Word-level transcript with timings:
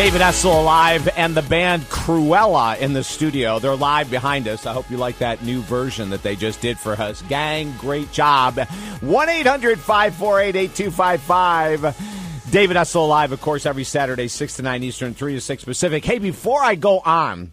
David 0.00 0.22
Essel 0.22 0.64
live 0.64 1.10
and 1.14 1.34
the 1.34 1.42
band 1.42 1.82
Cruella 1.90 2.78
in 2.78 2.94
the 2.94 3.04
studio. 3.04 3.58
They're 3.58 3.76
live 3.76 4.10
behind 4.10 4.48
us. 4.48 4.64
I 4.64 4.72
hope 4.72 4.90
you 4.90 4.96
like 4.96 5.18
that 5.18 5.44
new 5.44 5.60
version 5.60 6.08
that 6.08 6.22
they 6.22 6.36
just 6.36 6.62
did 6.62 6.78
for 6.78 6.94
us. 6.94 7.20
Gang, 7.28 7.74
great 7.76 8.10
job. 8.10 8.58
1 8.58 9.28
800 9.28 9.78
548 9.78 10.56
8255. 10.56 12.50
David 12.50 12.78
Essel 12.78 13.10
live, 13.10 13.32
of 13.32 13.42
course, 13.42 13.66
every 13.66 13.84
Saturday, 13.84 14.26
6 14.26 14.56
to 14.56 14.62
9 14.62 14.82
Eastern, 14.82 15.12
3 15.12 15.34
to 15.34 15.40
6 15.42 15.64
Pacific. 15.64 16.02
Hey, 16.02 16.18
before 16.18 16.62
I 16.62 16.76
go 16.76 17.00
on, 17.00 17.52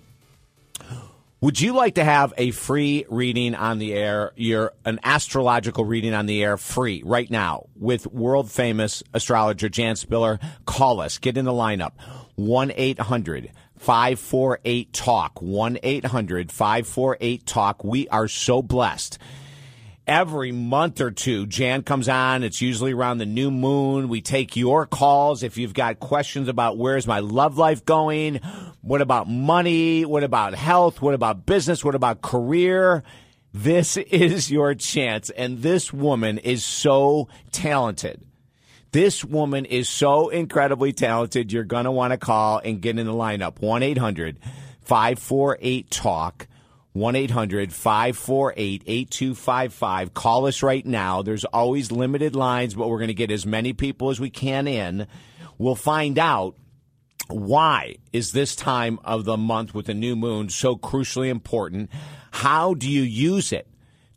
would 1.42 1.60
you 1.60 1.74
like 1.74 1.96
to 1.96 2.04
have 2.06 2.34
a 2.38 2.52
free 2.52 3.06
reading 3.10 3.56
on 3.56 3.78
the 3.78 3.94
air? 3.94 4.32
You're 4.38 4.72
an 4.86 5.02
astrological 5.04 5.84
reading 5.84 6.14
on 6.14 6.28
the 6.28 6.42
air 6.42 6.56
free 6.56 7.04
right 7.06 7.30
now 7.30 7.66
with 7.76 8.08
world 8.08 8.50
famous 8.50 9.04
astrologer 9.14 9.68
Jan 9.68 9.98
Spiller. 9.98 10.40
Call 10.66 11.02
us. 11.02 11.18
Get 11.18 11.38
in 11.38 11.44
the 11.44 11.52
lineup. 11.52 11.92
1 12.38 12.72
800 12.76 13.52
548 13.80 14.94
TALK. 14.94 15.42
1 15.42 15.80
800 15.82 16.52
548 16.52 17.46
TALK. 17.48 17.84
We 17.84 18.08
are 18.10 18.28
so 18.28 18.62
blessed. 18.62 19.18
Every 20.06 20.52
month 20.52 21.02
or 21.02 21.10
two, 21.10 21.48
Jan 21.48 21.82
comes 21.82 22.08
on. 22.08 22.44
It's 22.44 22.62
usually 22.62 22.94
around 22.94 23.18
the 23.18 23.26
new 23.26 23.50
moon. 23.50 24.08
We 24.08 24.22
take 24.22 24.56
your 24.56 24.86
calls. 24.86 25.42
If 25.42 25.58
you've 25.58 25.74
got 25.74 26.00
questions 26.00 26.48
about 26.48 26.78
where's 26.78 27.08
my 27.08 27.20
love 27.20 27.58
life 27.58 27.84
going, 27.86 28.36
what 28.82 29.02
about 29.02 29.28
money? 29.28 30.06
What 30.06 30.24
about 30.24 30.54
health? 30.54 31.02
What 31.02 31.16
about 31.16 31.48
business? 31.48 31.84
What 31.84 31.96
about 31.96 32.22
career? 32.22 33.04
This 33.52 33.98
is 33.98 34.52
your 34.52 34.76
chance. 34.76 35.32
And 35.32 35.64
this 35.64 35.92
woman 35.92 36.38
is 36.38 36.64
so 36.64 37.30
talented. 37.52 38.27
This 38.92 39.24
woman 39.24 39.66
is 39.66 39.90
so 39.90 40.30
incredibly 40.30 40.94
talented. 40.94 41.52
You're 41.52 41.64
going 41.64 41.86
to 41.86 41.92
want 41.92 42.12
to 42.12 42.18
call 42.18 42.60
and 42.60 42.82
get 42.82 42.98
in 42.98 43.06
the 43.06 43.14
lineup. 43.14 43.60
1 43.60 43.84
800 43.84 44.40
548 44.82 45.90
TALK. 45.92 46.48
1 46.94 47.16
800 47.16 47.74
548 47.74 48.84
8255. 48.88 50.14
Call 50.14 50.48
us 50.48 50.64
right 50.64 50.86
now. 50.86 51.22
There's 51.22 51.46
always 51.46 51.92
limited 51.92 52.36
lines, 52.36 52.74
but 52.74 52.90
we're 52.90 52.98
going 52.98 53.10
to 53.10 53.14
get 53.14 53.30
as 53.30 53.46
many 53.46 53.74
people 53.74 54.10
as 54.10 54.20
we 54.20 54.30
can 54.30 54.68
in. 54.68 55.08
We'll 55.58 55.76
find 55.76 56.18
out 56.18 56.56
why 57.28 57.98
is 58.14 58.32
this 58.32 58.56
time 58.56 59.00
of 59.04 59.26
the 59.26 59.38
month 59.38 59.76
with 59.76 59.88
the 59.88 59.94
new 59.94 60.16
moon 60.16 60.50
so 60.50 60.76
crucially 60.76 61.28
important? 61.30 61.90
How 62.32 62.74
do 62.74 62.90
you 62.90 63.02
use 63.02 63.52
it 63.52 63.68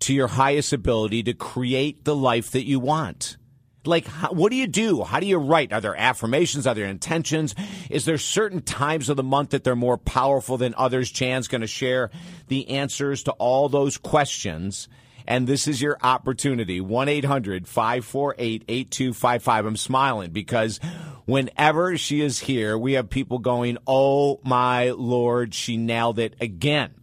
to 0.00 0.14
your 0.14 0.28
highest 0.28 0.72
ability 0.72 1.24
to 1.24 1.34
create 1.34 2.04
the 2.04 2.16
life 2.16 2.52
that 2.52 2.66
you 2.66 2.78
want? 2.78 3.36
Like, 3.84 4.06
how, 4.06 4.32
what 4.32 4.50
do 4.50 4.56
you 4.56 4.66
do? 4.66 5.02
How 5.02 5.20
do 5.20 5.26
you 5.26 5.38
write? 5.38 5.72
Are 5.72 5.80
there 5.80 5.96
affirmations? 5.96 6.66
Are 6.66 6.74
there 6.74 6.86
intentions? 6.86 7.54
Is 7.88 8.04
there 8.04 8.18
certain 8.18 8.60
times 8.60 9.08
of 9.08 9.16
the 9.16 9.22
month 9.22 9.50
that 9.50 9.64
they're 9.64 9.76
more 9.76 9.96
powerful 9.96 10.58
than 10.58 10.74
others? 10.76 11.10
Jan's 11.10 11.48
going 11.48 11.62
to 11.62 11.66
share 11.66 12.10
the 12.48 12.68
answers 12.70 13.22
to 13.24 13.32
all 13.32 13.68
those 13.68 13.96
questions. 13.96 14.88
And 15.26 15.46
this 15.46 15.66
is 15.66 15.80
your 15.80 15.96
opportunity. 16.02 16.80
1 16.80 17.08
800 17.08 17.66
548 17.66 18.64
8255. 18.68 19.66
I'm 19.66 19.76
smiling 19.76 20.30
because 20.30 20.78
whenever 21.24 21.96
she 21.96 22.20
is 22.20 22.38
here, 22.38 22.76
we 22.76 22.94
have 22.94 23.08
people 23.08 23.38
going, 23.38 23.78
Oh 23.86 24.40
my 24.44 24.90
Lord, 24.90 25.54
she 25.54 25.76
nailed 25.78 26.18
it 26.18 26.36
again. 26.40 26.94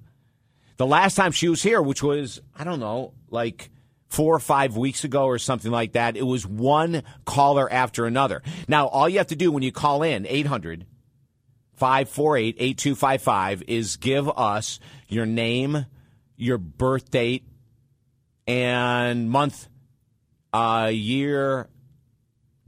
The 0.77 0.85
last 0.85 1.15
time 1.15 1.31
she 1.31 1.49
was 1.49 1.63
here, 1.63 1.81
which 1.81 2.03
was, 2.03 2.39
I 2.55 2.63
don't 2.63 2.79
know, 2.79 3.13
like 3.31 3.71
four 4.07 4.35
or 4.35 4.39
five 4.39 4.77
weeks 4.77 5.03
ago 5.03 5.25
or 5.25 5.37
something 5.37 5.71
like 5.71 5.93
that. 5.93 6.15
It 6.17 6.23
was 6.23 6.45
one 6.45 7.03
caller 7.25 7.71
after 7.71 8.05
another. 8.05 8.41
Now, 8.67 8.87
all 8.87 9.07
you 9.09 9.17
have 9.17 9.27
to 9.27 9.35
do 9.35 9.51
when 9.51 9.63
you 9.63 9.71
call 9.71 10.03
in, 10.03 10.25
800 10.25 10.85
548 11.73 12.55
8255, 12.57 13.63
is 13.67 13.97
give 13.97 14.29
us 14.29 14.79
your 15.07 15.25
name, 15.25 15.85
your 16.35 16.57
birth 16.57 17.11
date, 17.11 17.45
and 18.47 19.29
month, 19.29 19.67
uh, 20.53 20.89
year, 20.91 21.69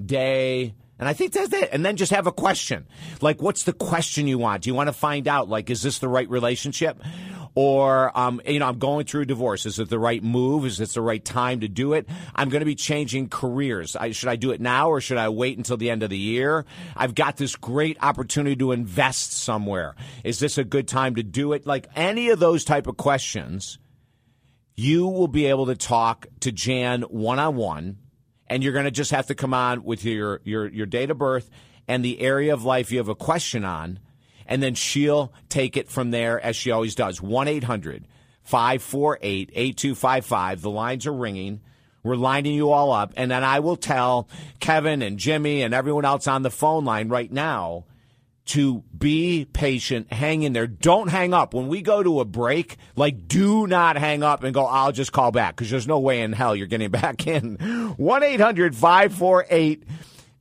day, 0.04 0.74
and 1.00 1.08
I 1.08 1.14
think 1.14 1.32
that's 1.32 1.54
it. 1.54 1.70
And 1.72 1.86
then 1.86 1.96
just 1.96 2.12
have 2.12 2.28
a 2.28 2.32
question. 2.32 2.86
Like, 3.22 3.42
what's 3.42 3.64
the 3.64 3.72
question 3.72 4.28
you 4.28 4.38
want? 4.38 4.64
Do 4.64 4.70
you 4.70 4.74
want 4.74 4.88
to 4.88 4.94
find 4.94 5.30
out, 5.30 5.48
like, 5.48 5.70
is 5.70 5.82
this 5.82 6.00
the 6.00 6.10
right 6.10 6.30
relationship? 6.30 7.02
Or, 7.62 8.18
um, 8.18 8.40
you 8.48 8.60
know, 8.60 8.70
I'm 8.70 8.80
going 8.80 9.06
through 9.06 9.24
a 9.24 9.26
divorce. 9.26 9.66
Is 9.66 9.80
it 9.80 9.90
the 9.90 10.00
right 10.00 10.24
move? 10.24 10.66
Is 10.66 10.80
it 10.80 10.88
the 10.92 11.02
right 11.02 11.24
time 11.24 11.60
to 11.60 11.68
do 11.68 11.92
it? 11.92 12.08
I'm 12.34 12.48
going 12.48 12.62
to 12.62 12.66
be 12.66 12.74
changing 12.74 13.28
careers. 13.28 13.98
I, 13.98 14.12
should 14.12 14.30
I 14.30 14.38
do 14.38 14.52
it 14.52 14.62
now 14.62 14.90
or 14.92 15.02
should 15.02 15.18
I 15.18 15.28
wait 15.28 15.58
until 15.58 15.76
the 15.76 15.90
end 15.90 16.02
of 16.02 16.10
the 16.10 16.18
year? 16.18 16.64
I've 16.96 17.16
got 17.16 17.36
this 17.36 17.58
great 17.58 17.98
opportunity 18.02 18.56
to 18.56 18.72
invest 18.72 19.34
somewhere. 19.34 19.98
Is 20.24 20.40
this 20.40 20.58
a 20.58 20.64
good 20.64 20.88
time 20.88 21.16
to 21.16 21.24
do 21.24 21.52
it? 21.52 21.68
Like 21.68 21.88
any 21.98 22.30
of 22.30 22.40
those 22.40 22.64
type 22.64 22.88
of 22.88 22.96
questions, 22.96 23.78
you 24.78 25.06
will 25.08 25.28
be 25.28 25.48
able 25.48 25.66
to 25.66 25.76
talk 25.76 26.28
to 26.40 26.54
Jan 26.54 27.02
one 27.02 27.40
on 27.40 27.58
one 27.58 27.98
and 28.48 28.64
you're 28.64 28.72
going 28.72 28.86
to 28.86 28.92
just 28.92 29.12
have 29.12 29.28
to 29.28 29.36
come 29.36 29.54
on 29.54 29.84
with 29.84 30.06
your, 30.06 30.40
your, 30.46 30.66
your 30.70 30.86
date 30.86 31.12
of 31.12 31.18
birth 31.18 31.50
and 31.90 32.06
the 32.06 32.22
area 32.22 32.54
of 32.54 32.64
life 32.64 32.90
you 32.90 33.00
have 33.00 33.10
a 33.10 33.16
question 33.16 33.66
on, 33.66 34.00
and 34.50 34.62
then 34.62 34.74
she'll 34.74 35.32
take 35.48 35.78
it 35.78 35.88
from 35.88 36.12
there 36.12 36.42
as 36.42 36.58
she 36.58 36.72
always 36.72 36.96
does. 36.96 37.22
1 37.22 37.48
800 37.48 38.06
548 38.44 39.52
8255. 39.54 40.62
The 40.62 40.70
lines 40.70 41.08
are 41.08 41.14
ringing. 41.14 41.62
We're 42.02 42.16
lining 42.16 42.56
you 42.56 42.72
all 42.72 42.92
up, 42.92 43.14
and 43.18 43.30
then 43.30 43.44
I 43.44 43.60
will 43.60 43.76
tell 43.76 44.28
Kevin 44.60 45.02
and 45.02 45.20
Jimmy 45.20 45.62
and 45.62 45.74
everyone 45.74 46.06
else 46.06 46.28
on 46.28 46.44
the 46.44 46.50
phone 46.50 46.86
line 46.86 47.10
right 47.10 47.32
now 47.32 47.86
to 48.46 48.84
be 48.98 49.46
patient, 49.52 50.12
hang 50.12 50.42
in 50.42 50.54
there. 50.54 50.66
Don't 50.66 51.10
hang 51.10 51.36
up. 51.36 51.54
When 51.54 51.68
we 51.68 51.84
go 51.84 52.02
to 52.02 52.22
a 52.22 52.26
break, 52.26 52.78
like 52.96 53.28
do 53.28 53.68
not 53.68 53.98
hang 53.98 54.24
up 54.24 54.44
and 54.44 54.54
go, 54.54 54.66
I'll 54.66 54.94
just 54.94 55.12
call 55.12 55.32
back 55.32 55.56
because 55.56 55.70
there's 55.70 55.88
no 55.88 56.00
way 56.00 56.22
in 56.22 56.34
hell 56.34 56.56
you're 56.56 56.66
getting 56.66 56.90
back 56.90 57.28
in. 57.28 57.58
1 57.98 58.24
800 58.24 58.76
548 58.76 59.84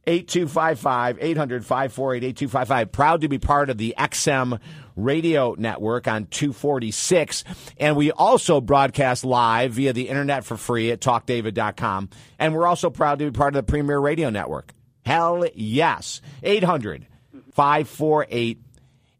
8255 0.08 1.18
800 1.20 1.66
548 1.66 2.24
8255. 2.24 2.92
Proud 2.92 3.20
to 3.20 3.28
be 3.28 3.38
part 3.38 3.68
of 3.68 3.76
the 3.76 3.94
XM 3.98 4.58
radio 4.96 5.54
network 5.58 6.08
on 6.08 6.26
246. 6.26 7.44
And 7.78 7.94
we 7.94 8.10
also 8.10 8.60
broadcast 8.60 9.24
live 9.24 9.72
via 9.72 9.92
the 9.92 10.08
internet 10.08 10.44
for 10.44 10.56
free 10.56 10.90
at 10.90 11.00
talkdavid.com. 11.00 12.08
And 12.38 12.54
we're 12.54 12.66
also 12.66 12.88
proud 12.88 13.18
to 13.18 13.26
be 13.26 13.36
part 13.36 13.54
of 13.54 13.66
the 13.66 13.70
Premier 13.70 13.98
Radio 13.98 14.30
Network. 14.30 14.72
Hell 15.04 15.46
yes. 15.54 16.22
800 16.42 17.06
548 17.52 18.62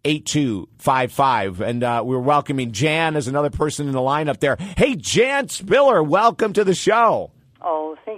8255. 0.04 1.60
And 1.60 1.84
uh, 1.84 2.03
we're 2.04 2.19
welcoming 2.19 2.72
Jan 2.72 3.15
as 3.15 3.28
another 3.28 3.50
person 3.50 3.88
in 3.88 3.93
the 3.93 4.00
lineup 4.00 4.41
there. 4.41 4.56
Hey, 4.56 4.97
Jan 4.97 5.48
Spiller, 5.48 6.03
welcome 6.03 6.54
to 6.54 6.65
the 6.65 6.75
show. 6.75 7.32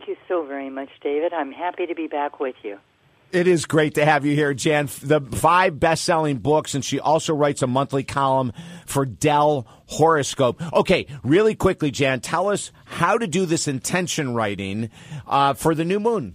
Thank 0.01 0.17
you 0.17 0.25
so 0.29 0.47
very 0.47 0.71
much, 0.71 0.89
David. 1.03 1.35
I'm 1.35 1.53
happy 1.53 1.85
to 1.85 1.95
be 1.95 2.07
back 2.07 2.41
with 2.41 2.55
you. 2.63 2.79
It 3.33 3.47
is 3.47 3.67
great 3.67 3.97
to 3.97 4.05
have 4.07 4.25
you 4.25 4.35
here, 4.35 4.55
Jan. 4.55 4.89
The 5.03 5.21
five 5.21 5.79
best 5.79 6.05
selling 6.05 6.39
books, 6.39 6.75
and 6.75 6.83
she 6.83 6.99
also 6.99 7.35
writes 7.35 7.61
a 7.61 7.67
monthly 7.67 8.03
column 8.03 8.55
for 8.87 9.05
Dell 9.05 9.67
Horoscope. 9.89 10.63
Okay, 10.73 11.07
really 11.23 11.55
quickly, 11.55 11.91
Jan, 11.91 12.21
tell 12.21 12.49
us 12.49 12.73
how 12.87 13.19
to 13.19 13.27
do 13.27 13.45
this 13.45 13.69
intention 13.69 14.33
writing 14.33 14.89
uh, 15.27 15.53
for 15.53 15.75
the 15.75 15.85
new 15.85 16.01
moon. 16.01 16.35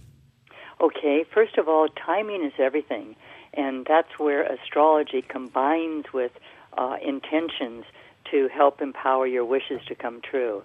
Okay, 0.80 1.24
first 1.34 1.58
of 1.58 1.66
all, 1.68 1.88
timing 1.88 2.44
is 2.44 2.52
everything. 2.60 3.16
And 3.52 3.84
that's 3.84 4.16
where 4.16 4.44
astrology 4.44 5.22
combines 5.22 6.04
with 6.14 6.30
uh, 6.78 6.98
intentions 7.04 7.84
to 8.30 8.46
help 8.46 8.80
empower 8.80 9.26
your 9.26 9.44
wishes 9.44 9.80
to 9.88 9.96
come 9.96 10.20
true. 10.20 10.62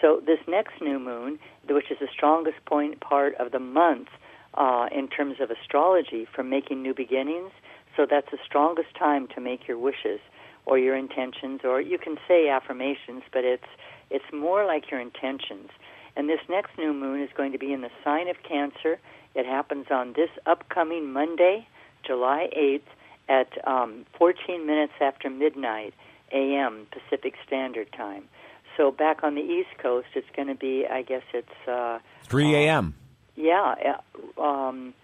So 0.00 0.20
this 0.24 0.40
next 0.46 0.80
new 0.80 0.98
moon, 0.98 1.38
which 1.68 1.90
is 1.90 1.98
the 2.00 2.08
strongest 2.12 2.64
point 2.64 3.00
part 3.00 3.34
of 3.36 3.52
the 3.52 3.58
month 3.58 4.08
uh, 4.54 4.88
in 4.92 5.08
terms 5.08 5.36
of 5.40 5.50
astrology 5.50 6.26
for 6.34 6.42
making 6.42 6.82
new 6.82 6.94
beginnings, 6.94 7.52
so 7.96 8.06
that's 8.08 8.30
the 8.30 8.38
strongest 8.44 8.94
time 8.98 9.26
to 9.34 9.40
make 9.40 9.66
your 9.66 9.78
wishes 9.78 10.20
or 10.66 10.78
your 10.78 10.96
intentions, 10.96 11.60
or 11.64 11.80
you 11.80 11.98
can 11.98 12.16
say 12.26 12.48
affirmations, 12.48 13.22
but 13.32 13.44
it's 13.44 13.68
it's 14.10 14.24
more 14.32 14.64
like 14.64 14.90
your 14.90 15.00
intentions. 15.00 15.70
And 16.16 16.28
this 16.28 16.40
next 16.48 16.78
new 16.78 16.92
moon 16.92 17.20
is 17.20 17.30
going 17.36 17.52
to 17.52 17.58
be 17.58 17.72
in 17.72 17.80
the 17.82 17.90
sign 18.04 18.28
of 18.28 18.36
Cancer. 18.42 18.98
It 19.34 19.46
happens 19.46 19.86
on 19.90 20.14
this 20.14 20.30
upcoming 20.46 21.12
Monday, 21.12 21.66
July 22.04 22.48
8th 22.56 22.80
at 23.28 23.66
um, 23.66 24.06
14 24.16 24.66
minutes 24.66 24.94
after 25.00 25.28
midnight 25.28 25.92
a.m. 26.32 26.86
Pacific 26.90 27.34
Standard 27.46 27.92
Time. 27.92 28.24
So 28.76 28.90
back 28.90 29.22
on 29.22 29.34
the 29.34 29.40
East 29.40 29.78
Coast, 29.78 30.08
it's 30.14 30.26
going 30.34 30.48
to 30.48 30.54
be, 30.54 30.86
I 30.90 31.02
guess 31.02 31.22
it's 31.32 31.68
uh, 31.68 31.98
3 32.24 32.54
a.m. 32.54 32.94
Uh, 32.98 33.42
yeah. 33.42 33.74
Um, 34.38 34.94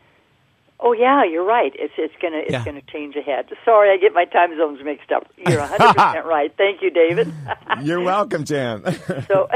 oh 0.81 0.93
yeah, 0.93 1.25
you're 1.25 1.45
right. 1.45 1.73
It's 1.75 1.93
it's 1.99 2.15
gonna 2.21 2.39
it's 2.39 2.51
yeah. 2.51 2.65
gonna 2.65 2.83
change 2.83 3.15
ahead. 3.15 3.47
Sorry, 3.65 3.91
I 3.91 3.99
get 3.99 4.15
my 4.15 4.25
time 4.25 4.57
zones 4.57 4.81
mixed 4.83 5.13
up. 5.13 5.27
You're 5.37 5.61
100 5.61 5.95
percent 5.95 6.27
right. 6.27 6.53
Thank 6.57 6.81
you, 6.81 6.91
David. 6.91 7.33
you're 7.83 8.01
welcome, 8.01 8.45
Jan. 8.45 8.83
so 9.29 9.49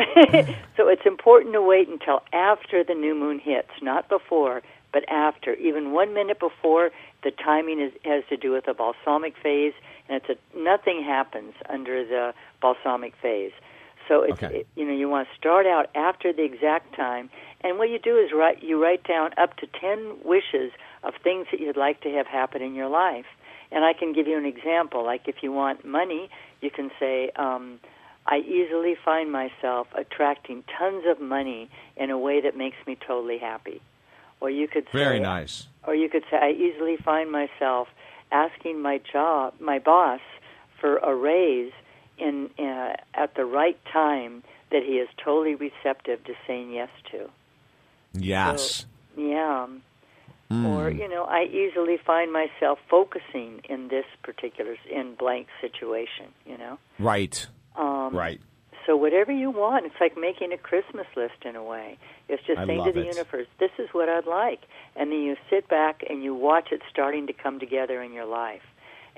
so 0.76 0.88
it's 0.88 1.06
important 1.06 1.54
to 1.54 1.62
wait 1.62 1.88
until 1.88 2.22
after 2.34 2.84
the 2.84 2.94
new 2.94 3.14
moon 3.14 3.38
hits, 3.38 3.70
not 3.80 4.08
before 4.08 4.62
but 4.96 5.06
after. 5.10 5.52
Even 5.56 5.92
one 5.92 6.14
minute 6.14 6.40
before, 6.40 6.90
the 7.22 7.30
timing 7.30 7.80
is, 7.80 7.92
has 8.04 8.24
to 8.30 8.36
do 8.38 8.52
with 8.52 8.64
the 8.64 8.72
balsamic 8.72 9.34
phase, 9.42 9.74
and 10.08 10.22
it's 10.22 10.30
a, 10.30 10.58
nothing 10.58 11.02
happens 11.04 11.52
under 11.69 12.02
the 12.02 12.32
balsamic 12.62 13.12
phase. 13.20 13.52
So 14.08 14.23
it's 14.23 14.43
Okay. 14.43 14.58
it, 14.61 14.67
you 14.76 14.85
know 14.85 14.93
you 14.93 15.08
want 15.08 15.29
to 15.29 15.35
start 15.37 15.67
out 15.67 15.91
after 15.94 16.32
the 16.32 16.43
exact 16.44 16.94
time, 16.94 17.31
and 17.62 17.79
what 17.79 17.91
you 17.91 17.99
do 17.99 18.17
is 18.17 18.32
write 18.32 18.62
you 18.62 18.82
write 18.82 19.05
down 19.05 19.31
up 19.37 19.56
to 19.58 19.67
ten 19.67 20.17
wishes 20.25 20.73
of 21.03 21.14
things 21.23 21.47
that 21.50 21.61
you'd 21.61 21.76
like 21.76 22.00
to 22.03 22.11
have 22.12 22.26
happen 22.26 22.62
in 22.62 22.75
your 22.75 22.88
life. 22.88 23.26
And 23.73 23.85
I 23.85 23.93
can 23.93 24.12
give 24.12 24.26
you 24.29 24.38
an 24.38 24.47
example. 24.47 25.05
Like 25.05 25.26
if 25.26 25.43
you 25.43 25.53
want 25.53 25.85
money, 25.85 26.31
you 26.61 26.70
can 26.70 26.91
say, 27.00 27.31
um, 27.37 27.81
"I 28.26 28.38
easily 28.38 28.94
find 28.94 29.31
myself 29.32 29.88
attracting 29.94 30.62
tons 30.79 31.05
of 31.06 31.20
money 31.20 31.69
in 31.97 32.11
a 32.11 32.19
way 32.19 32.41
that 32.41 32.56
makes 32.56 32.76
me 32.87 32.97
totally 32.97 33.38
happy." 33.38 33.81
Or 34.41 34.50
you 34.50 34.69
could 34.69 34.85
say, 34.93 34.99
Very 34.99 35.19
nice. 35.20 35.67
or 35.87 35.94
you 35.94 36.08
could 36.08 36.25
say, 36.31 36.37
I 36.37 36.50
easily 36.50 36.97
find 36.97 37.31
myself 37.32 37.88
asking 38.31 38.81
my 38.82 38.99
job, 38.99 39.55
my 39.61 39.79
boss, 39.79 40.20
for 40.81 40.99
a 40.99 41.14
raise 41.14 41.73
in 42.18 42.50
uh, 42.58 42.94
at 43.14 43.34
the 43.34 43.44
right 43.44 43.78
time 43.92 44.42
that 44.70 44.82
he 44.82 44.94
is 44.94 45.08
totally 45.22 45.54
receptive 45.54 46.24
to 46.24 46.34
saying 46.46 46.72
yes 46.72 46.90
to. 47.12 47.30
Yes. 48.12 48.86
Yeah. 49.16 49.66
Hmm. 50.50 50.66
Or 50.66 50.90
you 50.90 51.08
know, 51.08 51.24
I 51.24 51.44
easily 51.44 51.96
find 52.04 52.32
myself 52.32 52.78
focusing 52.88 53.60
in 53.68 53.88
this 53.88 54.04
particular 54.22 54.76
in 54.90 55.14
blank 55.14 55.48
situation. 55.60 56.26
You 56.44 56.58
know. 56.58 56.78
right. 56.98 57.46
Um, 57.76 58.14
Right. 58.14 58.40
So 58.86 58.94
whatever 58.96 59.32
you 59.32 59.50
want, 59.50 59.84
it's 59.84 59.96
like 60.00 60.16
making 60.16 60.52
a 60.52 60.56
Christmas 60.56 61.08
list 61.16 61.44
in 61.44 61.56
a 61.56 61.62
way. 61.62 61.98
It's 62.28 62.42
just 62.46 62.60
I 62.60 62.66
saying 62.66 62.84
to 62.84 62.92
the 62.92 63.00
it. 63.00 63.06
universe, 63.16 63.48
"This 63.58 63.72
is 63.78 63.88
what 63.90 64.08
I'd 64.08 64.26
like," 64.26 64.60
and 64.94 65.10
then 65.10 65.22
you 65.22 65.36
sit 65.50 65.66
back 65.66 66.04
and 66.08 66.22
you 66.22 66.34
watch 66.34 66.70
it 66.70 66.80
starting 66.88 67.26
to 67.26 67.32
come 67.32 67.58
together 67.58 68.00
in 68.00 68.12
your 68.12 68.26
life. 68.26 68.62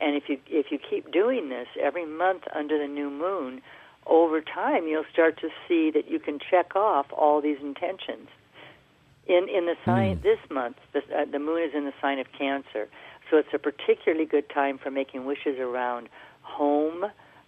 And 0.00 0.14
if 0.14 0.28
you 0.28 0.38
if 0.48 0.70
you 0.70 0.78
keep 0.78 1.12
doing 1.12 1.48
this 1.48 1.68
every 1.80 2.06
month 2.06 2.44
under 2.54 2.78
the 2.78 2.86
new 2.86 3.10
moon, 3.10 3.60
over 4.06 4.40
time 4.40 4.86
you'll 4.86 5.04
start 5.12 5.38
to 5.40 5.48
see 5.66 5.90
that 5.90 6.10
you 6.10 6.18
can 6.18 6.38
check 6.38 6.76
off 6.76 7.06
all 7.12 7.40
these 7.40 7.58
intentions. 7.60 8.28
In 9.26 9.48
in 9.48 9.66
the 9.66 9.76
sign 9.84 10.20
this 10.22 10.38
month, 10.50 10.76
the, 10.92 11.00
uh, 11.14 11.24
the 11.30 11.38
moon 11.38 11.62
is 11.62 11.74
in 11.74 11.84
the 11.84 11.92
sign 12.00 12.18
of 12.18 12.26
Cancer, 12.32 12.88
so 13.30 13.36
it's 13.36 13.52
a 13.52 13.58
particularly 13.58 14.24
good 14.24 14.48
time 14.48 14.78
for 14.78 14.90
making 14.90 15.26
wishes 15.26 15.58
around 15.58 16.08
home, 16.42 17.04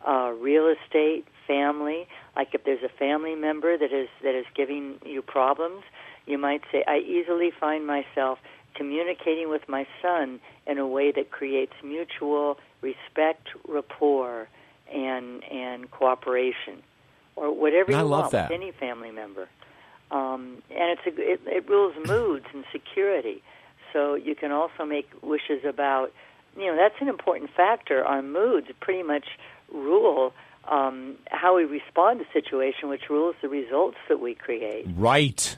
uh, 0.06 0.32
real 0.38 0.67
estate, 0.69 1.25
family. 1.46 2.06
Like 2.37 2.49
if 2.55 2.64
there's 2.64 2.82
a 2.82 2.91
family 2.99 3.35
member 3.35 3.79
that 3.79 3.93
is 3.93 4.08
that 4.23 4.35
is 4.35 4.44
giving 4.55 4.99
you 5.06 5.23
problems, 5.23 5.85
you 6.26 6.37
might 6.37 6.62
say, 6.70 6.85
"I 6.87 6.99
easily 6.99 7.50
find 7.50 7.87
myself 7.87 8.38
communicating 8.75 9.49
with 9.49 9.69
my 9.69 9.87
son 10.02 10.40
in 10.67 10.78
a 10.78 10.87
way 10.87 11.12
that 11.12 11.31
creates 11.31 11.72
mutual 11.82 12.58
respect, 12.81 13.49
rapport, 13.69 14.49
and 14.93 15.44
and 15.44 15.90
cooperation." 15.90 16.82
Or 17.37 17.55
whatever 17.55 17.93
you 17.93 17.99
I 17.99 18.02
love 18.02 18.11
want 18.11 18.32
that. 18.32 18.50
with 18.50 18.61
any 18.61 18.72
family 18.72 19.11
member 19.11 19.49
um, 20.11 20.62
and 20.70 20.99
it's 20.99 21.06
a, 21.06 21.20
it, 21.20 21.40
it 21.46 21.69
rules 21.69 21.94
moods 22.06 22.46
and 22.52 22.64
security. 22.72 23.43
So 23.93 24.14
you 24.14 24.34
can 24.34 24.52
also 24.52 24.84
make 24.84 25.08
wishes 25.22 25.64
about, 25.64 26.12
you 26.56 26.67
know, 26.67 26.76
that's 26.76 27.00
an 27.00 27.08
important 27.08 27.50
factor. 27.56 28.05
Our 28.05 28.22
moods 28.22 28.69
pretty 28.81 29.02
much 29.02 29.26
rule 29.72 30.32
um, 30.69 31.17
how 31.31 31.56
we 31.56 31.64
respond 31.64 32.20
to 32.20 32.26
situation, 32.32 32.88
which 32.88 33.08
rules 33.08 33.34
the 33.43 33.49
results 33.49 33.96
that 34.08 34.20
we 34.20 34.34
create. 34.34 34.87
Right. 34.94 35.56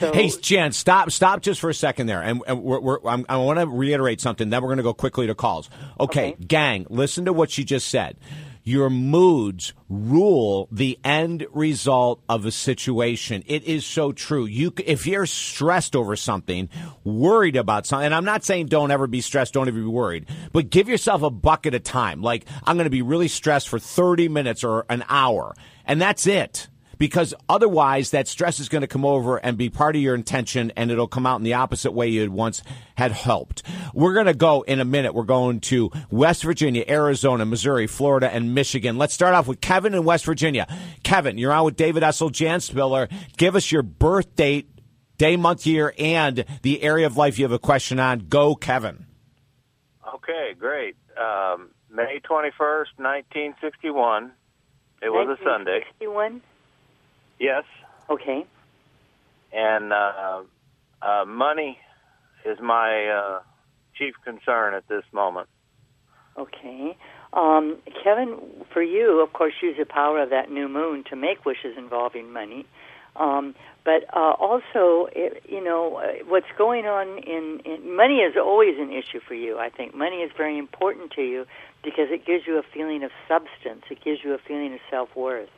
So, 0.00 0.12
Hey, 0.12 0.28
Jan, 0.28 0.72
stop, 0.72 1.10
stop 1.10 1.40
just 1.40 1.60
for 1.60 1.70
a 1.70 1.74
second 1.74 2.06
there, 2.06 2.20
and, 2.22 2.42
and 2.46 2.62
we're, 2.62 2.80
we're, 2.80 2.98
I'm, 3.06 3.24
I 3.28 3.38
want 3.38 3.58
to 3.58 3.66
reiterate 3.66 4.20
something. 4.20 4.50
Then 4.50 4.60
we're 4.62 4.68
going 4.68 4.76
to 4.78 4.82
go 4.82 4.92
quickly 4.94 5.26
to 5.26 5.34
calls. 5.34 5.70
Okay, 5.98 6.32
Okay. 6.32 6.44
gang, 6.44 6.86
listen 6.90 7.24
to 7.26 7.32
what 7.32 7.50
she 7.50 7.64
just 7.64 7.88
said. 7.88 8.16
Your 8.62 8.90
moods 8.90 9.74
rule 9.88 10.68
the 10.72 10.98
end 11.04 11.46
result 11.52 12.20
of 12.28 12.44
a 12.46 12.50
situation. 12.50 13.44
It 13.46 13.62
is 13.62 13.86
so 13.86 14.10
true. 14.10 14.44
You, 14.44 14.72
if 14.84 15.06
you're 15.06 15.24
stressed 15.26 15.94
over 15.94 16.16
something, 16.16 16.68
worried 17.04 17.54
about 17.54 17.86
something, 17.86 18.06
and 18.06 18.14
I'm 18.14 18.24
not 18.24 18.44
saying 18.44 18.66
don't 18.66 18.90
ever 18.90 19.06
be 19.06 19.20
stressed, 19.20 19.54
don't 19.54 19.68
ever 19.68 19.78
be 19.78 19.84
worried, 19.86 20.26
but 20.52 20.68
give 20.70 20.88
yourself 20.88 21.22
a 21.22 21.30
bucket 21.30 21.74
of 21.74 21.84
time. 21.84 22.22
Like 22.22 22.44
I'm 22.64 22.76
going 22.76 22.86
to 22.86 22.90
be 22.90 23.02
really 23.02 23.28
stressed 23.28 23.68
for 23.68 23.78
30 23.78 24.28
minutes 24.28 24.64
or 24.64 24.84
an 24.90 25.04
hour, 25.08 25.54
and 25.84 26.02
that's 26.02 26.26
it 26.26 26.68
because 26.98 27.34
otherwise 27.48 28.10
that 28.10 28.28
stress 28.28 28.60
is 28.60 28.68
going 28.68 28.82
to 28.82 28.86
come 28.86 29.04
over 29.04 29.36
and 29.36 29.56
be 29.56 29.68
part 29.68 29.96
of 29.96 30.02
your 30.02 30.14
intention 30.14 30.72
and 30.76 30.90
it'll 30.90 31.08
come 31.08 31.26
out 31.26 31.36
in 31.36 31.44
the 31.44 31.54
opposite 31.54 31.92
way 31.92 32.08
you 32.08 32.20
had 32.20 32.30
once 32.30 32.62
had 32.96 33.12
hoped. 33.12 33.62
We're 33.94 34.14
going 34.14 34.26
to 34.26 34.34
go 34.34 34.62
in 34.62 34.80
a 34.80 34.84
minute. 34.84 35.14
We're 35.14 35.24
going 35.24 35.60
to 35.60 35.90
West 36.10 36.42
Virginia, 36.42 36.84
Arizona, 36.88 37.44
Missouri, 37.44 37.86
Florida, 37.86 38.32
and 38.32 38.54
Michigan. 38.54 38.98
Let's 38.98 39.14
start 39.14 39.34
off 39.34 39.46
with 39.46 39.60
Kevin 39.60 39.94
in 39.94 40.04
West 40.04 40.24
Virginia. 40.24 40.66
Kevin, 41.02 41.38
you're 41.38 41.52
on 41.52 41.64
with 41.64 41.76
David 41.76 42.02
Essel, 42.02 42.32
Jan 42.32 42.60
Spiller. 42.60 43.08
Give 43.36 43.56
us 43.56 43.70
your 43.70 43.82
birth 43.82 44.34
date, 44.36 44.70
day, 45.18 45.36
month, 45.36 45.66
year, 45.66 45.94
and 45.98 46.44
the 46.62 46.82
area 46.82 47.06
of 47.06 47.16
life 47.16 47.38
you 47.38 47.44
have 47.44 47.52
a 47.52 47.58
question 47.58 48.00
on. 48.00 48.20
Go, 48.28 48.54
Kevin. 48.54 49.06
Okay, 50.14 50.54
great. 50.58 50.96
Um, 51.18 51.70
May 51.90 52.20
21st, 52.28 52.98
1961. 52.98 54.32
It 55.02 55.10
was 55.10 55.38
a 55.38 55.44
Sunday. 55.44 55.84
1961? 56.00 56.42
Yes. 57.38 57.64
Okay. 58.08 58.46
And 59.52 59.92
uh, 59.92 60.42
uh, 61.02 61.24
money 61.26 61.78
is 62.44 62.58
my 62.60 63.06
uh, 63.06 63.40
chief 63.94 64.14
concern 64.24 64.74
at 64.74 64.88
this 64.88 65.04
moment. 65.12 65.48
Okay. 66.38 66.96
Um, 67.32 67.78
Kevin, 68.02 68.38
for 68.72 68.82
you, 68.82 69.20
of 69.20 69.32
course, 69.32 69.54
use 69.62 69.76
the 69.78 69.84
power 69.86 70.22
of 70.22 70.30
that 70.30 70.50
new 70.50 70.68
moon 70.68 71.04
to 71.10 71.16
make 71.16 71.44
wishes 71.44 71.76
involving 71.76 72.32
money. 72.32 72.66
Um, 73.16 73.54
but 73.84 74.04
uh, 74.14 74.32
also, 74.38 75.08
it, 75.12 75.42
you 75.48 75.62
know, 75.62 75.96
uh, 75.96 76.24
what's 76.28 76.46
going 76.58 76.86
on 76.86 77.18
in, 77.18 77.60
in 77.64 77.96
money 77.96 78.16
is 78.16 78.34
always 78.36 78.78
an 78.78 78.90
issue 78.90 79.20
for 79.26 79.34
you. 79.34 79.58
I 79.58 79.70
think 79.70 79.94
money 79.94 80.16
is 80.16 80.30
very 80.36 80.58
important 80.58 81.12
to 81.12 81.22
you 81.22 81.46
because 81.82 82.08
it 82.10 82.26
gives 82.26 82.46
you 82.46 82.58
a 82.58 82.62
feeling 82.74 83.04
of 83.04 83.10
substance. 83.28 83.84
It 83.90 84.04
gives 84.04 84.20
you 84.22 84.34
a 84.34 84.38
feeling 84.38 84.74
of 84.74 84.80
self 84.90 85.14
worth. 85.16 85.48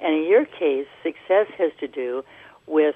And 0.00 0.14
in 0.14 0.28
your 0.28 0.44
case, 0.44 0.86
success 1.02 1.46
has 1.58 1.72
to 1.80 1.88
do 1.88 2.24
with, 2.66 2.94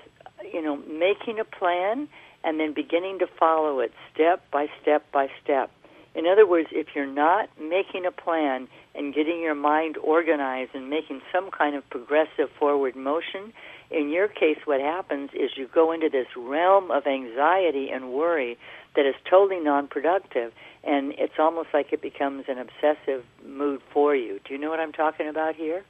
you 0.53 0.63
know, 0.63 0.77
making 0.77 1.39
a 1.41 1.45
plan 1.45 2.09
and 2.45 2.61
then 2.61 2.73
beginning 2.73 3.19
to 3.19 3.27
follow 3.27 3.81
it 3.81 3.93
step 4.13 4.43
by 4.51 4.67
step 4.81 5.11
by 5.13 5.29
step. 5.43 5.71
In 6.15 6.27
other 6.27 6.47
words, 6.47 6.69
if 6.73 6.89
you're 6.95 7.07
not 7.07 7.49
making 7.61 8.05
a 8.07 8.11
plan 8.11 8.67
and 8.95 9.15
getting 9.15 9.41
your 9.41 9.55
mind 9.55 9.97
organized 9.99 10.75
and 10.75 10.91
making 10.91 11.21
some 11.33 11.51
kind 11.51 11.77
of 11.77 11.89
progressive 11.91 12.51
forward 12.59 12.97
motion, 12.97 13.53
in 13.91 14.09
your 14.09 14.27
case, 14.27 14.59
what 14.65 14.81
happens 14.81 15.31
is 15.33 15.51
you 15.57 15.69
go 15.73 15.93
into 15.93 16.09
this 16.09 16.27
realm 16.37 16.91
of 16.91 17.07
anxiety 17.07 17.91
and 17.91 18.13
worry 18.13 18.59
that 18.97 19.07
is 19.07 19.15
totally 19.31 19.61
non-productive, 19.61 20.53
and 20.83 21.13
it's 21.19 21.39
almost 21.39 21.69
like 21.73 21.93
it 21.93 22.03
becomes 22.03 22.47
an 22.49 22.59
obsessive 22.59 23.25
mood 23.47 23.81
for 23.93 24.17
you. 24.17 24.41
Do 24.45 24.55
you 24.55 24.59
know 24.59 24.71
what 24.71 24.81
I'm 24.81 24.93
talking 24.93 25.29
about 25.29 25.55
here? 25.55 25.85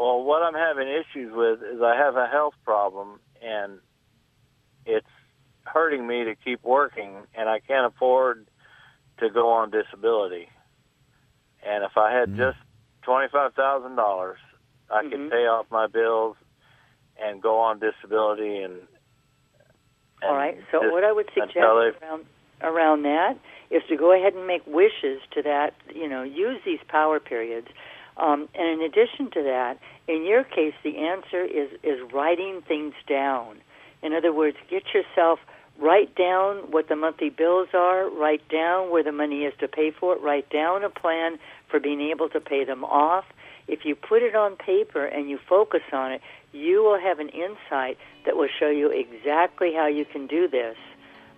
Well, 0.00 0.22
what 0.22 0.42
I'm 0.42 0.54
having 0.54 0.88
issues 0.88 1.30
with 1.34 1.60
is 1.62 1.82
I 1.82 1.94
have 1.94 2.16
a 2.16 2.26
health 2.26 2.54
problem, 2.64 3.20
and 3.42 3.80
it's 4.86 5.06
hurting 5.64 6.06
me 6.06 6.24
to 6.24 6.34
keep 6.42 6.64
working, 6.64 7.18
and 7.34 7.50
I 7.50 7.60
can't 7.60 7.84
afford 7.92 8.46
to 9.18 9.28
go 9.28 9.50
on 9.50 9.70
disability. 9.70 10.48
And 11.62 11.84
if 11.84 11.98
I 11.98 12.14
had 12.14 12.34
just 12.34 12.56
twenty-five 13.02 13.52
thousand 13.52 13.96
dollars, 13.96 14.38
I 14.88 15.02
Mhm. 15.02 15.10
could 15.10 15.30
pay 15.30 15.46
off 15.46 15.70
my 15.70 15.86
bills 15.86 16.38
and 17.18 17.42
go 17.42 17.58
on 17.58 17.78
disability. 17.78 18.62
And, 18.62 18.80
and 20.22 20.30
All 20.30 20.34
right. 20.34 20.56
So 20.70 20.90
what 20.90 21.04
I 21.04 21.12
would 21.12 21.28
suggest 21.34 21.58
around 21.58 22.26
around 22.62 23.02
that 23.02 23.36
is 23.68 23.82
to 23.90 23.96
go 23.96 24.12
ahead 24.12 24.32
and 24.32 24.46
make 24.46 24.66
wishes 24.66 25.20
to 25.32 25.42
that. 25.42 25.74
You 25.94 26.08
know, 26.08 26.22
use 26.22 26.58
these 26.64 26.80
power 26.88 27.20
periods. 27.20 27.68
Um, 28.16 28.48
and 28.54 28.80
in 28.80 28.82
addition 28.82 29.30
to 29.32 29.42
that, 29.44 29.78
in 30.08 30.26
your 30.26 30.44
case, 30.44 30.74
the 30.82 30.98
answer 30.98 31.42
is 31.44 31.70
is 31.82 32.00
writing 32.12 32.62
things 32.66 32.94
down. 33.08 33.58
In 34.02 34.12
other 34.12 34.32
words, 34.32 34.56
get 34.68 34.84
yourself 34.94 35.38
write 35.80 36.14
down 36.14 36.56
what 36.70 36.88
the 36.88 36.96
monthly 36.96 37.30
bills 37.30 37.68
are, 37.72 38.08
write 38.10 38.46
down 38.48 38.90
where 38.90 39.02
the 39.02 39.12
money 39.12 39.44
is 39.44 39.54
to 39.60 39.66
pay 39.66 39.90
for 39.90 40.14
it, 40.14 40.20
write 40.20 40.48
down 40.50 40.84
a 40.84 40.90
plan 40.90 41.38
for 41.68 41.80
being 41.80 42.00
able 42.00 42.28
to 42.28 42.40
pay 42.40 42.64
them 42.64 42.84
off. 42.84 43.24
If 43.66 43.84
you 43.84 43.94
put 43.94 44.22
it 44.22 44.34
on 44.34 44.56
paper 44.56 45.06
and 45.06 45.30
you 45.30 45.38
focus 45.48 45.82
on 45.92 46.12
it, 46.12 46.20
you 46.52 46.82
will 46.82 47.00
have 47.00 47.18
an 47.18 47.30
insight 47.30 47.96
that 48.26 48.36
will 48.36 48.48
show 48.58 48.68
you 48.68 48.90
exactly 48.90 49.72
how 49.74 49.86
you 49.86 50.04
can 50.04 50.26
do 50.26 50.48
this 50.48 50.76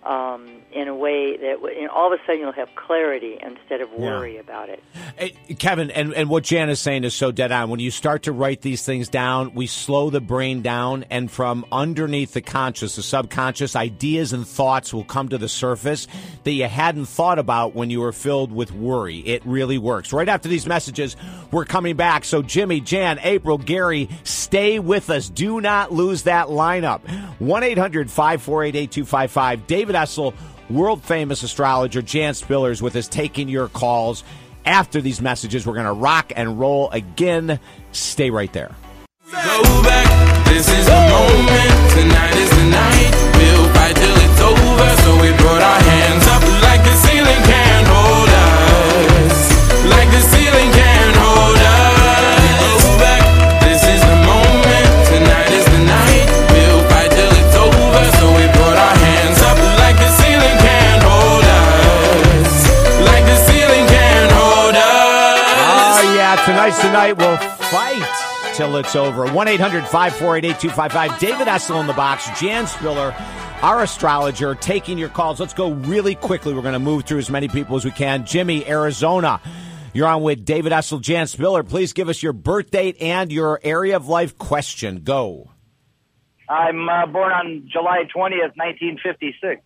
um, 0.05 0.61
in 0.71 0.87
a 0.87 0.95
way 0.95 1.37
that 1.37 1.61
you 1.61 1.83
know, 1.85 1.93
all 1.93 2.11
of 2.11 2.19
a 2.19 2.23
sudden 2.25 2.41
you'll 2.41 2.51
have 2.51 2.69
clarity 2.75 3.37
instead 3.41 3.81
of 3.81 3.91
worry 3.91 4.35
yeah. 4.35 4.41
about 4.41 4.69
it. 4.69 4.83
Hey, 5.17 5.31
Kevin, 5.59 5.91
and, 5.91 6.13
and 6.13 6.29
what 6.29 6.43
Jan 6.43 6.69
is 6.69 6.79
saying 6.79 7.03
is 7.03 7.13
so 7.13 7.31
dead 7.31 7.51
on. 7.51 7.69
When 7.69 7.79
you 7.79 7.91
start 7.91 8.23
to 8.23 8.31
write 8.31 8.61
these 8.61 8.83
things 8.83 9.07
down, 9.07 9.53
we 9.53 9.67
slow 9.67 10.09
the 10.09 10.21
brain 10.21 10.61
down, 10.61 11.05
and 11.09 11.31
from 11.31 11.65
underneath 11.71 12.33
the 12.33 12.41
conscious, 12.41 12.95
the 12.95 13.03
subconscious, 13.03 13.75
ideas 13.75 14.33
and 14.33 14.47
thoughts 14.47 14.93
will 14.93 15.03
come 15.03 15.29
to 15.29 15.37
the 15.37 15.49
surface 15.49 16.07
that 16.43 16.51
you 16.51 16.67
hadn't 16.67 17.05
thought 17.05 17.39
about 17.39 17.75
when 17.75 17.89
you 17.89 18.01
were 18.01 18.11
filled 18.11 18.51
with 18.51 18.71
worry. 18.71 19.19
It 19.19 19.45
really 19.45 19.77
works. 19.77 20.11
Right 20.11 20.27
after 20.27 20.49
these 20.49 20.65
messages, 20.65 21.15
we're 21.51 21.65
coming 21.65 21.95
back. 21.95 22.25
So, 22.25 22.41
Jimmy, 22.41 22.81
Jan, 22.81 23.19
April, 23.21 23.57
Gary, 23.57 24.09
stay 24.23 24.79
with 24.79 25.09
us. 25.09 25.29
Do 25.29 25.61
not 25.61 25.91
lose 25.91 26.23
that 26.23 26.47
lineup. 26.47 27.01
1 27.39 27.63
800 27.63 28.09
548 28.09 28.75
8255. 28.75 29.67
David 29.67 29.92
David 29.93 30.07
Essel, 30.07 30.33
world 30.69 31.03
famous 31.03 31.43
astrologer 31.43 32.01
Jan 32.01 32.33
Spiller's 32.33 32.81
with 32.81 32.95
us 32.95 33.07
taking 33.07 33.47
your 33.47 33.67
calls. 33.67 34.23
After 34.65 35.01
these 35.01 35.21
messages, 35.21 35.67
we're 35.67 35.73
going 35.73 35.85
to 35.85 35.93
rock 35.93 36.31
and 36.35 36.59
roll 36.59 36.89
again. 36.91 37.59
Stay 37.91 38.29
right 38.29 38.51
there. 38.53 38.71
This 40.45 40.69
is 40.69 40.85
the 40.85 41.01
moment. 41.09 41.91
Tonight 41.93 42.35
is 42.35 42.49
the 42.49 42.65
night. 42.69 43.11
We'll 43.37 43.73
fight 43.73 43.95
till 43.95 44.17
it's 44.17 44.41
over. 44.41 44.89
So 45.03 45.21
we 45.21 45.29
brought 45.37 45.61
our 45.61 45.81
hands 45.81 46.27
up 46.27 46.41
like 46.63 46.72
Tonight's 66.45 66.81
the 66.81 66.91
night 66.91 67.17
we'll 67.17 67.37
fight 67.37 68.53
till 68.53 68.75
it's 68.75 68.97
over. 68.97 69.31
1 69.31 69.47
800 69.47 69.83
548 69.87 70.43
8255. 70.43 71.19
David 71.19 71.47
Essel 71.47 71.79
in 71.79 71.87
the 71.87 71.93
box. 71.93 72.27
Jan 72.37 72.67
Spiller, 72.67 73.15
our 73.61 73.81
astrologer, 73.81 74.53
taking 74.53 74.97
your 74.97 75.07
calls. 75.07 75.39
Let's 75.39 75.53
go 75.53 75.71
really 75.71 76.15
quickly. 76.15 76.53
We're 76.53 76.61
going 76.61 76.73
to 76.73 76.79
move 76.79 77.05
through 77.05 77.19
as 77.19 77.29
many 77.29 77.47
people 77.47 77.77
as 77.77 77.85
we 77.85 77.91
can. 77.91 78.25
Jimmy, 78.25 78.67
Arizona. 78.67 79.39
You're 79.93 80.07
on 80.07 80.21
with 80.21 80.43
David 80.43 80.73
Essel, 80.73 80.99
Jan 80.99 81.27
Spiller. 81.27 81.63
Please 81.63 81.93
give 81.93 82.09
us 82.09 82.21
your 82.21 82.33
birth 82.33 82.71
date 82.71 82.97
and 82.99 83.31
your 83.31 83.61
area 83.63 83.95
of 83.95 84.09
life 84.09 84.37
question. 84.37 85.03
Go. 85.05 85.49
I'm 86.49 86.89
uh, 86.89 87.05
born 87.05 87.31
on 87.31 87.69
July 87.71 88.03
20th, 88.13 88.57
1956. 88.57 89.61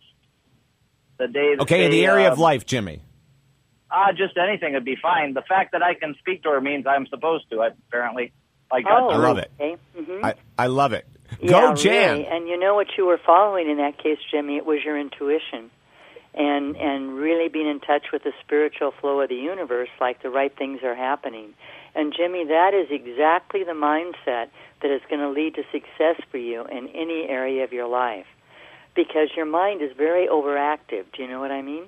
The 1.18 1.26
day. 1.26 1.56
Okay, 1.58 1.86
in 1.86 1.90
the 1.90 2.06
area 2.06 2.28
uh, 2.28 2.32
of 2.32 2.38
life, 2.38 2.64
Jimmy. 2.64 3.02
Uh, 3.90 4.12
just 4.12 4.36
anything 4.36 4.74
would 4.74 4.84
be 4.84 4.96
fine. 5.00 5.34
The 5.34 5.42
fact 5.42 5.72
that 5.72 5.82
I 5.82 5.94
can 5.94 6.14
speak 6.18 6.42
to 6.42 6.50
her 6.50 6.60
means 6.60 6.86
I'm 6.86 7.06
supposed 7.06 7.48
to. 7.50 7.60
Apparently, 7.88 8.32
I 8.70 8.82
got. 8.82 9.02
Oh, 9.02 9.08
I 9.08 9.16
love 9.16 9.38
it. 9.38 9.50
Okay. 9.58 9.76
Mm-hmm. 9.98 10.24
I, 10.24 10.34
I 10.58 10.66
love 10.66 10.92
it. 10.92 11.06
Go, 11.40 11.46
yeah, 11.46 11.74
Jan. 11.74 12.18
Really. 12.18 12.26
And 12.26 12.48
you 12.48 12.58
know 12.58 12.74
what 12.74 12.88
you 12.96 13.06
were 13.06 13.20
following 13.24 13.70
in 13.70 13.78
that 13.78 13.96
case, 13.96 14.18
Jimmy? 14.30 14.56
It 14.56 14.66
was 14.66 14.80
your 14.84 14.98
intuition, 14.98 15.70
and 16.34 16.76
and 16.76 17.14
really 17.14 17.48
being 17.48 17.68
in 17.68 17.80
touch 17.80 18.06
with 18.12 18.24
the 18.24 18.32
spiritual 18.44 18.92
flow 19.00 19.20
of 19.20 19.28
the 19.28 19.36
universe, 19.36 19.90
like 20.00 20.22
the 20.22 20.30
right 20.30 20.54
things 20.56 20.80
are 20.82 20.94
happening. 20.94 21.54
And 21.94 22.14
Jimmy, 22.14 22.44
that 22.44 22.74
is 22.74 22.88
exactly 22.90 23.64
the 23.64 23.72
mindset 23.72 24.48
that 24.82 24.90
is 24.90 25.00
going 25.08 25.20
to 25.20 25.30
lead 25.30 25.54
to 25.54 25.62
success 25.72 26.22
for 26.30 26.38
you 26.38 26.64
in 26.64 26.88
any 26.88 27.26
area 27.28 27.64
of 27.64 27.72
your 27.72 27.88
life, 27.88 28.26
because 28.94 29.30
your 29.34 29.46
mind 29.46 29.82
is 29.82 29.90
very 29.96 30.28
overactive. 30.28 31.04
Do 31.12 31.22
you 31.22 31.28
know 31.28 31.40
what 31.40 31.50
I 31.50 31.62
mean? 31.62 31.84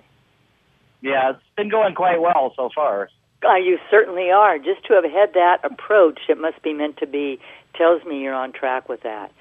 Yeah, 1.02 1.30
it's 1.30 1.40
been 1.56 1.68
going 1.68 1.94
quite 1.94 2.20
well 2.20 2.52
so 2.56 2.70
far. 2.74 3.08
Uh, 3.42 3.56
you 3.56 3.78
certainly 3.90 4.30
are. 4.30 4.58
Just 4.58 4.84
to 4.86 4.94
have 4.94 5.04
had 5.04 5.32
that 5.34 5.58
approach, 5.64 6.20
it 6.28 6.38
must 6.38 6.62
be 6.62 6.74
meant 6.74 6.98
to 6.98 7.06
be, 7.06 7.38
tells 7.74 8.04
me 8.04 8.20
you're 8.20 8.34
on 8.34 8.52
track 8.52 8.88
with 8.88 9.02
that. 9.02 9.32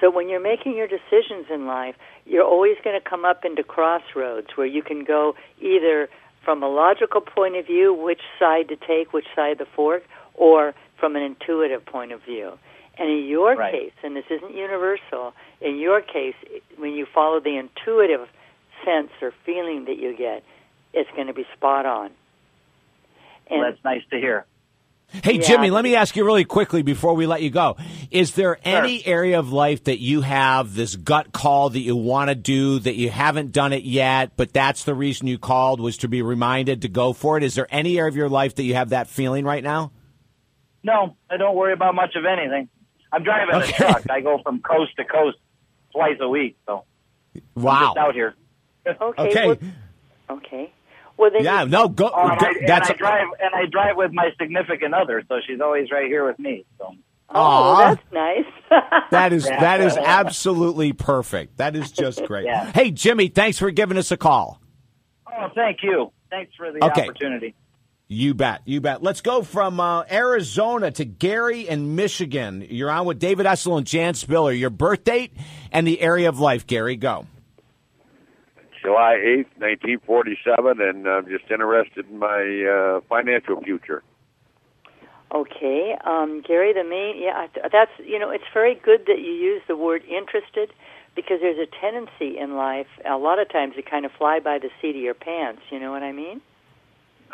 So 0.00 0.10
when 0.10 0.28
you're 0.28 0.42
making 0.42 0.76
your 0.76 0.88
decisions 0.88 1.46
in 1.52 1.66
life, 1.66 1.94
you're 2.26 2.44
always 2.44 2.76
going 2.82 3.00
to 3.00 3.08
come 3.08 3.24
up 3.24 3.44
into 3.44 3.62
crossroads 3.62 4.48
where 4.56 4.66
you 4.66 4.82
can 4.82 5.04
go 5.04 5.36
either 5.60 6.08
from 6.44 6.62
a 6.62 6.68
logical 6.68 7.20
point 7.20 7.56
of 7.56 7.66
view, 7.66 7.94
which 7.94 8.20
side 8.38 8.68
to 8.68 8.76
take, 8.76 9.12
which 9.12 9.26
side 9.36 9.52
of 9.52 9.58
the 9.58 9.66
fork, 9.76 10.02
or 10.34 10.74
from 10.98 11.14
an 11.16 11.22
intuitive 11.22 11.86
point 11.86 12.12
of 12.12 12.22
view. 12.24 12.58
And 12.98 13.10
in 13.10 13.26
your 13.26 13.54
right. 13.54 13.72
case, 13.72 13.92
and 14.02 14.16
this 14.16 14.24
isn't 14.30 14.54
universal, 14.54 15.32
in 15.60 15.78
your 15.78 16.00
case, 16.00 16.34
when 16.76 16.92
you 16.92 17.06
follow 17.12 17.40
the 17.40 17.56
intuitive 17.56 18.28
sense 18.84 19.10
or 19.22 19.32
feeling 19.44 19.86
that 19.86 19.98
you 19.98 20.16
get, 20.16 20.44
it's 20.94 21.10
going 21.10 21.26
to 21.26 21.34
be 21.34 21.46
spot 21.56 21.86
on. 21.86 22.10
And 23.50 23.60
well, 23.60 23.70
that's 23.70 23.84
nice 23.84 24.02
to 24.10 24.16
hear. 24.16 24.46
Hey, 25.22 25.34
yeah. 25.34 25.42
Jimmy, 25.42 25.70
let 25.70 25.84
me 25.84 25.94
ask 25.94 26.16
you 26.16 26.24
really 26.24 26.44
quickly 26.44 26.82
before 26.82 27.14
we 27.14 27.26
let 27.26 27.42
you 27.42 27.50
go. 27.50 27.76
Is 28.10 28.34
there 28.34 28.58
any 28.64 29.00
sure. 29.00 29.12
area 29.12 29.38
of 29.38 29.52
life 29.52 29.84
that 29.84 30.00
you 30.00 30.22
have 30.22 30.74
this 30.74 30.96
gut 30.96 31.30
call 31.32 31.70
that 31.70 31.78
you 31.78 31.94
want 31.94 32.30
to 32.30 32.34
do 32.34 32.78
that 32.80 32.96
you 32.96 33.10
haven't 33.10 33.52
done 33.52 33.72
it 33.72 33.84
yet, 33.84 34.32
but 34.36 34.52
that's 34.52 34.84
the 34.84 34.94
reason 34.94 35.26
you 35.26 35.38
called 35.38 35.78
was 35.78 35.98
to 35.98 36.08
be 36.08 36.22
reminded 36.22 36.82
to 36.82 36.88
go 36.88 37.12
for 37.12 37.36
it? 37.36 37.44
Is 37.44 37.54
there 37.54 37.68
any 37.70 37.98
area 37.98 38.08
of 38.08 38.16
your 38.16 38.28
life 38.28 38.56
that 38.56 38.64
you 38.64 38.74
have 38.74 38.88
that 38.88 39.08
feeling 39.08 39.44
right 39.44 39.62
now? 39.62 39.92
No, 40.82 41.16
I 41.30 41.36
don't 41.36 41.54
worry 41.54 41.72
about 41.72 41.94
much 41.94 42.16
of 42.16 42.24
anything. 42.24 42.68
I'm 43.12 43.22
driving 43.22 43.54
okay. 43.54 43.72
a 43.72 43.76
truck. 43.76 44.10
I 44.10 44.20
go 44.20 44.40
from 44.42 44.60
coast 44.60 44.96
to 44.96 45.04
coast 45.04 45.38
twice 45.92 46.16
a 46.20 46.28
week, 46.28 46.56
so 46.66 46.84
wow, 47.54 47.94
out 47.96 48.14
here. 48.14 48.34
okay. 48.86 49.22
Okay. 49.22 49.46
Well, 49.46 50.38
okay. 50.38 50.72
Well, 51.16 51.30
then 51.32 51.44
yeah, 51.44 51.64
no, 51.64 51.88
go. 51.88 52.10
Oh, 52.12 52.28
and, 52.28 52.32
I, 52.32 52.54
that's 52.66 52.90
and 52.90 52.96
I 52.96 52.98
drive, 52.98 53.26
and 53.40 53.54
I 53.54 53.66
drive 53.66 53.96
with 53.96 54.12
my 54.12 54.30
significant 54.40 54.94
other, 54.94 55.22
so 55.28 55.36
she's 55.46 55.60
always 55.60 55.90
right 55.90 56.06
here 56.06 56.26
with 56.26 56.38
me. 56.38 56.64
So. 56.78 56.94
Oh, 57.30 57.78
that's 57.78 58.02
nice. 58.12 58.44
that 59.10 59.32
is 59.32 59.46
yeah. 59.46 59.60
that 59.60 59.80
is 59.80 59.96
absolutely 59.96 60.92
perfect. 60.92 61.56
That 61.56 61.76
is 61.76 61.90
just 61.90 62.24
great. 62.26 62.46
yeah. 62.46 62.70
Hey, 62.72 62.90
Jimmy, 62.90 63.28
thanks 63.28 63.58
for 63.58 63.70
giving 63.70 63.96
us 63.96 64.10
a 64.10 64.16
call. 64.16 64.60
Oh, 65.26 65.48
thank 65.54 65.78
you. 65.82 66.12
Thanks 66.30 66.52
for 66.56 66.72
the 66.72 66.84
okay. 66.84 67.02
opportunity. 67.02 67.54
You 68.06 68.34
bet. 68.34 68.60
You 68.66 68.80
bet. 68.80 69.02
Let's 69.02 69.22
go 69.22 69.42
from 69.42 69.80
uh, 69.80 70.04
Arizona 70.10 70.90
to 70.92 71.04
Gary 71.04 71.66
in 71.66 71.96
Michigan. 71.96 72.66
You're 72.68 72.90
on 72.90 73.06
with 73.06 73.18
David 73.18 73.46
Essel 73.46 73.78
and 73.78 73.86
Jan 73.86 74.14
Spiller. 74.14 74.52
Your 74.52 74.70
birth 74.70 75.04
date 75.04 75.32
and 75.72 75.86
the 75.86 76.00
area 76.00 76.28
of 76.28 76.38
life, 76.38 76.66
Gary. 76.66 76.96
Go. 76.96 77.26
July 78.84 79.16
8th, 79.16 79.48
1947, 80.04 80.80
and 80.80 81.08
I'm 81.08 81.26
just 81.26 81.50
interested 81.50 82.04
in 82.10 82.18
my 82.18 82.64
uh, 82.68 83.00
financial 83.08 83.60
future. 83.62 84.02
Okay, 85.34 85.96
um, 86.04 86.42
Gary, 86.46 86.74
the 86.74 86.84
main, 86.84 87.20
yeah, 87.20 87.46
that's, 87.72 87.90
you 88.04 88.18
know, 88.18 88.30
it's 88.30 88.44
very 88.52 88.74
good 88.74 89.06
that 89.06 89.18
you 89.18 89.32
use 89.32 89.62
the 89.66 89.76
word 89.76 90.02
interested 90.04 90.70
because 91.16 91.38
there's 91.40 91.58
a 91.58 91.66
tendency 91.80 92.38
in 92.38 92.56
life, 92.56 92.86
a 93.08 93.16
lot 93.16 93.38
of 93.38 93.50
times, 93.50 93.74
to 93.76 93.82
kind 93.82 94.04
of 94.04 94.12
fly 94.18 94.38
by 94.38 94.58
the 94.58 94.68
seat 94.80 94.96
of 94.96 95.02
your 95.02 95.14
pants. 95.14 95.62
You 95.70 95.80
know 95.80 95.90
what 95.90 96.02
I 96.02 96.12
mean? 96.12 96.42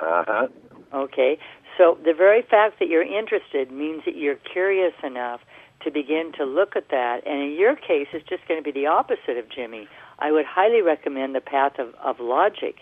Uh 0.01 0.25
huh. 0.27 0.49
Okay, 0.95 1.39
so 1.77 1.99
the 2.05 2.15
very 2.15 2.43
fact 2.43 2.79
that 2.79 2.89
you're 2.89 3.03
interested 3.03 3.71
means 3.71 4.03
that 4.07 4.17
you're 4.17 4.37
curious 4.37 4.95
enough 5.03 5.41
to 5.83 5.91
begin 5.91 6.33
to 6.37 6.45
look 6.45 6.77
at 6.77 6.89
that. 6.91 7.27
And 7.27 7.43
in 7.43 7.59
your 7.59 7.75
case, 7.77 8.09
it's 8.13 8.29
just 8.29 8.47
going 8.47 8.63
to 8.63 8.65
be 8.65 8.73
the 8.73 8.87
opposite 8.87 9.37
of 9.39 9.49
Jimmy. 9.49 9.89
I 10.21 10.33
would 10.33 10.47
highly 10.47 10.83
recommend 10.83 11.35
the 11.35 11.41
path 11.41 11.79
of, 11.79 11.95
of 12.03 12.21
logic. 12.21 12.77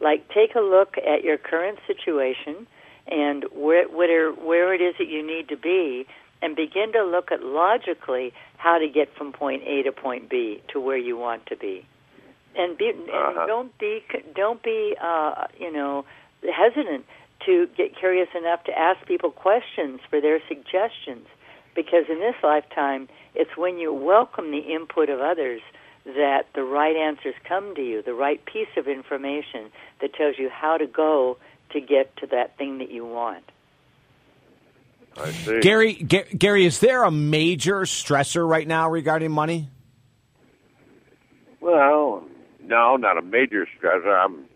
Like, 0.00 0.28
take 0.28 0.54
a 0.54 0.60
look 0.60 0.96
at 0.98 1.24
your 1.24 1.38
current 1.38 1.78
situation 1.86 2.66
and 3.06 3.44
where, 3.52 3.88
where, 3.88 4.32
where 4.32 4.74
it 4.74 4.80
is 4.80 4.94
that 4.98 5.08
you 5.08 5.26
need 5.26 5.48
to 5.48 5.56
be, 5.56 6.06
and 6.42 6.56
begin 6.56 6.92
to 6.92 7.04
look 7.04 7.30
at 7.30 7.42
logically 7.42 8.32
how 8.56 8.78
to 8.78 8.88
get 8.88 9.14
from 9.16 9.32
point 9.32 9.62
A 9.64 9.82
to 9.84 9.92
point 9.92 10.28
B 10.28 10.60
to 10.72 10.80
where 10.80 10.96
you 10.96 11.16
want 11.16 11.46
to 11.46 11.56
be. 11.56 11.86
And, 12.56 12.76
be, 12.76 12.90
uh-huh. 12.90 13.40
and 13.40 13.48
don't 13.48 13.78
be 13.78 14.02
don't 14.34 14.62
be 14.62 14.94
uh, 15.00 15.46
you 15.58 15.72
know 15.72 16.04
hesitant 16.42 17.06
to 17.46 17.66
get 17.76 17.96
curious 17.96 18.28
enough 18.36 18.64
to 18.64 18.78
ask 18.78 19.06
people 19.06 19.30
questions 19.30 20.00
for 20.10 20.20
their 20.20 20.38
suggestions 20.48 21.26
because 21.74 22.04
in 22.10 22.18
this 22.18 22.34
lifetime 22.42 23.08
it's 23.34 23.56
when 23.56 23.78
you 23.78 23.92
welcome 23.94 24.50
the 24.50 24.58
input 24.58 25.08
of 25.08 25.20
others 25.20 25.62
that 26.04 26.46
the 26.54 26.62
right 26.62 26.96
answers 26.96 27.34
come 27.48 27.74
to 27.74 27.82
you, 27.82 28.02
the 28.02 28.14
right 28.14 28.44
piece 28.44 28.68
of 28.76 28.88
information 28.88 29.70
that 30.00 30.14
tells 30.14 30.38
you 30.38 30.48
how 30.50 30.76
to 30.76 30.86
go 30.86 31.38
to 31.70 31.80
get 31.80 32.16
to 32.18 32.26
that 32.28 32.56
thing 32.58 32.78
that 32.78 32.90
you 32.90 33.04
want. 33.04 33.44
I 35.16 35.30
see. 35.30 35.60
Gary, 35.60 35.94
G- 35.94 36.24
Gary, 36.36 36.64
is 36.64 36.80
there 36.80 37.04
a 37.04 37.10
major 37.10 37.80
stressor 37.82 38.48
right 38.48 38.66
now 38.66 38.88
regarding 38.88 39.30
money? 39.30 39.68
Well, 41.60 42.24
no, 42.62 42.96
not 42.96 43.18
a 43.18 43.22
major 43.22 43.68
stressor. 43.78 44.24
I'm 44.24 44.46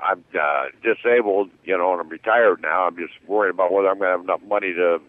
I'm 0.00 0.24
uh, 0.34 0.66
disabled, 0.82 1.50
you 1.64 1.76
know, 1.76 1.92
and 1.92 2.00
I'm 2.00 2.08
retired 2.08 2.60
now. 2.62 2.86
I'm 2.86 2.96
just 2.96 3.12
worried 3.26 3.50
about 3.50 3.72
whether 3.72 3.88
I'm 3.88 3.98
going 3.98 4.08
to 4.08 4.18
have 4.18 4.20
enough 4.20 4.42
money 4.42 4.72
to 4.72 5.00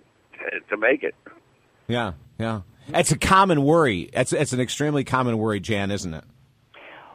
to 0.69 0.77
make 0.77 1.03
it. 1.03 1.15
Yeah, 1.87 2.13
yeah. 2.39 2.61
It's 2.89 3.11
a 3.11 3.17
common 3.17 3.63
worry. 3.63 4.09
It's 4.13 4.33
it's 4.33 4.53
an 4.53 4.59
extremely 4.59 5.03
common 5.03 5.37
worry, 5.37 5.59
Jan, 5.59 5.91
isn't 5.91 6.13
it? 6.13 6.23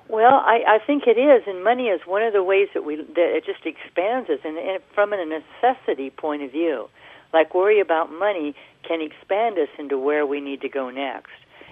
Well, 0.09 0.43
I, 0.45 0.65
I 0.67 0.79
think 0.85 1.05
it 1.07 1.19
is, 1.19 1.45
and 1.47 1.63
money 1.63 1.85
is 1.85 2.01
one 2.05 2.23
of 2.23 2.33
the 2.33 2.43
ways 2.43 2.69
that 2.75 2.85
we 2.85 2.97
that 2.97 3.07
it 3.17 3.45
just 3.47 3.65
expands 3.65 4.29
us, 4.29 4.41
and, 4.45 4.59
and 4.59 4.83
from 4.95 5.13
a 5.13 5.25
necessity 5.25 6.11
point 6.11 6.43
of 6.43 6.51
view, 6.51 6.89
like 7.33 7.55
worry 7.55 7.81
about 7.81 8.11
money 8.11 8.57
can 8.83 9.01
expand 9.01 9.57
us 9.59 9.69
into 9.79 9.99
where 9.99 10.27
we 10.27 10.41
need 10.41 10.61
to 10.63 10.69
go 10.69 10.91
next. 10.91 11.31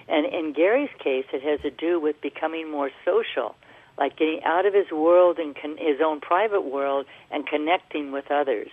And 0.09 0.25
in 0.25 0.53
Gary's 0.53 0.91
case, 1.03 1.27
it 1.33 1.43
has 1.43 1.61
to 1.63 1.71
do 1.71 1.99
with 1.99 2.21
becoming 2.21 2.71
more 2.71 2.91
social, 3.05 3.57
like 3.99 4.17
getting 4.17 4.43
out 4.45 4.67
of 4.67 4.73
his 4.73 4.91
world 4.93 5.39
and 5.39 5.57
con- 5.61 5.77
his 5.77 6.01
own 6.01 6.21
private 6.21 6.65
world 6.65 7.07
and 7.31 7.47
connecting 7.47 8.13
with 8.13 8.31
others. 8.31 8.71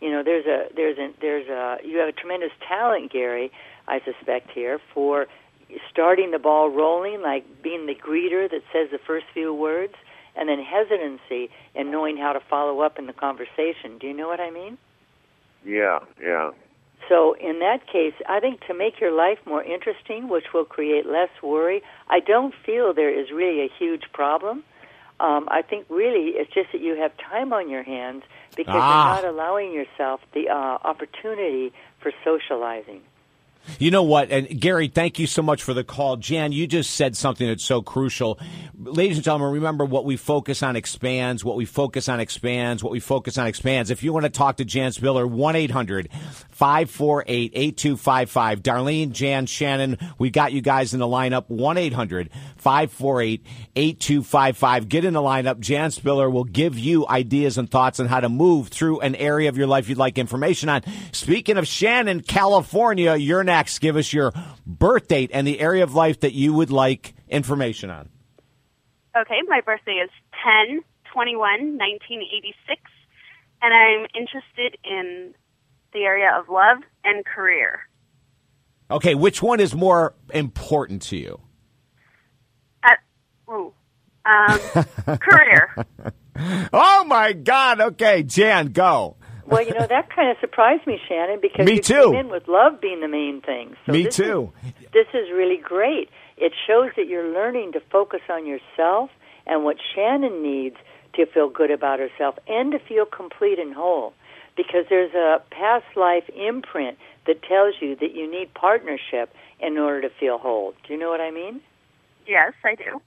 You 0.00 0.10
know, 0.10 0.22
there's 0.22 0.46
a 0.46 0.72
there's 0.74 0.98
a 0.98 1.10
there's 1.20 1.48
a 1.48 1.78
you 1.84 1.98
have 1.98 2.08
a 2.08 2.12
tremendous 2.12 2.52
talent, 2.66 3.12
Gary. 3.12 3.50
I 3.90 4.00
suspect 4.04 4.50
here 4.52 4.80
for 4.94 5.26
starting 5.90 6.30
the 6.30 6.38
ball 6.38 6.70
rolling, 6.70 7.20
like 7.22 7.44
being 7.62 7.86
the 7.86 7.94
greeter 7.94 8.48
that 8.50 8.62
says 8.72 8.88
the 8.90 8.98
first 8.98 9.26
few 9.34 9.52
words, 9.52 9.94
and 10.36 10.48
then 10.48 10.60
hesitancy 10.62 11.50
and 11.74 11.90
knowing 11.90 12.16
how 12.16 12.32
to 12.32 12.40
follow 12.40 12.80
up 12.80 12.98
in 12.98 13.06
the 13.06 13.12
conversation. 13.12 13.98
Do 14.00 14.06
you 14.06 14.14
know 14.14 14.28
what 14.28 14.40
I 14.40 14.50
mean? 14.50 14.78
Yeah, 15.64 15.98
yeah. 16.22 16.50
So 17.08 17.34
in 17.34 17.58
that 17.58 17.86
case, 17.86 18.14
I 18.28 18.38
think 18.38 18.60
to 18.68 18.74
make 18.74 19.00
your 19.00 19.10
life 19.10 19.38
more 19.44 19.62
interesting, 19.62 20.28
which 20.28 20.52
will 20.54 20.64
create 20.64 21.06
less 21.06 21.30
worry, 21.42 21.82
I 22.08 22.20
don't 22.20 22.54
feel 22.64 22.94
there 22.94 23.10
is 23.20 23.30
really 23.32 23.60
a 23.62 23.70
huge 23.78 24.04
problem. 24.12 24.62
Um, 25.18 25.48
I 25.50 25.62
think 25.62 25.86
really 25.90 26.26
it's 26.40 26.52
just 26.54 26.70
that 26.72 26.80
you 26.80 26.94
have 26.96 27.12
time 27.18 27.52
on 27.52 27.68
your 27.68 27.82
hands 27.82 28.22
because 28.56 28.76
Ah. 28.78 28.88
you're 28.88 29.14
not 29.22 29.24
allowing 29.34 29.72
yourself 29.72 30.20
the 30.32 30.48
uh, 30.48 30.78
opportunity 30.90 31.72
for 32.00 32.12
socializing. 32.24 33.02
You 33.78 33.90
know 33.90 34.02
what? 34.02 34.30
And 34.30 34.60
Gary, 34.60 34.88
thank 34.88 35.18
you 35.18 35.26
so 35.26 35.42
much 35.42 35.62
for 35.62 35.74
the 35.74 35.84
call. 35.84 36.16
Jan, 36.16 36.52
you 36.52 36.66
just 36.66 36.90
said 36.90 37.16
something 37.16 37.46
that's 37.46 37.64
so 37.64 37.82
crucial. 37.82 38.38
Ladies 38.78 39.16
and 39.16 39.24
gentlemen, 39.24 39.52
remember 39.52 39.84
what 39.84 40.04
we 40.04 40.16
focus 40.16 40.62
on 40.62 40.76
expands, 40.76 41.44
what 41.44 41.56
we 41.56 41.64
focus 41.64 42.08
on 42.08 42.20
expands, 42.20 42.82
what 42.82 42.92
we 42.92 43.00
focus 43.00 43.38
on 43.38 43.46
expands. 43.46 43.90
If 43.90 44.02
you 44.02 44.12
want 44.12 44.24
to 44.24 44.30
talk 44.30 44.56
to 44.56 44.64
Jan 44.64 44.92
Spiller, 44.92 45.26
1 45.26 45.56
800 45.56 46.08
548 46.60 47.52
8255. 47.54 48.62
Darlene, 48.62 49.12
Jan, 49.12 49.46
Shannon, 49.46 49.96
we 50.18 50.28
got 50.28 50.52
you 50.52 50.60
guys 50.60 50.92
in 50.92 51.00
the 51.00 51.06
lineup. 51.06 51.48
1 51.48 51.78
800 51.78 52.28
548 52.58 53.46
8255. 53.74 54.88
Get 54.90 55.06
in 55.06 55.14
the 55.14 55.22
lineup. 55.22 55.58
Jan 55.60 55.90
Spiller 55.90 56.28
will 56.28 56.44
give 56.44 56.78
you 56.78 57.08
ideas 57.08 57.56
and 57.56 57.70
thoughts 57.70 57.98
on 57.98 58.08
how 58.08 58.20
to 58.20 58.28
move 58.28 58.68
through 58.68 59.00
an 59.00 59.14
area 59.14 59.48
of 59.48 59.56
your 59.56 59.68
life 59.68 59.88
you'd 59.88 59.96
like 59.96 60.18
information 60.18 60.68
on. 60.68 60.82
Speaking 61.12 61.56
of 61.56 61.66
Shannon, 61.66 62.20
California, 62.20 63.16
you're 63.16 63.42
next. 63.42 63.78
Give 63.78 63.96
us 63.96 64.12
your 64.12 64.30
birth 64.66 65.08
date 65.08 65.30
and 65.32 65.46
the 65.46 65.60
area 65.60 65.82
of 65.82 65.94
life 65.94 66.20
that 66.20 66.34
you 66.34 66.52
would 66.52 66.70
like 66.70 67.14
information 67.30 67.88
on. 67.88 68.10
Okay, 69.16 69.40
my 69.48 69.62
birthday 69.62 69.92
is 69.92 70.10
10 70.68 70.82
21 71.10 71.78
1986, 71.78 72.82
and 73.62 73.72
I'm 73.72 74.06
interested 74.14 74.76
in 74.84 75.32
the 75.92 76.00
area 76.00 76.30
of 76.38 76.48
love 76.48 76.78
and 77.04 77.24
career. 77.24 77.80
Okay, 78.90 79.14
which 79.14 79.42
one 79.42 79.60
is 79.60 79.74
more 79.74 80.14
important 80.34 81.02
to 81.02 81.16
you? 81.16 81.40
At, 82.82 82.98
ooh, 83.48 83.72
um, 84.24 84.58
career. 85.18 85.74
Oh 86.72 87.04
my 87.06 87.32
God. 87.32 87.80
Okay, 87.80 88.22
Jan, 88.22 88.68
go. 88.68 89.16
Well, 89.46 89.66
you 89.66 89.74
know 89.74 89.86
that 89.86 90.14
kind 90.14 90.30
of 90.30 90.36
surprised 90.40 90.86
me, 90.86 90.98
Shannon, 91.08 91.40
because 91.42 91.66
Me 91.66 91.74
you 91.74 91.82
too. 91.82 92.12
came 92.12 92.26
in 92.26 92.28
with 92.30 92.46
love 92.46 92.80
being 92.80 93.00
the 93.00 93.08
main 93.08 93.40
thing. 93.40 93.74
So 93.84 93.92
Me 93.92 94.04
this 94.04 94.16
too. 94.16 94.52
Is, 94.64 94.72
this 94.92 95.06
is 95.12 95.30
really 95.34 95.56
great. 95.56 96.08
It 96.36 96.52
shows 96.66 96.90
that 96.96 97.08
you're 97.08 97.32
learning 97.34 97.72
to 97.72 97.80
focus 97.92 98.20
on 98.30 98.46
yourself 98.46 99.10
and 99.46 99.64
what 99.64 99.76
Shannon 99.94 100.42
needs 100.42 100.76
to 101.14 101.26
feel 101.26 101.48
good 101.50 101.72
about 101.72 101.98
herself 101.98 102.36
and 102.46 102.70
to 102.72 102.78
feel 102.78 103.04
complete 103.04 103.58
and 103.58 103.74
whole. 103.74 104.14
Because 104.66 104.86
there's 104.88 105.14
a 105.14 105.40
past 105.50 105.86
life 105.96 106.28
imprint 106.36 106.98
that 107.26 107.42
tells 107.42 107.74
you 107.80 107.96
that 107.96 108.14
you 108.14 108.30
need 108.30 108.52
partnership 108.54 109.32
in 109.58 109.78
order 109.78 110.02
to 110.02 110.10
feel 110.18 110.38
whole. 110.38 110.74
Do 110.86 110.92
you 110.92 110.98
know 110.98 111.08
what 111.10 111.20
I 111.20 111.30
mean? 111.30 111.60
yes, 112.26 112.52
I 112.64 112.74
do. 112.76 113.00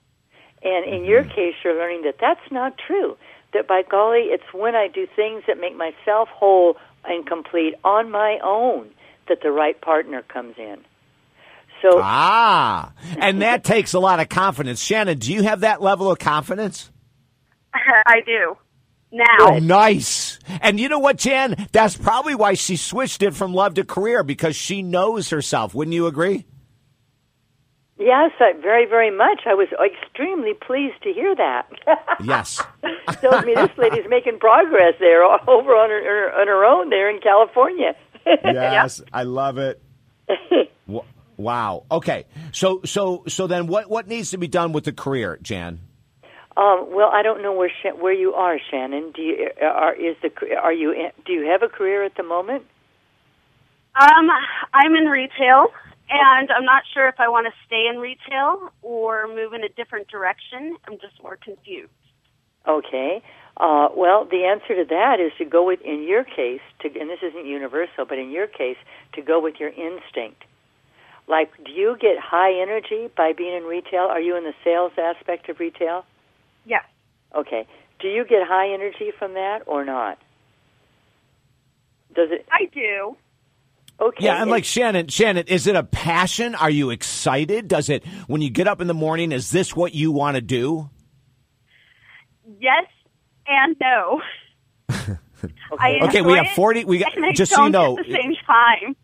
And 0.63 0.86
in 0.86 1.06
your 1.06 1.24
case, 1.24 1.56
you're 1.63 1.76
learning 1.76 2.04
that 2.04 2.16
that's 2.20 2.52
not 2.52 2.78
true. 2.78 3.18
That 3.54 3.68
by 3.68 3.84
golly, 3.89 4.24
it's 4.32 4.54
when 4.54 4.76
I 4.76 4.88
do 4.88 5.08
things 5.16 5.44
that 5.48 5.60
make 5.60 5.76
myself 5.76 6.30
whole 6.30 6.78
and 7.06 7.26
complete 7.26 7.76
on 7.84 8.12
my 8.12 8.39
own 8.44 8.89
that 9.28 9.39
the 9.42 9.52
right 9.52 9.80
partner 9.80 10.22
comes 10.24 10.56
in. 10.58 10.78
So, 11.82 12.00
Ah, 12.02 12.94
and 13.18 13.42
that 13.42 13.63
takes 13.63 13.94
a 13.94 14.00
lot 14.00 14.20
of 14.20 14.30
confidence. 14.30 14.82
Shannon, 14.82 15.20
do 15.20 15.34
you 15.34 15.44
have 15.44 15.62
that 15.62 15.82
level 15.82 16.10
of 16.12 16.20
confidence? 16.20 16.89
I 17.74 18.22
do. 18.26 18.58
Now, 19.13 19.26
Oh, 19.41 19.60
nice. 19.60 20.39
And 20.60 20.80
you 20.80 20.89
know 20.89 20.97
what, 20.97 21.17
Jan? 21.17 21.67
That's 21.71 21.95
probably 21.95 22.34
why 22.34 22.56
she 22.56 22.78
switched 22.78 23.21
it 23.21 23.36
from 23.36 23.54
love 23.54 23.76
to 23.76 23.84
career 23.84 24.23
because 24.23 24.56
she 24.56 24.82
knows 24.82 25.30
herself. 25.30 25.76
Wouldn't 25.76 25.93
you 25.93 26.08
agree? 26.08 26.45
yes, 27.99 28.32
I, 28.39 28.54
very, 28.60 28.86
very 28.88 29.15
much. 29.15 29.41
I 29.45 29.54
was 29.54 29.67
extremely 29.86 30.54
pleased 30.56 31.02
to 31.04 31.13
hear 31.13 31.36
that. 31.36 31.69
Yes. 32.23 32.62
Tells 33.21 33.43
me 33.45 33.54
this 33.54 33.69
lady's 33.78 34.06
making 34.10 34.39
progress 34.39 34.93
there 34.99 35.23
over 35.23 35.71
on 35.71 35.89
her, 35.89 36.32
on 36.39 36.47
her 36.47 36.65
own 36.65 36.89
there 36.89 37.10
in 37.10 37.21
California. 37.21 37.95
Yes, 38.43 39.02
I 39.12 39.23
love 39.23 39.58
it. 39.58 39.82
Wow. 41.36 41.86
Okay. 41.91 42.26
So 42.52 42.82
so 42.86 43.23
so 43.28 43.47
then 43.47 43.65
what 43.67 43.89
what 43.89 44.08
needs 44.08 44.32
to 44.32 44.38
be 44.38 44.47
done 44.47 44.71
with 44.71 44.84
the 44.86 44.93
career, 44.93 45.39
Jan? 45.41 45.80
Um, 46.56 46.89
well, 46.92 47.10
I 47.12 47.24
don't 47.24 47.42
know 47.42 47.54
where 47.54 47.72
where 48.00 48.13
you 48.13 48.34
are, 48.34 48.60
Shannon. 48.70 49.12
Do 49.12 49.22
you 49.22 49.50
are 49.62 49.96
is 49.96 50.16
the 50.22 50.32
are 50.56 50.74
you 50.74 50.92
in, 50.92 51.10
do 51.26 51.34
you 51.34 51.50
have 51.52 51.63
a 51.63 51.68
career 51.68 52.04
at 52.04 52.16
the 52.16 52.24
moment? 52.24 52.63
um, 53.96 54.30
I'm 54.74 54.96
in 54.96 55.06
retail, 55.06 55.68
and 56.10 56.50
I'm 56.52 56.66
not 56.66 56.84
sure 56.94 57.08
if 57.08 57.16
I 57.20 57.30
want 57.30 57.48
to 57.48 57.54
stay 57.66 57.88
in 57.88 58.00
retail 58.00 58.72
or 58.82 59.28
move 59.28 59.54
in 59.54 59.63
a 59.63 59.70
different 59.70 60.08
direction. 60.08 60.78
I'm 60.88 61.00
just 61.00 61.22
more 61.22 61.38
confused. 61.38 61.92
Okay. 62.68 63.22
Uh, 63.58 63.89
well, 63.96 64.26
the 64.26 64.46
answer 64.46 64.76
to 64.76 64.86
that 64.89 65.20
is 65.20 65.32
to 65.38 65.46
go 65.46 65.66
with, 65.66 65.80
in 65.82 66.08
your 66.08 66.24
case, 66.24 66.62
to, 66.82 66.88
and 67.00 67.10
this 67.10 67.20
isn't 67.22 67.46
universal, 67.46 68.06
but 68.08 68.18
in 68.18 68.32
your 68.32 68.48
case, 68.48 68.78
to 69.13 69.22
go 69.22 69.39
with 69.39 69.56
your 69.60 69.70
instinct. 69.70 70.44
Like, 71.28 71.52
do 71.63 71.72
you 71.72 71.96
get 72.02 72.18
high 72.20 72.60
energy 72.60 73.10
by 73.16 73.34
being 73.34 73.56
in 73.56 73.63
retail? 73.63 74.08
Are 74.10 74.20
you 74.20 74.36
in 74.36 74.44
the 74.44 74.54
sales 74.63 74.92
aspect 74.98 75.50
of 75.50 75.60
retail? 75.60 76.04
Yes. 76.65 76.84
Okay. 77.36 77.67
Do 77.99 78.08
you 78.08 78.26
get 78.26 78.47
high 78.47 78.73
energy 78.73 79.12
from 79.17 79.34
that 79.34 79.63
or 79.65 79.86
not? 79.86 80.17
Does 82.13 82.30
it? 82.32 82.45
I 82.52 82.65
do. 82.73 83.15
Okay. 83.99 84.26
Yeah, 84.26 84.41
and 84.41 84.49
like 84.49 84.65
Shannon, 84.65 85.08
Shannon, 85.08 85.45
is 85.47 85.67
it 85.67 85.76
a 85.76 85.84
passion? 85.84 86.56
Are 86.56 86.69
you 86.69 86.89
excited? 86.89 87.67
Does 87.67 87.89
it 87.89 88.06
when 88.28 88.41
you 88.41 88.49
get 88.49 88.67
up 88.67 88.82
in 88.82 88.88
the 88.88 88.93
morning, 88.93 89.32
is 89.32 89.52
this 89.52 89.76
what 89.76 89.93
you 89.93 90.12
want 90.12 90.36
to 90.36 90.41
do? 90.41 90.89
Yes 92.60 92.86
and 93.47 93.76
no. 93.80 94.21
I 95.80 95.99
Okay, 96.04 96.21
we 96.21 96.38
have 96.38 96.47
40 96.49 96.86
we 96.86 96.99
got 96.99 97.15
and 97.15 97.26
I 97.26 97.34
just 97.34 97.52
so 97.52 97.65
you 97.65 97.69
know. 97.71 97.97
at 97.97 98.06
the 98.06 98.12
same 98.13 98.36
time. 98.45 98.95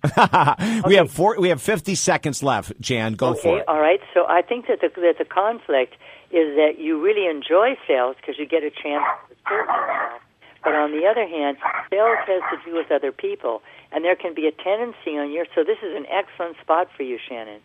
we 0.86 0.94
have 0.94 1.10
four 1.10 1.36
we 1.40 1.48
have 1.48 1.60
50 1.60 1.94
seconds 1.96 2.42
left, 2.42 2.72
Jan. 2.80 3.14
Go 3.14 3.30
okay, 3.30 3.40
for 3.40 3.58
it. 3.58 3.68
all 3.68 3.80
right. 3.80 4.00
So 4.14 4.26
I 4.28 4.42
think 4.42 4.66
that 4.68 4.80
the 4.80 4.88
that 5.00 5.16
the 5.18 5.24
conflict 5.24 5.94
is 6.30 6.56
that 6.56 6.78
you 6.78 7.02
really 7.02 7.26
enjoy 7.26 7.76
sales 7.86 8.16
because 8.20 8.38
you 8.38 8.46
get 8.46 8.62
a 8.62 8.70
chance 8.70 9.04
to 9.28 9.34
assert 9.34 9.66
yourself. 9.66 10.22
But 10.62 10.74
on 10.74 10.92
the 10.92 11.06
other 11.06 11.26
hand, 11.26 11.56
sales 11.88 12.18
has 12.26 12.42
to 12.50 12.70
do 12.70 12.76
with 12.76 12.90
other 12.90 13.12
people, 13.12 13.62
and 13.92 14.04
there 14.04 14.16
can 14.16 14.34
be 14.34 14.46
a 14.46 14.52
tendency 14.52 15.16
on 15.16 15.32
your. 15.32 15.46
So 15.54 15.64
this 15.64 15.78
is 15.82 15.96
an 15.96 16.06
excellent 16.10 16.56
spot 16.60 16.88
for 16.96 17.04
you, 17.04 17.18
Shannon, 17.28 17.60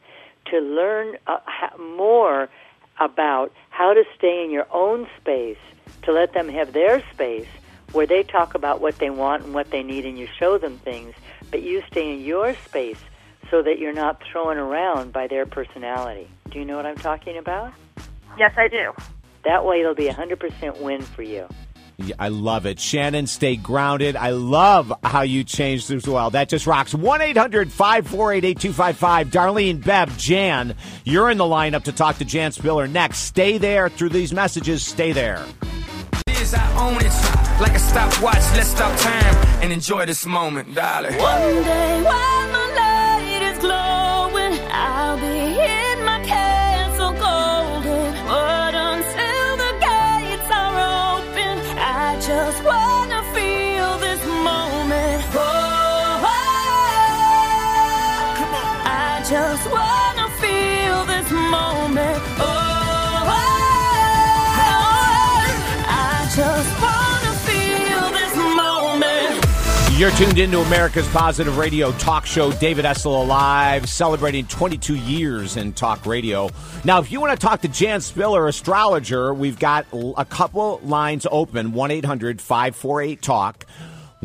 to 0.52 0.60
learn 0.60 1.18
uh, 1.28 1.40
more 1.80 2.50
about 3.00 3.52
how 3.70 3.94
to 3.94 4.04
stay 4.16 4.44
in 4.46 4.52
your 4.52 4.68
own 4.72 5.08
space, 5.20 5.58
to 6.04 6.12
let 6.12 6.34
them 6.34 6.48
have 6.50 6.74
their 6.74 7.04
space 7.12 7.48
where 7.92 8.08
they 8.08 8.24
talk 8.24 8.56
about 8.56 8.82
what 8.82 8.98
they 9.00 9.10
want 9.10 9.44
and 9.44 9.54
what 9.54 9.72
they 9.72 9.84
need, 9.84 10.06
and 10.06 10.18
you 10.18 10.28
show 10.40 10.58
them 10.58 10.78
things, 10.80 11.14
but 11.52 11.62
you 11.62 11.84
stay 11.92 12.14
in 12.14 12.22
your 12.22 12.56
space 12.66 13.00
so 13.52 13.62
that 13.62 13.80
you're 13.80 13.94
not 13.94 14.22
thrown 14.24 14.58
around 14.58 15.14
by 15.14 15.28
their 15.28 15.46
personality. 15.46 16.28
Do 16.50 16.60
you 16.60 16.66
know 16.66 16.76
what 16.76 16.86
I'm 16.86 16.96
talking 16.98 17.38
about? 17.38 17.74
Yes, 18.38 18.52
I 18.58 18.68
do. 18.68 18.92
That 19.46 19.66
way 19.66 19.82
it'll 19.82 19.96
be 19.96 20.08
a 20.08 20.14
100% 20.14 20.82
win 20.82 21.02
for 21.02 21.22
you. 21.22 21.48
Yeah, 21.98 22.16
I 22.18 22.30
love 22.30 22.66
it. 22.66 22.80
Shannon, 22.80 23.28
stay 23.28 23.56
grounded. 23.56 24.16
I 24.16 24.32
love 24.32 24.92
how 25.04 25.22
you 25.22 25.44
changed 25.44 25.92
as 25.92 26.08
well. 26.08 26.32
That 26.32 26.50
just 26.50 26.66
rocks. 26.66 26.94
1 26.94 27.22
800 27.22 27.72
548 27.72 28.44
8255. 28.44 29.28
Darlene, 29.28 29.84
Bev, 29.84 30.18
Jan, 30.18 30.76
you're 31.04 31.30
in 31.30 31.38
the 31.38 31.44
lineup 31.44 31.84
to 31.84 31.92
talk 31.92 32.18
to 32.18 32.26
Jan 32.26 32.52
Spiller 32.52 32.88
next. 32.88 33.20
Stay 33.20 33.58
there 33.58 33.90
through 33.90 34.10
these 34.10 34.34
messages. 34.34 34.84
Stay 34.84 35.12
there. 35.12 35.46
is 36.28 36.54
I 36.54 36.88
own 36.88 36.98
it. 36.98 37.14
Like 37.62 37.76
a 37.76 37.80
stopwatch, 37.80 38.44
let's 38.56 38.70
stop 38.70 38.98
time 39.00 39.36
and 39.62 39.72
enjoy 39.72 40.06
this 40.08 40.26
moment, 40.26 40.74
darling. 40.74 41.16
One 41.18 41.42
day 41.64 42.02
while 42.02 42.48
my 42.50 42.74
light 42.76 42.83
feel 60.44 61.06
this 61.06 61.32
moment. 61.32 62.20
Oh, 62.40 63.24
oh, 63.30 63.74
I 65.88 66.28
just 66.36 66.72
wanna 66.84 67.34
feel 67.48 68.04
this 68.12 68.36
moment. 68.56 70.00
You're 70.00 70.12
tuned 70.12 70.40
into 70.40 70.60
America's 70.60 71.08
Positive 71.10 71.58
Radio 71.58 71.92
Talk 71.94 72.26
Show. 72.26 72.52
David 72.52 72.84
Essel 72.86 73.24
alive, 73.24 73.88
celebrating 73.88 74.46
22 74.48 74.96
years 74.96 75.56
in 75.56 75.72
talk 75.72 76.06
radio. 76.06 76.50
Now, 76.84 77.00
if 77.00 77.12
you 77.12 77.22
want 77.22 77.40
to 77.40 77.48
talk 77.48 77.62
to 77.62 77.68
Jan 77.68 78.02
Spiller, 78.02 78.48
astrologer, 78.48 79.34
we've 79.34 79.60
got 79.60 79.86
a 79.94 80.26
couple 80.26 80.82
lines 80.84 81.26
open 81.32 81.72
1 81.74 81.92
800 81.92 82.42
548 82.42 83.22
TALK. 83.22 83.66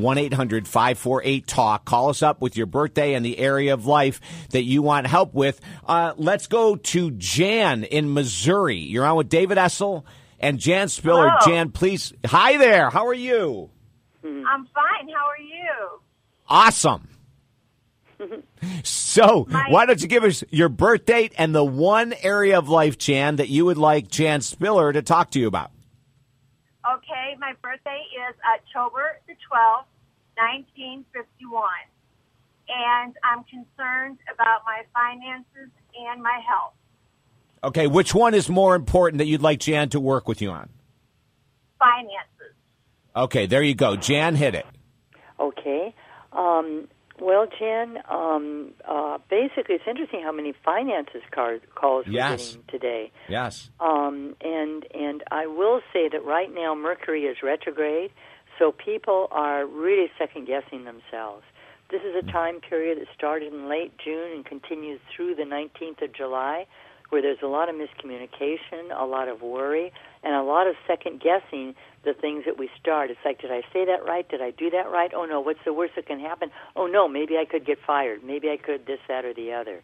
1 0.03 0.19
800 0.19 0.67
548 0.69 1.47
TALK. 1.47 1.85
Call 1.85 2.11
us 2.11 2.23
up 2.23 2.41
with 2.41 2.57
your 2.57 2.67
birthday 2.67 3.15
and 3.15 3.25
the 3.25 3.39
area 3.39 3.75
of 3.75 3.87
life 3.87 4.21
that 4.51 4.63
you 4.63 4.83
want 4.83 5.07
help 5.07 5.35
with. 5.35 5.61
Uh, 5.87 6.15
let's 6.17 6.47
go 6.47 6.77
to 6.77 7.11
Jan 7.13 7.85
in 7.85 8.13
Missouri. 8.13 8.79
You're 8.79 9.05
on 9.05 9.17
with 9.17 9.29
David 9.29 9.59
Essel 9.59 10.05
and 10.41 10.59
Jan 10.59 10.89
Spiller. 10.89 11.31
Hello. 11.31 11.55
Jan, 11.57 11.71
please. 11.71 12.13
Hi 12.27 12.57
there. 12.57 12.91
How 12.91 13.07
are 13.07 13.15
you? 13.15 13.71
I'm 14.25 14.67
fine. 14.67 15.09
How 15.09 15.27
are 15.27 15.41
you? 15.41 16.01
Awesome. 16.49 17.09
So, 18.83 19.47
why 19.69 19.87
don't 19.87 20.03
you 20.03 20.09
give 20.09 20.25
us 20.25 20.43
your 20.51 20.69
birth 20.69 21.07
date 21.07 21.33
and 21.39 21.55
the 21.55 21.65
one 21.65 22.13
area 22.23 22.59
of 22.59 22.69
life, 22.69 22.99
Jan, 22.99 23.37
that 23.37 23.49
you 23.49 23.65
would 23.67 23.79
like 23.79 24.09
Jan 24.09 24.41
Spiller 24.41 24.93
to 24.93 25.03
talk 25.03 25.31
to 25.33 25.41
you 25.41 25.47
about? 25.47 25.71
Okay, 27.29 27.37
my 27.39 27.53
birthday 27.61 28.01
is 28.31 28.35
October 28.57 29.21
the 29.27 29.35
12th, 29.35 29.85
1951. 30.37 31.63
And 32.69 33.15
I'm 33.23 33.45
concerned 33.45 34.19
about 34.33 34.63
my 34.65 34.83
finances 34.95 35.71
and 35.95 36.23
my 36.23 36.41
health. 36.47 36.73
Okay, 37.63 37.87
which 37.87 38.15
one 38.15 38.33
is 38.33 38.49
more 38.49 38.75
important 38.75 39.19
that 39.19 39.27
you'd 39.27 39.43
like 39.43 39.61
Jan 39.61 39.91
to 39.91 40.01
work 40.01 40.27
with 40.27 40.41
you 40.41 40.51
on? 40.51 40.71
Finances. 41.79 42.55
Okay, 43.15 43.47
there 43.47 43.63
you 43.63 43.75
go. 43.75 43.97
Jan, 43.97 44.35
hit 44.35 44.55
it. 44.55 44.67
Okay. 45.39 45.95
Um, 46.33 46.89
well, 47.21 47.47
Jan, 47.59 47.99
um, 48.11 48.73
uh, 48.87 49.19
basically, 49.31 49.77
it's 49.77 49.85
interesting 49.87 50.23
how 50.23 50.33
many 50.33 50.53
finances 50.65 51.23
card, 51.31 51.63
calls 51.75 52.07
we're 52.07 52.13
getting 52.13 52.65
today. 52.69 53.13
Yes. 53.29 53.71
Um, 53.81 54.37
and 54.41 54.85
and 54.95 55.23
I 55.31 55.47
will 55.47 55.81
say 55.93 56.09
that 56.09 56.25
right 56.25 56.53
now 56.53 56.75
Mercury 56.75 57.25
is 57.25 57.39
retrograde, 57.43 58.11
so 58.59 58.73
people 58.73 59.29
are 59.31 59.67
really 59.67 60.11
second 60.19 60.47
guessing 60.47 60.85
themselves. 60.85 61.45
This 61.91 62.03
is 62.03 62.15
a 62.17 62.33
time 62.33 62.61
period 62.61 62.99
that 62.99 63.07
started 63.17 63.53
in 63.53 63.69
late 63.69 63.93
June 64.05 64.33
and 64.35 64.45
continues 64.45 65.01
through 65.15 65.37
the 65.37 65.45
19th 65.45 66.03
of 66.03 66.13
July, 66.13 66.67
where 67.11 67.23
there's 67.23 67.43
a 67.43 67.47
lot 67.47 67.69
of 67.69 67.75
miscommunication, 67.75 68.95
a 68.95 69.05
lot 69.05 69.29
of 69.29 69.41
worry, 69.41 69.93
and 70.23 70.35
a 70.35 70.43
lot 70.43 70.67
of 70.67 70.75
second 70.87 71.21
guessing 71.21 71.75
the 72.05 72.13
things 72.13 72.45
that 72.45 72.59
we 72.59 72.69
start. 72.81 73.11
It's 73.11 73.21
like, 73.25 73.41
did 73.41 73.51
I 73.51 73.63
say 73.73 73.85
that 73.87 74.05
right? 74.05 74.29
Did 74.29 74.43
I 74.43 74.51
do 74.51 74.71
that 74.71 74.91
right? 74.91 75.11
Oh 75.15 75.25
no, 75.25 75.41
what's 75.41 75.65
the 75.65 75.73
worst 75.73 75.95
that 75.97 76.07
can 76.07 76.21
happen? 76.21 76.51
Oh 76.77 76.87
no, 76.87 77.09
maybe 77.09 77.37
I 77.37 77.45
could 77.45 77.65
get 77.65 77.79
fired. 77.87 78.23
Maybe 78.25 78.49
I 78.51 78.57
could 78.57 78.87
this, 78.87 79.01
that, 79.09 79.25
or 79.25 79.35
the 79.35 79.53
other. 79.53 79.83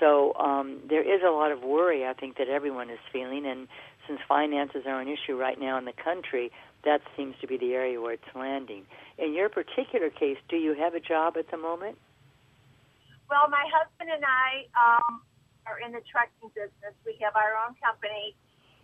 So 0.00 0.34
um, 0.34 0.80
there 0.88 1.02
is 1.02 1.22
a 1.26 1.30
lot 1.30 1.52
of 1.52 1.62
worry, 1.62 2.04
I 2.06 2.14
think, 2.14 2.38
that 2.38 2.48
everyone 2.48 2.90
is 2.90 2.98
feeling. 3.12 3.46
And 3.46 3.68
since 4.06 4.20
finances 4.28 4.82
are 4.86 5.00
an 5.00 5.08
issue 5.08 5.36
right 5.36 5.58
now 5.58 5.78
in 5.78 5.84
the 5.84 5.92
country, 5.92 6.50
that 6.84 7.00
seems 7.16 7.34
to 7.40 7.46
be 7.46 7.56
the 7.56 7.74
area 7.74 8.00
where 8.00 8.12
it's 8.12 8.34
landing. 8.34 8.84
In 9.18 9.32
your 9.34 9.48
particular 9.48 10.10
case, 10.10 10.36
do 10.48 10.56
you 10.56 10.74
have 10.74 10.94
a 10.94 11.00
job 11.00 11.36
at 11.38 11.50
the 11.50 11.56
moment? 11.56 11.96
Well, 13.30 13.48
my 13.48 13.64
husband 13.72 14.10
and 14.10 14.24
I 14.24 14.66
um, 14.76 15.22
are 15.66 15.80
in 15.80 15.92
the 15.92 16.02
trucking 16.10 16.50
business. 16.54 16.94
We 17.04 17.16
have 17.22 17.36
our 17.36 17.56
own 17.66 17.74
company, 17.82 18.34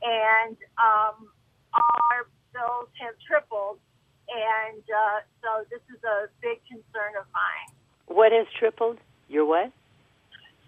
and 0.02 0.56
um, 0.78 1.28
all 1.74 2.00
our 2.12 2.26
bills 2.52 2.88
have 3.00 3.14
tripled. 3.26 3.78
And 4.30 4.82
uh, 4.86 5.20
so 5.42 5.66
this 5.70 5.82
is 5.90 6.02
a 6.04 6.30
big 6.40 6.62
concern 6.68 7.18
of 7.18 7.26
mine. 7.34 7.74
What 8.06 8.32
has 8.32 8.46
tripled? 8.58 8.98
Your 9.28 9.44
what? 9.44 9.72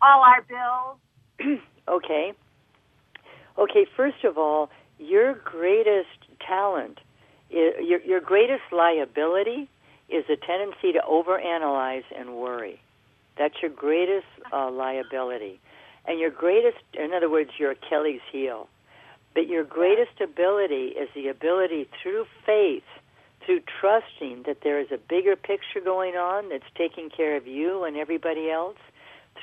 All 0.02 0.22
our 0.22 0.42
bills. 0.42 1.60
okay. 1.88 2.32
Okay, 3.58 3.86
first 3.96 4.24
of 4.24 4.38
all, 4.38 4.70
your 4.98 5.34
greatest 5.34 6.08
talent, 6.46 6.98
your, 7.50 8.00
your 8.00 8.20
greatest 8.20 8.62
liability 8.72 9.68
is 10.08 10.24
a 10.28 10.36
tendency 10.36 10.92
to 10.92 11.00
overanalyze 11.08 12.04
and 12.16 12.34
worry. 12.34 12.80
That's 13.38 13.54
your 13.62 13.70
greatest 13.70 14.26
uh, 14.52 14.70
liability. 14.70 15.60
And 16.06 16.18
your 16.18 16.30
greatest, 16.30 16.82
in 16.94 17.12
other 17.14 17.30
words, 17.30 17.50
your 17.58 17.72
Achilles 17.72 18.20
heel. 18.30 18.68
But 19.34 19.46
your 19.46 19.64
greatest 19.64 20.20
ability 20.20 20.88
is 20.88 21.08
the 21.14 21.28
ability 21.28 21.88
through 22.02 22.26
faith, 22.44 22.82
through 23.44 23.60
trusting 23.80 24.42
that 24.46 24.58
there 24.62 24.80
is 24.80 24.88
a 24.92 24.98
bigger 24.98 25.36
picture 25.36 25.80
going 25.82 26.16
on 26.16 26.50
that's 26.50 26.64
taking 26.76 27.08
care 27.08 27.36
of 27.36 27.46
you 27.46 27.84
and 27.84 27.96
everybody 27.96 28.50
else. 28.50 28.76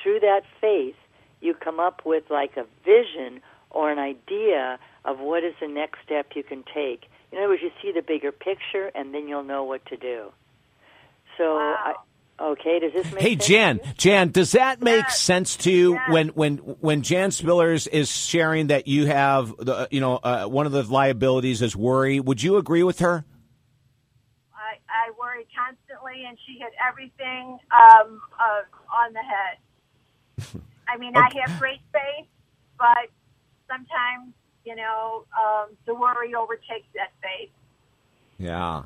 Through 0.02 0.20
that 0.20 0.42
faith, 0.60 0.94
you 1.40 1.54
come 1.54 1.80
up 1.80 2.02
with 2.04 2.24
like 2.30 2.56
a 2.56 2.66
vision 2.84 3.40
or 3.70 3.90
an 3.90 3.98
idea 3.98 4.78
of 5.04 5.18
what 5.18 5.42
is 5.42 5.54
the 5.60 5.68
next 5.68 5.98
step 6.04 6.32
you 6.34 6.42
can 6.42 6.62
take. 6.74 7.06
In 7.32 7.38
other 7.38 7.48
words, 7.48 7.62
you 7.62 7.70
see 7.82 7.92
the 7.92 8.02
bigger 8.02 8.32
picture 8.32 8.90
and 8.94 9.14
then 9.14 9.28
you'll 9.28 9.44
know 9.44 9.64
what 9.64 9.84
to 9.86 9.96
do. 9.96 10.32
So, 11.38 11.56
I, 11.56 11.94
okay, 12.40 12.78
does 12.80 12.92
this 12.92 13.12
make 13.12 13.22
Hey 13.22 13.34
sense? 13.34 13.46
Jan, 13.46 13.80
Jan, 13.96 14.30
does 14.30 14.52
that 14.52 14.80
make 14.80 15.10
sense 15.10 15.56
to 15.58 15.70
you 15.70 15.98
when 16.08 16.28
when 16.28 16.58
when 16.58 17.02
Jan 17.02 17.30
Spillers 17.30 17.86
is 17.86 18.10
sharing 18.10 18.68
that 18.68 18.86
you 18.86 19.06
have 19.06 19.54
the 19.58 19.88
you 19.90 20.00
know 20.00 20.16
uh, 20.16 20.46
one 20.46 20.66
of 20.66 20.72
the 20.72 20.82
liabilities 20.82 21.62
is 21.62 21.76
worry? 21.76 22.20
Would 22.20 22.42
you 22.42 22.56
agree 22.56 22.82
with 22.82 23.00
her? 23.00 23.24
I, 24.54 24.78
I 24.88 25.10
worry 25.18 25.46
constantly, 25.56 26.24
and 26.26 26.38
she 26.46 26.58
hit 26.58 26.72
everything 26.86 27.58
um, 27.70 28.20
uh, 28.38 28.62
on 28.94 29.12
the 29.12 29.20
head. 29.20 30.62
I 30.88 30.96
mean, 30.96 31.16
I 31.16 31.28
have 31.46 31.58
great 31.58 31.80
faith, 31.92 32.26
but 32.78 33.10
sometimes, 33.68 34.32
you 34.64 34.76
know, 34.76 35.24
um, 35.38 35.76
the 35.86 35.94
worry 35.94 36.34
overtakes 36.34 36.86
that 36.94 37.12
faith. 37.22 37.50
Yeah. 38.38 38.82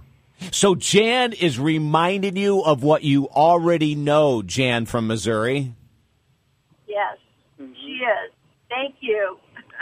So 0.51 0.75
Jan 0.75 1.33
is 1.33 1.59
reminding 1.59 2.37
you 2.37 2.63
of 2.63 2.83
what 2.83 3.03
you 3.03 3.29
already 3.29 3.95
know, 3.95 4.43
Jan 4.43 4.87
from 4.87 5.07
Missouri. 5.07 5.75
Yes, 6.87 7.17
she 7.59 7.63
is. 7.63 8.33
Thank 8.69 8.97
you. 9.01 9.39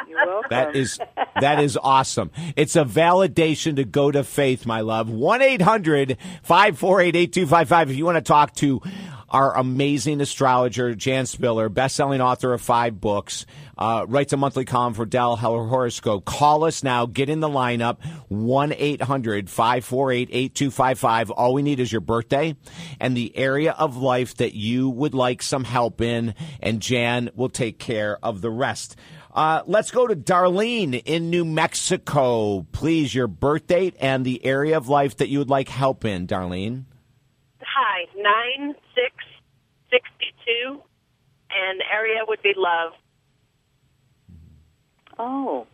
You're 0.09 0.27
welcome. 0.27 0.49
That 0.51 0.77
is 0.77 0.99
that 1.41 1.63
is 1.63 1.77
awesome. 1.77 2.31
It's 2.57 2.77
a 2.77 2.85
validation 2.85 3.77
to 3.77 3.85
go 3.85 4.11
to 4.11 4.25
faith, 4.25 4.67
my 4.67 4.81
love. 4.81 5.09
1-800-548-8255 5.09 7.91
if 7.91 7.97
you 7.97 8.05
want 8.05 8.17
to 8.17 8.23
talk 8.23 8.55
to 8.57 8.83
our 9.33 9.57
amazing 9.57 10.21
astrologer, 10.21 10.95
Jan 10.95 11.25
Spiller, 11.25 11.71
best-selling 11.71 12.21
author 12.21 12.53
of 12.53 12.61
five 12.61 13.01
books, 13.01 13.47
uh, 13.79 14.05
writes 14.07 14.35
a 14.35 14.37
monthly 14.37 14.67
column 14.67 14.93
for 14.93 15.07
Dell 15.07 15.37
Heller 15.37 15.67
Horoscope. 15.67 16.27
Call 16.27 16.65
us 16.65 16.83
now. 16.85 17.07
Get 17.07 17.31
in 17.31 17.41
the 17.41 17.49
lineup. 17.49 17.97
1-800-548-8255. 18.31 21.31
All 21.35 21.55
we 21.55 21.63
need 21.63 21.81
is 21.81 21.91
your 21.91 22.03
birthday 22.03 22.55
and 23.01 23.17
the 23.17 23.35
area 23.37 23.73
of 23.73 23.97
life 23.97 24.37
that 24.37 24.55
you 24.55 24.91
would 24.91 25.15
like 25.15 25.43
some 25.43 25.65
help 25.65 26.03
in, 26.03 26.35
and 26.61 26.81
Jan 26.81 27.31
will 27.35 27.49
take 27.49 27.79
care 27.79 28.19
of 28.23 28.43
the 28.43 28.51
rest. 28.51 28.97
Uh, 29.33 29.63
let's 29.67 29.91
go 29.91 30.07
to 30.07 30.15
Darlene 30.15 31.01
in 31.05 31.31
New 31.31 31.45
Mexico. 31.45 32.67
Please, 32.73 33.15
your 33.15 33.27
birth 33.27 33.67
date 33.67 33.97
and 33.99 34.25
the 34.25 34.45
area 34.45 34.77
of 34.77 34.89
life 34.89 35.17
that 35.17 35.29
you 35.29 35.39
would 35.39 35.49
like 35.49 35.69
help 35.69 36.05
in, 36.05 36.27
Darlene. 36.27 36.85
Hi, 37.63 38.07
nine 38.17 38.75
six 38.95 39.15
sixty 39.91 40.35
two, 40.45 40.83
and 41.51 41.83
area 41.91 42.21
would 42.29 42.43
be 42.43 42.53
love. 42.57 42.93
Oh, 45.19 45.67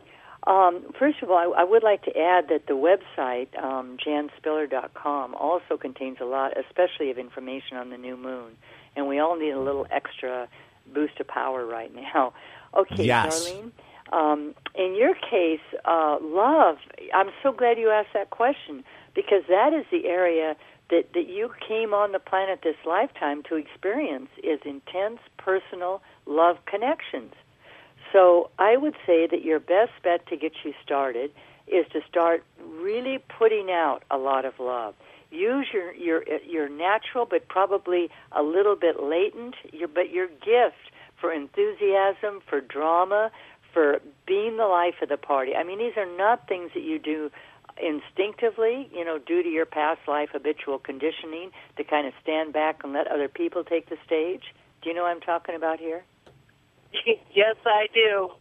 um, 0.46 0.92
first 0.98 1.22
of 1.22 1.30
all, 1.30 1.36
I, 1.36 1.62
I 1.62 1.64
would 1.64 1.82
like 1.82 2.04
to 2.04 2.16
add 2.16 2.48
that 2.48 2.66
the 2.68 2.74
website, 2.74 3.48
um, 3.62 3.98
janspiller.com, 3.98 5.34
also 5.34 5.76
contains 5.76 6.18
a 6.20 6.24
lot, 6.24 6.52
especially 6.56 7.10
of 7.10 7.18
information 7.18 7.76
on 7.76 7.90
the 7.90 7.98
new 7.98 8.16
moon. 8.16 8.56
And 8.96 9.08
we 9.08 9.18
all 9.18 9.36
need 9.36 9.50
a 9.50 9.60
little 9.60 9.86
extra 9.90 10.48
boost 10.94 11.20
of 11.20 11.28
power 11.28 11.66
right 11.66 11.94
now. 12.14 12.32
Okay, 12.76 13.06
Yes. 13.06 13.26
Darlene. 13.26 13.72
Um, 14.12 14.54
in 14.74 14.94
your 14.96 15.14
case, 15.14 15.60
uh, 15.84 16.16
love, 16.22 16.78
I'm 17.14 17.28
so 17.42 17.52
glad 17.52 17.78
you 17.78 17.90
asked 17.90 18.14
that 18.14 18.30
question 18.30 18.82
because 19.14 19.42
that 19.48 19.74
is 19.74 19.84
the 19.90 20.06
area 20.06 20.56
that, 20.90 21.12
that 21.12 21.28
you 21.28 21.50
came 21.66 21.92
on 21.92 22.12
the 22.12 22.18
planet 22.18 22.60
this 22.62 22.76
lifetime 22.86 23.42
to 23.50 23.56
experience 23.56 24.30
is 24.42 24.60
intense 24.64 25.18
personal 25.36 26.00
love 26.26 26.56
connections. 26.64 27.34
So 28.12 28.50
I 28.58 28.76
would 28.76 28.94
say 29.06 29.26
that 29.26 29.44
your 29.44 29.60
best 29.60 29.92
bet 30.02 30.26
to 30.28 30.36
get 30.36 30.52
you 30.64 30.72
started 30.82 31.30
is 31.66 31.84
to 31.92 32.00
start 32.08 32.42
really 32.66 33.18
putting 33.38 33.70
out 33.70 34.02
a 34.10 34.16
lot 34.16 34.46
of 34.46 34.54
love. 34.58 34.94
Use 35.30 35.66
your 35.74 35.94
your 35.94 36.22
your 36.46 36.70
natural 36.70 37.26
but 37.26 37.48
probably 37.48 38.08
a 38.32 38.42
little 38.42 38.76
bit 38.76 39.02
latent 39.02 39.56
your 39.72 39.88
but 39.88 40.10
your 40.10 40.28
gift 40.28 40.90
for 41.20 41.32
enthusiasm, 41.32 42.40
for 42.48 42.60
drama, 42.60 43.30
for 43.72 44.00
being 44.26 44.56
the 44.56 44.66
life 44.66 44.94
of 45.02 45.08
the 45.08 45.16
party. 45.16 45.54
I 45.54 45.64
mean, 45.64 45.78
these 45.78 45.96
are 45.96 46.06
not 46.16 46.48
things 46.48 46.70
that 46.74 46.82
you 46.82 46.98
do 46.98 47.30
instinctively, 47.80 48.88
you 48.92 49.04
know, 49.04 49.18
due 49.18 49.42
to 49.42 49.48
your 49.48 49.66
past 49.66 50.00
life 50.08 50.30
habitual 50.32 50.78
conditioning, 50.78 51.50
to 51.76 51.84
kind 51.84 52.06
of 52.06 52.12
stand 52.22 52.52
back 52.52 52.82
and 52.84 52.92
let 52.92 53.06
other 53.06 53.28
people 53.28 53.64
take 53.64 53.88
the 53.88 53.96
stage? 54.04 54.54
Do 54.82 54.90
you 54.90 54.94
know 54.94 55.02
what 55.02 55.10
I'm 55.10 55.20
talking 55.20 55.54
about 55.54 55.78
here? 55.78 56.04
yes, 57.34 57.56
I 57.64 57.86
do. 57.92 58.30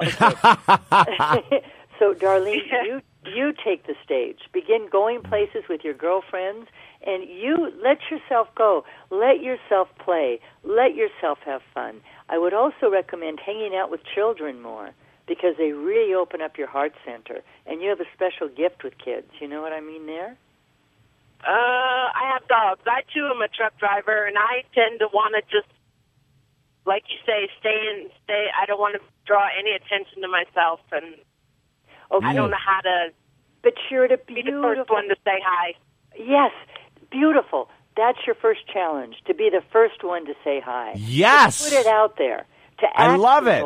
so, 1.98 2.14
Darlene, 2.14 2.62
you 2.84 3.02
you 3.34 3.52
take 3.52 3.86
the 3.86 3.94
stage. 4.04 4.38
Begin 4.52 4.88
going 4.90 5.22
places 5.22 5.64
with 5.68 5.82
your 5.84 5.94
girlfriends, 5.94 6.68
and 7.06 7.28
you 7.28 7.72
let 7.82 7.98
yourself 8.10 8.48
go. 8.54 8.84
Let 9.10 9.40
yourself 9.42 9.88
play. 9.98 10.40
Let 10.64 10.94
yourself 10.94 11.38
have 11.44 11.62
fun. 11.74 12.00
I 12.28 12.38
would 12.38 12.54
also 12.54 12.90
recommend 12.90 13.40
hanging 13.40 13.74
out 13.74 13.90
with 13.90 14.00
children 14.14 14.60
more 14.60 14.90
because 15.26 15.54
they 15.58 15.72
really 15.72 16.14
open 16.14 16.40
up 16.40 16.56
your 16.56 16.66
heart 16.68 16.92
center, 17.04 17.42
and 17.66 17.82
you 17.82 17.88
have 17.90 18.00
a 18.00 18.08
special 18.14 18.48
gift 18.48 18.82
with 18.82 18.94
kids. 18.98 19.28
You 19.40 19.48
know 19.48 19.60
what 19.60 19.72
I 19.72 19.80
mean 19.80 20.06
there? 20.06 20.36
Uh, 21.46 22.10
I 22.10 22.32
have 22.32 22.48
dogs. 22.48 22.80
I 22.86 23.02
too 23.14 23.30
am 23.30 23.40
a 23.42 23.48
truck 23.48 23.78
driver, 23.78 24.26
and 24.26 24.36
I 24.36 24.64
tend 24.74 24.98
to 25.00 25.08
want 25.12 25.34
to 25.36 25.42
just, 25.42 25.70
like 26.84 27.04
you 27.08 27.18
say, 27.24 27.48
stay 27.60 27.78
in, 27.92 28.10
stay. 28.24 28.48
I 28.60 28.66
don't 28.66 28.80
want 28.80 28.96
to 28.96 29.02
draw 29.24 29.46
any 29.46 29.70
attention 29.70 30.22
to 30.22 30.28
myself, 30.28 30.80
and 30.90 31.14
Okay. 32.12 32.26
I 32.26 32.32
don't 32.32 32.50
know 32.50 32.56
how 32.64 32.80
to 32.80 33.08
But 33.62 33.74
you're 33.90 34.04
at 34.04 34.12
a 34.12 34.18
be 34.18 34.42
the 34.42 34.60
first 34.62 34.90
one 34.90 35.08
to 35.08 35.16
say 35.24 35.38
hi. 35.44 35.74
Yes, 36.18 36.52
beautiful. 37.10 37.68
That's 37.96 38.18
your 38.26 38.34
first 38.36 38.60
challenge 38.72 39.16
to 39.26 39.34
be 39.34 39.50
the 39.50 39.62
first 39.72 40.02
one 40.04 40.24
to 40.26 40.34
say 40.44 40.60
hi. 40.64 40.92
Yes. 40.96 41.58
To 41.58 41.70
put 41.70 41.78
it 41.80 41.86
out 41.86 42.16
there. 42.16 42.46
To 42.80 42.86
act 42.86 42.98
I 42.98 43.16
love 43.16 43.44
the 43.44 43.58
it. 43.58 43.62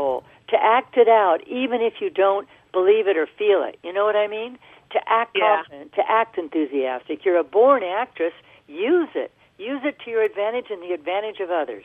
To 0.53 0.57
act 0.61 0.97
it 0.97 1.09
out, 1.09 1.47
even 1.47 1.81
if 1.83 1.95
you 2.01 2.11
don't 2.11 2.49
believe 2.73 3.07
it 3.09 3.17
or 3.17 3.27
feel 3.39 3.63
it. 3.63 3.79
You 3.83 3.93
know 3.93 4.05
what 4.05 4.17
I 4.17 4.27
mean? 4.29 4.59
To 4.93 5.01
act 5.07 5.37
Yeah. 5.37 5.57
confident, 5.57 5.93
to 5.95 6.03
act 6.11 6.39
enthusiastic. 6.39 7.25
You're 7.25 7.39
a 7.39 7.45
born 7.45 7.83
actress. 7.83 8.33
Use 8.69 9.09
it. 9.15 9.33
Use 9.59 9.81
it 9.85 9.99
to 10.05 10.11
your 10.11 10.23
advantage 10.23 10.67
and 10.71 10.83
the 10.83 10.93
advantage 10.93 11.41
of 11.41 11.51
others. 11.51 11.85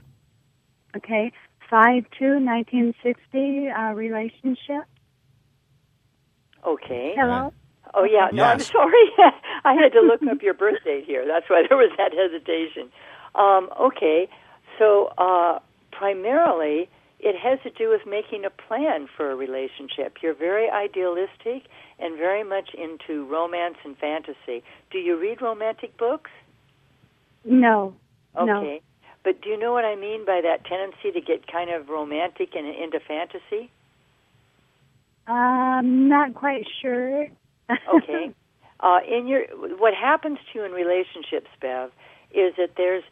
Okay. 0.96 1.32
Five 1.68 2.04
two 2.18 2.40
nineteen 2.40 2.94
sixty 3.04 3.70
uh, 3.70 3.94
relationship. 3.94 4.86
Okay. 6.66 7.14
Hello. 7.16 7.54
Oh 7.94 8.04
yeah, 8.04 8.30
no, 8.32 8.44
I'm 8.44 8.60
sorry. 8.60 9.10
I 9.64 9.74
had 9.74 9.92
to 9.94 10.02
look 10.02 10.22
up 10.30 10.42
your 10.42 10.54
birth 10.54 10.84
date 10.84 11.06
here. 11.06 11.26
That's 11.28 11.50
why 11.50 11.64
there 11.68 11.78
was 11.78 11.92
that 11.98 12.14
hesitation. 12.14 12.92
Um, 13.36 13.70
okay, 13.80 14.30
so 14.78 15.12
uh, 15.18 15.60
primarily 15.92 16.90
it 17.20 17.36
has 17.36 17.60
to 17.64 17.70
do 17.72 17.90
with 17.90 18.02
making 18.08 18.46
a 18.46 18.50
plan 18.50 19.08
for 19.16 19.32
a 19.32 19.36
relationship. 19.36 20.18
You're 20.22 20.36
very 20.36 20.70
idealistic 20.70 21.64
and 22.00 22.18
very 22.18 22.44
much 22.44 22.70
into 22.74 23.26
romance 23.26 23.76
and 23.84 23.98
fantasy. 23.98 24.64
Do 24.92 25.00
you 25.00 25.20
read 25.20 25.42
romantic 25.42 25.98
books? 25.98 26.32
No. 27.44 27.94
Okay. 28.38 28.46
No. 28.46 28.80
But 29.24 29.42
do 29.42 29.50
you 29.50 29.60
know 29.60 29.74
what 29.74 29.84
I 29.84 29.96
mean 29.96 30.26
by 30.26 30.40
that 30.42 30.66
tendency 30.66 31.12
to 31.12 31.20
get 31.20 31.52
kind 31.52 31.70
of 31.70 31.90
romantic 31.90 32.56
and 32.56 32.66
into 32.68 33.00
fantasy? 33.02 33.70
I'm 35.30 36.10
not 36.10 36.34
quite 36.36 36.66
sure. 36.82 37.28
okay. 37.96 38.32
Uh, 38.80 39.00
in 39.08 39.28
your 39.28 39.44
what 39.78 39.94
happens 39.94 40.40
to 40.52 40.60
you 40.60 40.66
in 40.66 40.72
relationships, 40.72 41.50
Bev, 41.62 41.92
is 42.32 42.54
that 42.58 42.72
there's 42.78 43.04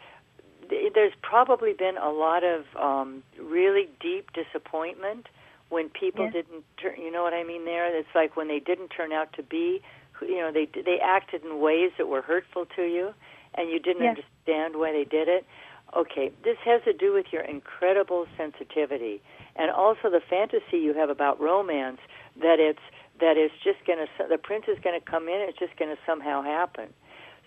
there's 0.70 1.14
probably 1.22 1.74
been 1.74 1.98
a 1.98 2.10
lot 2.12 2.44
of 2.44 2.66
um, 2.82 3.24
really 3.42 3.90
deep 4.02 4.30
disappointment 4.34 5.28
when 5.70 5.90
people 5.90 6.26
Yes. 6.26 6.34
didn't. 6.34 6.64
Turn, 6.82 6.96
you 7.00 7.12
know 7.12 7.24
what 7.24 7.34
I 7.34 7.44
mean? 7.44 7.66
There, 7.66 7.96
it's 7.98 8.08
like 8.16 8.36
when 8.38 8.48
they 8.48 8.60
didn't 8.60 8.90
turn 8.90 9.12
out 9.12 9.34
to 9.34 9.44
be. 9.44 9.82
You 10.22 10.38
know, 10.38 10.52
they 10.52 10.66
they 10.74 11.00
acted 11.04 11.44
in 11.44 11.60
ways 11.62 11.92
that 11.98 12.08
were 12.08 12.22
hurtful 12.22 12.66
to 12.76 12.84
you, 12.84 13.14
and 13.56 13.70
you 13.70 13.80
didn't 13.80 14.02
Yes. 14.02 14.18
understand 14.18 14.78
why 14.78 14.92
they 14.94 15.04
did 15.06 15.28
it. 15.28 15.46
Okay, 15.96 16.32
this 16.44 16.58
has 16.66 16.82
to 16.84 16.94
do 16.94 17.14
with 17.14 17.28
your 17.32 17.42
incredible 17.42 18.28
sensitivity 18.38 19.22
and 19.56 19.72
also 19.72 20.10
the 20.10 20.22
fantasy 20.30 20.78
you 20.78 20.94
have 20.94 21.10
about 21.10 21.40
romance 21.40 22.00
that 22.42 22.60
it's 22.60 22.80
that 23.20 23.36
it's 23.36 23.54
just 23.64 23.84
going 23.88 23.98
to 23.98 24.28
the 24.28 24.38
prince 24.38 24.66
is 24.68 24.78
going 24.84 25.00
to 25.00 25.06
come 25.06 25.28
in 25.28 25.42
it's 25.48 25.58
just 25.58 25.76
going 25.78 25.90
to 25.90 25.98
somehow 26.06 26.42
happen. 26.42 26.94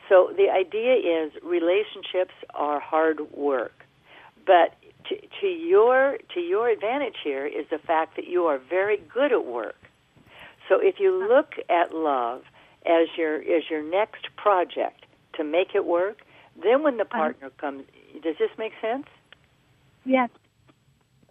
So 0.09 0.33
the 0.37 0.50
idea 0.50 0.94
is 0.94 1.33
relationships 1.42 2.35
are 2.55 2.81
hard 2.81 3.20
work. 3.33 3.85
But 4.44 4.74
to, 5.09 5.16
to 5.40 5.46
your 5.46 6.18
to 6.35 6.40
your 6.40 6.68
advantage 6.68 7.16
here 7.22 7.46
is 7.46 7.66
the 7.70 7.79
fact 7.79 8.16
that 8.16 8.26
you 8.26 8.44
are 8.46 8.59
very 8.59 8.96
good 9.12 9.33
at 9.33 9.46
work. 9.46 9.76
So 10.68 10.79
if 10.81 10.96
you 10.98 11.29
look 11.29 11.55
at 11.68 11.94
love 11.94 12.42
as 12.87 13.09
your 13.16 13.37
as 13.37 13.64
your 13.70 13.83
next 13.83 14.26
project 14.37 15.07
to 15.35 15.44
make 15.44 15.74
it 15.74 15.85
work, 15.85 16.22
then 16.61 16.83
when 16.83 16.96
the 16.96 17.05
uh-huh. 17.05 17.18
partner 17.18 17.50
comes, 17.59 17.85
does 18.23 18.37
this 18.38 18.51
make 18.59 18.73
sense? 18.81 19.07
Yes. 20.05 20.31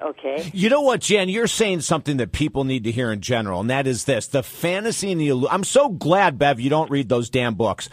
Okay. 0.02 0.50
You 0.54 0.70
know 0.70 0.82
what, 0.82 1.02
Jen? 1.02 1.28
You're 1.28 1.48
saying 1.48 1.82
something 1.82 2.18
that 2.18 2.32
people 2.32 2.64
need 2.64 2.86
to 2.86 2.92
hear 2.92 3.12
in 3.12 3.20
general, 3.20 3.60
and 3.60 3.70
that 3.70 3.86
is 3.86 4.06
this: 4.06 4.28
the 4.28 4.44
fantasy 4.44 5.12
and 5.12 5.20
the. 5.20 5.28
illu- 5.30 5.50
I'm 5.52 5.66
so 5.66 5.90
glad, 5.90 6.38
Bev, 6.38 6.60
you 6.60 6.70
don't 6.70 6.90
read 6.90 7.10
those 7.10 7.30
damn 7.30 7.56
books. 7.56 7.90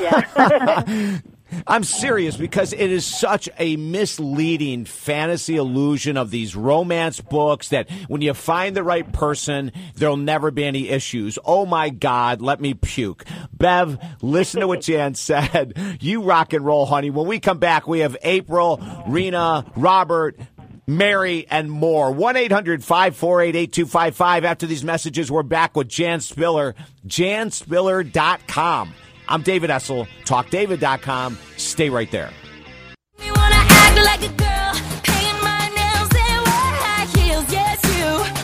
Yeah. 0.00 1.18
I'm 1.66 1.84
serious 1.84 2.36
because 2.36 2.72
it 2.72 2.90
is 2.90 3.04
such 3.06 3.48
a 3.58 3.76
misleading 3.76 4.84
fantasy 4.84 5.56
illusion 5.56 6.16
of 6.16 6.30
these 6.30 6.54
romance 6.54 7.20
books 7.20 7.68
that 7.68 7.90
when 8.08 8.22
you 8.22 8.34
find 8.34 8.76
the 8.76 8.82
right 8.82 9.10
person, 9.12 9.72
there'll 9.96 10.16
never 10.16 10.50
be 10.50 10.64
any 10.64 10.88
issues. 10.88 11.38
Oh 11.44 11.66
my 11.66 11.90
God, 11.90 12.40
let 12.42 12.60
me 12.60 12.74
puke. 12.74 13.24
Bev, 13.52 13.98
listen 14.22 14.60
to 14.60 14.66
what 14.68 14.80
Jan 14.88 15.14
said. 15.14 15.98
You 16.00 16.22
rock 16.22 16.52
and 16.52 16.64
roll, 16.64 16.86
honey. 16.86 17.10
When 17.10 17.26
we 17.26 17.40
come 17.40 17.58
back, 17.58 17.86
we 17.86 18.00
have 18.00 18.16
April, 18.22 18.80
Rena, 19.06 19.64
Robert, 19.76 20.38
Mary, 20.86 21.46
and 21.50 21.70
more. 21.70 22.10
1 22.10 22.36
800 22.36 22.82
548 22.82 23.54
8255. 23.54 24.44
After 24.44 24.66
these 24.66 24.82
messages, 24.82 25.30
we're 25.30 25.42
back 25.42 25.76
with 25.76 25.88
Jan 25.88 26.20
Spiller, 26.20 26.74
janspiller.com. 27.06 28.94
I'm 29.28 29.42
David 29.42 29.70
Essel, 29.70 30.08
talkdavid.com. 30.24 31.38
Stay 31.56 31.90
right 31.90 32.10
there. 32.10 32.30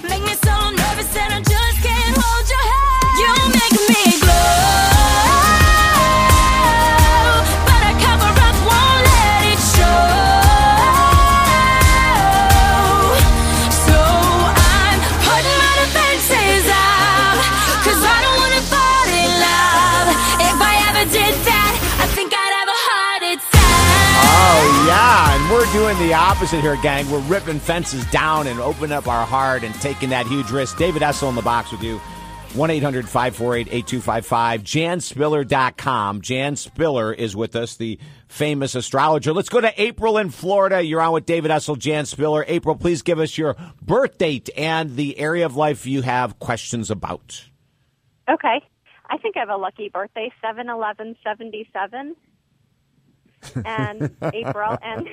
Make 0.03 0.23
me 0.23 0.35
so 0.35 0.71
nervous 0.71 1.17
I 1.17 1.41
just 1.45 1.64
opposite 26.35 26.63
here, 26.63 26.77
gang. 26.83 27.09
We're 27.13 27.21
ripping 27.21 27.61
fences 27.61 28.05
down 28.07 28.49
and 28.49 28.59
opening 28.59 28.91
up 28.91 29.07
our 29.07 29.25
heart 29.25 29.63
and 29.63 29.73
taking 29.77 30.09
that 30.09 30.27
huge 30.27 30.51
risk. 30.51 30.77
David 30.77 31.01
Essel 31.01 31.29
in 31.29 31.37
the 31.37 31.43
box 31.43 31.71
with 31.71 31.83
you. 31.83 31.99
1 32.55 32.71
800 32.71 33.09
548 33.09 33.69
8255. 33.69 34.63
JanSpiller.com. 34.65 36.23
Jan 36.23 36.57
Spiller 36.57 37.13
is 37.13 37.37
with 37.37 37.55
us, 37.55 37.77
the 37.77 38.01
famous 38.27 38.75
astrologer. 38.75 39.33
Let's 39.33 39.49
go 39.49 39.61
to 39.61 39.73
April 39.81 40.19
in 40.19 40.31
Florida. 40.31 40.83
You're 40.83 41.01
on 41.01 41.13
with 41.13 41.25
David 41.25 41.53
Essel, 41.53 41.79
Jan 41.79 42.05
Spiller. 42.05 42.45
April, 42.49 42.75
please 42.75 43.03
give 43.03 43.21
us 43.21 43.39
your 43.39 43.55
birth 43.81 44.19
date 44.19 44.51
and 44.57 44.97
the 44.97 45.17
area 45.19 45.47
of 45.47 45.55
life 45.55 45.87
you 45.87 46.03
have 46.03 46.41
questions 46.41 46.91
about. 46.91 47.45
Okay. 48.29 48.61
I 49.09 49.19
think 49.19 49.37
I 49.37 49.41
have 49.41 49.51
a 49.51 49.57
lucky 49.57 49.89
birthday, 49.89 50.33
seven 50.43 50.69
eleven 50.69 51.15
seventy 51.23 51.69
seven. 51.73 52.17
And 53.65 54.05
April 54.33 54.77
and 54.83 55.09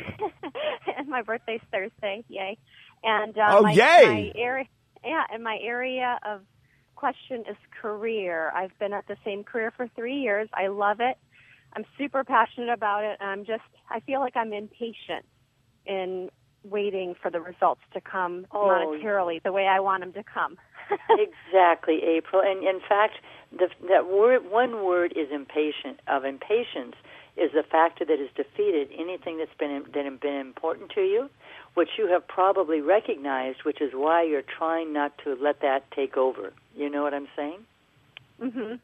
and 0.97 1.07
my 1.09 1.21
birthday's 1.21 1.61
Thursday, 1.71 2.23
yay. 2.27 2.57
And 3.03 3.37
uh, 3.37 3.57
Oh, 3.57 3.61
my, 3.63 3.71
yay. 3.71 4.03
my 4.05 4.31
area 4.35 4.65
yeah, 5.03 5.23
and 5.33 5.43
my 5.43 5.57
area 5.61 6.19
of 6.25 6.41
question 6.95 7.41
is 7.49 7.57
career. 7.81 8.51
I've 8.55 8.77
been 8.79 8.93
at 8.93 9.07
the 9.07 9.17
same 9.25 9.43
career 9.43 9.71
for 9.75 9.87
three 9.95 10.17
years. 10.17 10.47
I 10.53 10.67
love 10.67 10.97
it. 10.99 11.17
I'm 11.75 11.85
super 11.97 12.23
passionate 12.23 12.69
about 12.71 13.03
it, 13.03 13.17
and 13.19 13.29
I'm 13.29 13.45
just 13.45 13.63
I 13.89 14.01
feel 14.01 14.19
like 14.19 14.35
I'm 14.35 14.53
impatient 14.53 15.25
in 15.85 16.29
waiting 16.63 17.15
for 17.21 17.31
the 17.31 17.39
results 17.41 17.81
to 17.93 18.01
come 18.01 18.45
Oh. 18.51 18.67
monetarily 18.67 19.41
the 19.41 19.51
way 19.51 19.65
I 19.67 19.79
want 19.79 20.01
them 20.03 20.13
to 20.13 20.23
come. 20.23 20.57
exactly, 21.09 22.01
April. 22.03 22.41
And 22.45 22.63
in 22.63 22.79
fact, 22.87 23.13
the, 23.51 23.67
that 23.89 24.07
word, 24.07 24.41
one 24.49 24.83
word 24.85 25.13
is 25.15 25.29
impatient. 25.33 25.99
Of 26.07 26.25
impatience 26.25 26.95
is 27.37 27.51
the 27.53 27.63
factor 27.63 28.05
that 28.05 28.19
has 28.19 28.29
defeated 28.35 28.89
anything 28.97 29.37
that's 29.37 29.53
been 29.57 29.83
that 29.93 30.05
has 30.05 30.19
been 30.19 30.35
important 30.35 30.91
to 30.91 31.01
you, 31.01 31.29
which 31.73 31.89
you 31.97 32.07
have 32.07 32.27
probably 32.27 32.81
recognized, 32.81 33.63
which 33.63 33.81
is 33.81 33.91
why 33.93 34.23
you're 34.23 34.41
trying 34.41 34.91
not 34.93 35.17
to 35.23 35.35
let 35.35 35.61
that 35.61 35.89
take 35.91 36.17
over. 36.17 36.51
You 36.75 36.89
know 36.89 37.03
what 37.03 37.13
I'm 37.13 37.27
saying? 37.35 37.65
Mhm. 38.41 38.79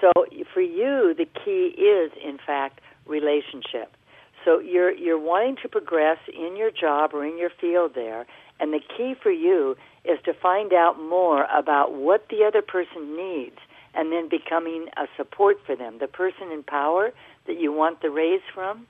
So 0.00 0.12
for 0.52 0.60
you, 0.60 1.14
the 1.14 1.26
key 1.26 1.74
is, 1.76 2.12
in 2.22 2.38
fact, 2.38 2.80
relationship. 3.06 3.94
So 4.44 4.58
you're 4.58 4.92
you're 4.92 5.18
wanting 5.18 5.56
to 5.62 5.68
progress 5.68 6.18
in 6.28 6.56
your 6.56 6.70
job 6.70 7.14
or 7.14 7.24
in 7.24 7.36
your 7.38 7.50
field 7.50 7.94
there, 7.94 8.26
and 8.58 8.72
the 8.72 8.80
key 8.80 9.14
for 9.14 9.30
you 9.30 9.76
is 10.04 10.18
to 10.24 10.32
find 10.32 10.72
out 10.72 10.98
more 11.00 11.46
about 11.52 11.92
what 11.92 12.28
the 12.28 12.44
other 12.44 12.62
person 12.62 13.16
needs, 13.16 13.58
and 13.94 14.10
then 14.12 14.28
becoming 14.28 14.88
a 14.96 15.06
support 15.16 15.58
for 15.66 15.76
them. 15.76 15.98
The 15.98 16.08
person 16.08 16.50
in 16.50 16.62
power 16.62 17.12
that 17.46 17.58
you 17.58 17.72
want 17.72 18.02
the 18.02 18.10
raise 18.10 18.42
from, 18.54 18.86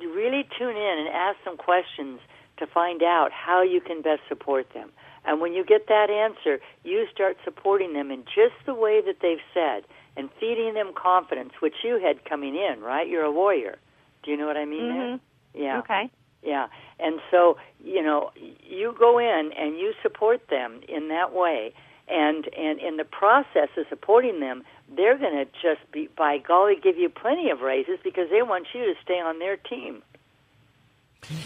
you 0.00 0.12
really 0.14 0.46
tune 0.58 0.76
in 0.76 0.98
and 0.98 1.08
ask 1.08 1.38
some 1.44 1.56
questions 1.56 2.20
to 2.56 2.66
find 2.66 3.02
out 3.02 3.30
how 3.32 3.62
you 3.62 3.80
can 3.80 4.02
best 4.02 4.22
support 4.28 4.72
them. 4.74 4.90
And 5.24 5.40
when 5.40 5.52
you 5.52 5.64
get 5.64 5.86
that 5.88 6.08
answer, 6.10 6.60
you 6.84 7.06
start 7.12 7.36
supporting 7.44 7.92
them 7.92 8.10
in 8.10 8.24
just 8.24 8.54
the 8.64 8.74
way 8.74 9.02
that 9.02 9.16
they've 9.20 9.42
said 9.52 9.84
and 10.16 10.30
feeding 10.38 10.74
them 10.74 10.92
confidence, 10.94 11.52
which 11.60 11.74
you 11.84 11.98
had 11.98 12.24
coming 12.24 12.54
in, 12.56 12.80
right? 12.80 13.06
You're 13.06 13.24
a 13.24 13.32
warrior. 13.32 13.76
Do 14.22 14.30
you 14.30 14.36
know 14.36 14.46
what 14.46 14.56
I 14.56 14.64
mean? 14.64 14.90
Mhm. 14.92 15.20
Yeah. 15.54 15.78
Okay. 15.80 16.10
Yeah. 16.42 16.68
And 16.98 17.20
so, 17.30 17.58
you 17.84 18.02
know, 18.02 18.30
you 18.36 18.92
go 18.98 19.18
in 19.18 19.52
and 19.52 19.78
you 19.78 19.94
support 20.02 20.46
them 20.48 20.80
in 20.88 21.08
that 21.08 21.32
way. 21.32 21.72
And 22.08 22.48
and 22.56 22.80
in 22.80 22.96
the 22.96 23.04
process 23.04 23.68
of 23.76 23.86
supporting 23.88 24.40
them, 24.40 24.64
they're 24.96 25.18
going 25.18 25.34
to 25.34 25.44
just 25.62 25.90
be 25.92 26.08
by 26.16 26.38
golly 26.38 26.76
give 26.82 26.98
you 26.98 27.08
plenty 27.08 27.50
of 27.50 27.60
raises 27.60 27.98
because 28.02 28.28
they 28.30 28.42
want 28.42 28.66
you 28.74 28.80
to 28.86 28.94
stay 29.02 29.20
on 29.20 29.38
their 29.38 29.56
team. 29.56 30.02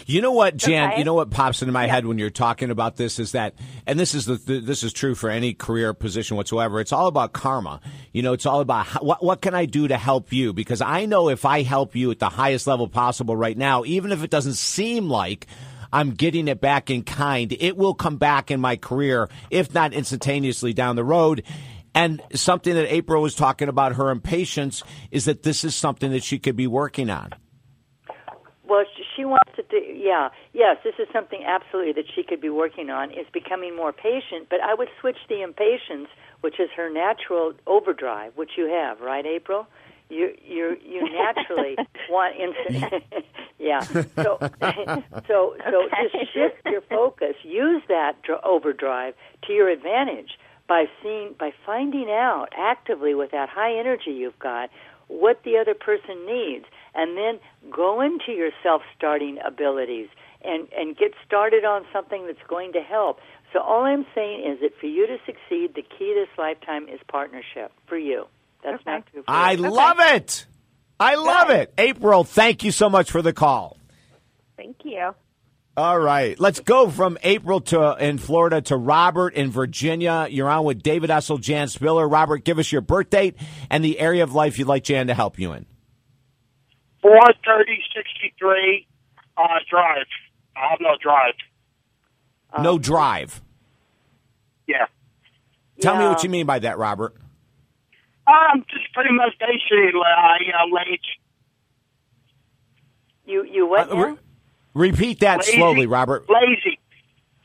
You 0.05 0.21
know 0.21 0.31
what, 0.31 0.55
Jan? 0.55 0.91
Okay. 0.91 0.99
You 0.99 1.03
know 1.03 1.13
what 1.13 1.29
pops 1.31 1.61
into 1.61 1.73
my 1.73 1.87
head 1.87 2.05
when 2.05 2.17
you're 2.17 2.29
talking 2.29 2.71
about 2.71 2.95
this 2.95 3.19
is 3.19 3.33
that, 3.33 3.55
and 3.85 3.99
this 3.99 4.13
is 4.13 4.25
the, 4.25 4.35
the 4.35 4.59
this 4.59 4.83
is 4.83 4.93
true 4.93 5.15
for 5.15 5.29
any 5.29 5.53
career 5.53 5.93
position 5.93 6.37
whatsoever. 6.37 6.79
It's 6.79 6.93
all 6.93 7.07
about 7.07 7.33
karma. 7.33 7.81
You 8.13 8.21
know, 8.21 8.33
it's 8.33 8.45
all 8.45 8.61
about 8.61 8.85
how, 8.85 9.01
what 9.01 9.23
what 9.23 9.41
can 9.41 9.53
I 9.53 9.65
do 9.65 9.87
to 9.87 9.97
help 9.97 10.31
you? 10.31 10.53
Because 10.53 10.81
I 10.81 11.05
know 11.05 11.29
if 11.29 11.43
I 11.43 11.63
help 11.63 11.95
you 11.95 12.09
at 12.11 12.19
the 12.19 12.29
highest 12.29 12.67
level 12.67 12.87
possible 12.87 13.35
right 13.35 13.57
now, 13.57 13.83
even 13.85 14.11
if 14.11 14.23
it 14.23 14.29
doesn't 14.29 14.53
seem 14.53 15.09
like 15.09 15.45
I'm 15.91 16.11
getting 16.11 16.47
it 16.47 16.61
back 16.61 16.89
in 16.89 17.03
kind, 17.03 17.55
it 17.59 17.77
will 17.77 17.93
come 17.93 18.17
back 18.17 18.51
in 18.51 18.59
my 18.59 18.77
career, 18.77 19.29
if 19.49 19.73
not 19.73 19.93
instantaneously 19.93 20.73
down 20.73 20.95
the 20.95 21.03
road. 21.03 21.43
And 21.95 22.21
something 22.33 22.75
that 22.75 22.93
April 22.93 23.21
was 23.21 23.35
talking 23.35 23.69
about 23.69 23.95
her 23.95 24.11
impatience 24.11 24.83
is 25.11 25.25
that 25.25 25.43
this 25.43 25.63
is 25.63 25.73
something 25.73 26.11
that 26.11 26.23
she 26.23 26.37
could 26.37 26.57
be 26.57 26.67
working 26.67 27.09
on. 27.09 27.31
Well, 28.67 28.83
she 29.15 29.23
wants 29.23 29.51
to 29.55 29.63
do, 29.63 29.77
yeah, 29.77 30.29
yes, 30.53 30.77
this 30.83 30.95
is 30.99 31.07
something 31.13 31.43
absolutely 31.45 31.93
that 31.93 32.05
she 32.13 32.23
could 32.23 32.41
be 32.41 32.49
working 32.49 32.89
on, 32.89 33.11
is 33.11 33.27
becoming 33.31 33.75
more 33.75 33.93
patient, 33.93 34.47
but 34.49 34.59
I 34.59 34.73
would 34.73 34.89
switch 34.99 35.17
the 35.29 35.41
impatience, 35.41 36.09
which 36.41 36.59
is 36.59 36.69
her 36.75 36.91
natural 36.91 37.53
overdrive, 37.65 38.33
which 38.35 38.51
you 38.57 38.67
have, 38.67 38.99
right, 38.99 39.25
April? 39.25 39.67
You 40.09 40.35
you 40.45 40.77
you 40.85 41.01
naturally 41.11 41.75
want 42.11 42.35
instant, 42.35 43.03
yeah. 43.59 43.81
So 43.81 44.37
so 45.27 45.55
so 45.65 45.89
just 46.11 46.33
shift 46.33 46.57
your 46.65 46.81
focus. 46.81 47.35
Use 47.43 47.81
that 47.87 48.13
overdrive 48.43 49.15
to 49.47 49.53
your 49.53 49.69
advantage 49.69 50.37
by 50.67 50.85
seeing 51.01 51.35
by 51.39 51.51
finding 51.65 52.09
out 52.09 52.47
actively 52.57 53.13
with 53.13 53.31
that 53.31 53.49
high 53.49 53.77
energy 53.77 54.11
you've 54.11 54.39
got 54.39 54.69
what 55.07 55.41
the 55.43 55.57
other 55.57 55.73
person 55.73 56.25
needs 56.25 56.65
and 56.95 57.17
then 57.17 57.39
go 57.71 58.01
into 58.01 58.31
your 58.31 58.49
self-starting 58.63 59.37
abilities 59.45 60.07
and 60.43 60.67
and 60.75 60.97
get 60.97 61.11
started 61.25 61.65
on 61.65 61.85
something 61.91 62.25
that's 62.27 62.47
going 62.47 62.73
to 62.73 62.81
help. 62.81 63.19
So 63.53 63.59
all 63.61 63.83
I'm 63.83 64.05
saying 64.13 64.51
is 64.51 64.59
that 64.61 64.71
for 64.79 64.87
you 64.87 65.07
to 65.07 65.17
succeed, 65.25 65.75
the 65.75 65.81
key 65.81 66.13
to 66.13 66.25
this 66.27 66.37
lifetime 66.37 66.87
is 66.89 66.99
partnership 67.07 67.71
for 67.87 67.97
you. 67.97 68.25
That's 68.63 68.85
not 68.85 69.05
true 69.11 69.23
for 69.23 69.31
I 69.31 69.53
you. 69.53 69.69
love 69.69 69.97
it. 69.99 70.45
I 70.99 71.15
love 71.15 71.49
it. 71.49 71.73
April, 71.77 72.23
thank 72.23 72.63
you 72.63 72.71
so 72.71 72.89
much 72.89 73.11
for 73.11 73.21
the 73.21 73.33
call. 73.33 73.77
Thank 74.57 74.77
you. 74.83 75.13
All 75.77 75.99
right. 75.99 76.39
Let's 76.39 76.61
go 76.61 76.89
from 76.89 77.17
April 77.21 77.59
to 77.61 77.97
in 77.99 78.17
Florida 78.17 78.61
to 78.61 78.77
Robert 78.77 79.33
in 79.33 79.51
Virginia. 79.51 80.27
You're 80.29 80.49
on 80.49 80.63
with 80.63 80.81
David 80.81 81.09
Essel, 81.09 81.39
Jan 81.39 81.67
Spiller. 81.67 82.07
Robert, 82.07 82.45
give 82.45 82.59
us 82.59 82.71
your 82.71 82.79
birth 82.81 83.09
date 83.09 83.35
and 83.69 83.83
the 83.83 83.99
area 83.99 84.23
of 84.23 84.33
life 84.33 84.57
you'd 84.57 84.69
like 84.69 84.85
Jan 84.85 85.07
to 85.07 85.13
help 85.13 85.37
you 85.37 85.51
in. 85.51 85.65
Four 87.01 87.19
thirty 87.45 87.77
sixty 87.93 88.33
three 88.39 88.87
uh, 89.37 89.43
drive. 89.69 90.05
I 90.55 90.69
have 90.69 90.79
no 90.79 90.95
drive. 91.01 91.33
no 92.63 92.79
drive. 92.79 93.41
Yeah. 94.67 94.85
Tell 95.81 95.97
me 95.97 96.05
what 96.05 96.23
you 96.23 96.29
mean 96.29 96.45
by 96.45 96.59
that, 96.59 96.77
Robert. 96.77 97.15
Um, 98.25 98.63
just 98.69 98.91
pretty 98.93 99.13
much 99.13 99.33
basically 99.39 99.89
uh, 99.99 100.33
you 100.39 100.53
know, 100.53 100.73
late. 100.73 101.01
You 103.25 103.43
you 103.43 103.67
what 103.67 103.91
Uh, 103.91 103.97
re- 103.97 104.17
repeat 104.75 105.21
that 105.21 105.39
Lazy. 105.39 105.53
slowly, 105.53 105.87
Robert. 105.87 106.29
Lazy. 106.29 106.77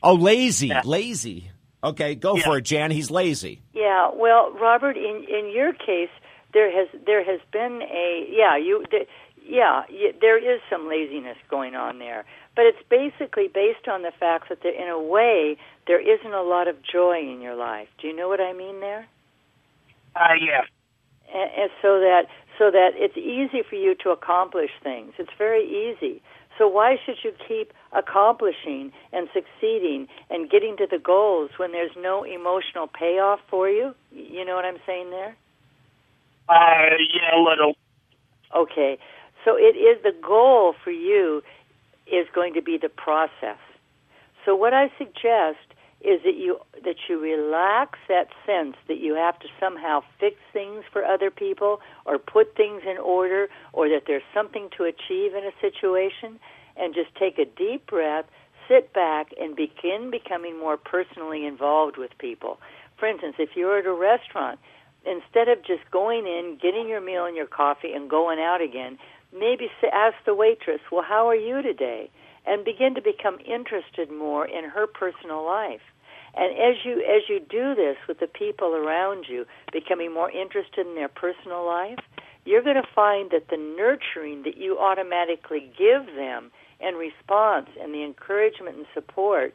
Oh, 0.03 0.13
lazy. 0.13 0.71
Lazy. 0.83 1.49
Okay, 1.83 2.13
go 2.13 2.37
for 2.37 2.57
it, 2.57 2.65
Jan. 2.65 2.91
He's 2.91 3.09
lazy. 3.09 3.61
Yeah, 3.73 4.11
well, 4.13 4.51
Robert, 4.51 4.97
in 4.97 5.25
in 5.27 5.51
your 5.51 5.73
case, 5.73 6.09
there 6.53 6.71
has 6.71 6.87
there 7.05 7.23
has 7.23 7.39
been 7.51 7.81
a 7.81 8.27
yeah 8.29 8.55
you 8.57 8.83
the, 8.91 9.07
yeah 9.43 9.83
y 9.89 10.11
there 10.21 10.37
is 10.37 10.61
some 10.69 10.87
laziness 10.87 11.37
going 11.49 11.73
on 11.75 11.97
there, 11.97 12.23
but 12.55 12.65
it's 12.65 12.83
basically 12.89 13.47
based 13.47 13.87
on 13.87 14.03
the 14.03 14.11
fact 14.19 14.49
that 14.49 14.61
there, 14.61 14.73
in 14.73 14.89
a 14.89 15.01
way 15.01 15.57
there 15.87 15.99
isn't 15.99 16.33
a 16.33 16.43
lot 16.43 16.67
of 16.67 16.75
joy 16.83 17.19
in 17.19 17.41
your 17.41 17.55
life. 17.55 17.87
Do 17.99 18.07
you 18.07 18.15
know 18.15 18.27
what 18.27 18.41
I 18.41 18.53
mean 18.53 18.79
there? 18.79 19.07
Uh, 20.15 20.35
yeah. 20.39 20.61
and, 21.33 21.49
and 21.57 21.71
so 21.81 21.99
that 21.99 22.27
so 22.59 22.69
that 22.69 22.91
it's 22.95 23.17
easy 23.17 23.63
for 23.67 23.75
you 23.75 23.95
to 24.03 24.11
accomplish 24.11 24.69
things. 24.83 25.13
It's 25.17 25.31
very 25.37 25.65
easy. 25.65 26.21
So 26.61 26.67
why 26.67 26.97
should 27.03 27.15
you 27.23 27.33
keep 27.47 27.73
accomplishing 27.91 28.91
and 29.11 29.27
succeeding 29.33 30.07
and 30.29 30.47
getting 30.47 30.77
to 30.77 30.85
the 30.85 30.99
goals 30.99 31.49
when 31.57 31.71
there's 31.71 31.95
no 31.97 32.23
emotional 32.23 32.85
payoff 32.85 33.39
for 33.49 33.67
you? 33.67 33.95
You 34.11 34.45
know 34.45 34.53
what 34.53 34.65
I'm 34.65 34.77
saying 34.85 35.09
there? 35.09 35.35
Uh, 36.47 36.97
yeah, 37.15 37.35
a 37.35 37.41
little. 37.41 37.73
Okay. 38.55 38.99
So 39.43 39.57
it 39.57 39.75
is 39.75 40.03
the 40.03 40.13
goal 40.21 40.75
for 40.83 40.91
you 40.91 41.41
is 42.05 42.27
going 42.31 42.53
to 42.53 42.61
be 42.61 42.77
the 42.77 42.89
process. 42.89 43.57
So 44.45 44.53
what 44.53 44.71
I 44.71 44.91
suggest 44.99 45.65
is 46.01 46.21
that 46.23 46.35
you 46.35 46.59
that 46.83 46.95
you 47.09 47.19
relax 47.19 47.97
that 48.07 48.27
sense 48.45 48.75
that 48.87 48.99
you 48.99 49.15
have 49.15 49.39
to 49.39 49.47
somehow 49.59 50.01
fix 50.19 50.35
things 50.53 50.83
for 50.91 51.03
other 51.03 51.31
people 51.31 51.79
or 52.05 52.19
put 52.19 52.55
things 52.55 52.81
in 52.87 52.99
order 52.99 53.47
or 53.73 53.89
that 53.89 54.03
there's 54.05 54.23
something 54.31 54.69
to 54.77 54.83
achieve 54.83 55.33
in 55.33 55.43
a 55.43 55.51
situation 55.59 56.39
and 56.81 56.93
just 56.95 57.13
take 57.15 57.37
a 57.37 57.45
deep 57.45 57.85
breath, 57.85 58.25
sit 58.67 58.91
back 58.93 59.31
and 59.39 59.55
begin 59.55 60.09
becoming 60.11 60.59
more 60.59 60.77
personally 60.77 61.45
involved 61.45 61.97
with 61.97 62.17
people. 62.17 62.59
For 62.97 63.07
instance, 63.07 63.35
if 63.39 63.55
you're 63.55 63.77
at 63.77 63.85
a 63.85 63.93
restaurant, 63.93 64.59
instead 65.05 65.47
of 65.47 65.63
just 65.63 65.89
going 65.91 66.25
in, 66.25 66.57
getting 66.61 66.89
your 66.89 67.01
meal 67.01 67.25
and 67.25 67.35
your 67.35 67.47
coffee 67.47 67.93
and 67.93 68.09
going 68.09 68.39
out 68.39 68.61
again, 68.61 68.97
maybe 69.31 69.69
ask 69.93 70.15
the 70.25 70.33
waitress, 70.33 70.81
"Well, 70.91 71.03
how 71.03 71.27
are 71.27 71.35
you 71.35 71.61
today?" 71.61 72.09
and 72.45 72.65
begin 72.65 72.95
to 72.95 73.01
become 73.01 73.39
interested 73.45 74.11
more 74.11 74.45
in 74.45 74.63
her 74.65 74.87
personal 74.87 75.43
life. 75.43 75.81
And 76.33 76.57
as 76.57 76.83
you 76.85 77.01
as 77.03 77.27
you 77.29 77.39
do 77.39 77.75
this 77.75 77.97
with 78.07 78.19
the 78.19 78.27
people 78.27 78.73
around 78.73 79.27
you, 79.27 79.45
becoming 79.71 80.13
more 80.13 80.31
interested 80.31 80.87
in 80.87 80.95
their 80.95 81.09
personal 81.09 81.65
life, 81.65 81.99
you're 82.45 82.63
going 82.63 82.81
to 82.81 82.87
find 82.95 83.31
that 83.31 83.49
the 83.49 83.57
nurturing 83.57 84.43
that 84.43 84.57
you 84.57 84.79
automatically 84.79 85.71
give 85.77 86.05
them 86.15 86.51
in 86.81 86.95
response 86.95 87.69
and 87.81 87.93
the 87.93 88.03
encouragement 88.03 88.77
and 88.77 88.85
support 88.93 89.53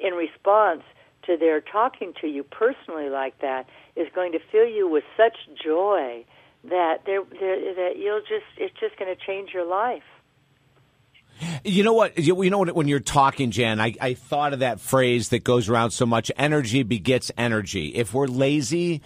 in 0.00 0.14
response 0.14 0.82
to 1.24 1.36
their 1.36 1.60
talking 1.60 2.12
to 2.20 2.26
you 2.26 2.42
personally 2.42 3.08
like 3.08 3.38
that 3.40 3.66
is 3.96 4.06
going 4.14 4.32
to 4.32 4.38
fill 4.52 4.66
you 4.66 4.88
with 4.88 5.04
such 5.16 5.36
joy 5.62 6.24
that 6.64 7.02
they're, 7.04 7.24
they're, 7.38 7.74
that 7.74 7.96
you'll 7.96 8.20
just 8.20 8.46
it's 8.56 8.74
just 8.78 8.96
going 8.96 9.14
to 9.14 9.20
change 9.24 9.50
your 9.52 9.66
life. 9.66 10.02
You 11.64 11.82
know 11.82 11.92
what? 11.92 12.18
You 12.18 12.42
you 12.42 12.50
know 12.50 12.58
what? 12.58 12.74
When 12.74 12.88
you're 12.88 12.98
talking, 12.98 13.50
Jan, 13.50 13.78
I, 13.78 13.94
I 14.00 14.14
thought 14.14 14.54
of 14.54 14.60
that 14.60 14.80
phrase 14.80 15.28
that 15.30 15.44
goes 15.44 15.68
around 15.68 15.90
so 15.90 16.06
much: 16.06 16.32
energy 16.36 16.82
begets 16.82 17.30
energy. 17.36 17.88
If 17.88 18.14
we're 18.14 18.26
lazy, 18.26 19.02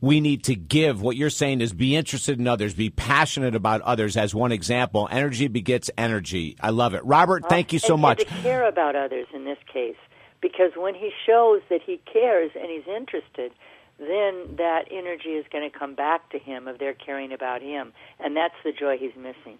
we 0.00 0.20
need 0.20 0.44
to 0.44 0.54
give. 0.54 1.02
What 1.02 1.16
you're 1.16 1.30
saying 1.30 1.60
is 1.60 1.72
be 1.72 1.96
interested 1.96 2.38
in 2.38 2.46
others, 2.46 2.74
be 2.74 2.90
passionate 2.90 3.54
about 3.54 3.80
others. 3.82 4.16
As 4.16 4.34
one 4.34 4.52
example, 4.52 5.08
energy 5.10 5.48
begets 5.48 5.90
energy. 5.96 6.56
I 6.60 6.70
love 6.70 6.94
it. 6.94 7.04
Robert, 7.04 7.48
thank 7.48 7.72
you 7.72 7.78
so 7.78 7.94
and, 7.94 8.02
much. 8.02 8.20
And 8.20 8.28
to 8.28 8.42
care 8.42 8.68
about 8.68 8.96
others 8.96 9.26
in 9.34 9.44
this 9.44 9.58
case, 9.72 9.96
because 10.40 10.72
when 10.76 10.94
he 10.94 11.10
shows 11.26 11.60
that 11.68 11.82
he 11.84 12.00
cares 12.10 12.50
and 12.54 12.70
he's 12.70 12.88
interested, 12.88 13.52
then 13.98 14.56
that 14.56 14.84
energy 14.90 15.30
is 15.30 15.44
going 15.52 15.70
to 15.70 15.78
come 15.78 15.94
back 15.94 16.30
to 16.30 16.38
him 16.38 16.66
of 16.66 16.78
their 16.78 16.94
caring 16.94 17.32
about 17.32 17.60
him, 17.60 17.92
and 18.18 18.34
that's 18.34 18.54
the 18.64 18.72
joy 18.72 18.96
he's 18.96 19.14
missing. 19.16 19.58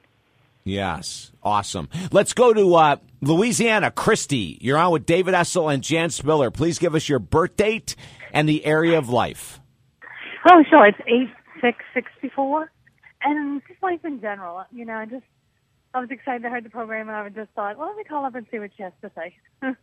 Yes, 0.64 1.32
awesome. 1.42 1.88
Let's 2.12 2.32
go 2.32 2.52
to 2.52 2.74
uh, 2.74 2.96
Louisiana. 3.20 3.90
Christy, 3.90 4.58
you're 4.60 4.78
on 4.78 4.92
with 4.92 5.06
David 5.06 5.34
Essel 5.34 5.72
and 5.72 5.82
Jan 5.82 6.10
Spiller. 6.10 6.50
Please 6.50 6.78
give 6.78 6.94
us 6.94 7.08
your 7.08 7.18
birth 7.18 7.56
date 7.56 7.96
and 8.32 8.48
the 8.48 8.64
area 8.64 8.98
of 8.98 9.08
life. 9.08 9.59
Oh, 10.48 10.62
sure. 10.68 10.86
It's 10.86 10.98
eight 11.06 11.30
six 11.60 11.78
sixty 11.94 12.28
four, 12.28 12.70
and 13.22 13.60
just 13.68 13.82
life 13.82 14.04
in 14.04 14.20
general. 14.20 14.64
You 14.72 14.84
know, 14.84 14.94
I 14.94 15.06
just 15.06 15.24
I 15.92 16.00
was 16.00 16.10
excited 16.10 16.42
to 16.42 16.48
hear 16.50 16.60
the 16.60 16.70
program, 16.70 17.08
and 17.08 17.16
I 17.16 17.28
just 17.28 17.50
thought, 17.52 17.76
well, 17.76 17.88
let 17.88 17.96
me 17.96 18.04
call 18.04 18.24
up 18.24 18.34
and 18.34 18.46
see 18.50 18.58
what 18.58 18.70
she 18.76 18.82
has 18.82 18.92
to 19.02 19.10
say. 19.16 19.34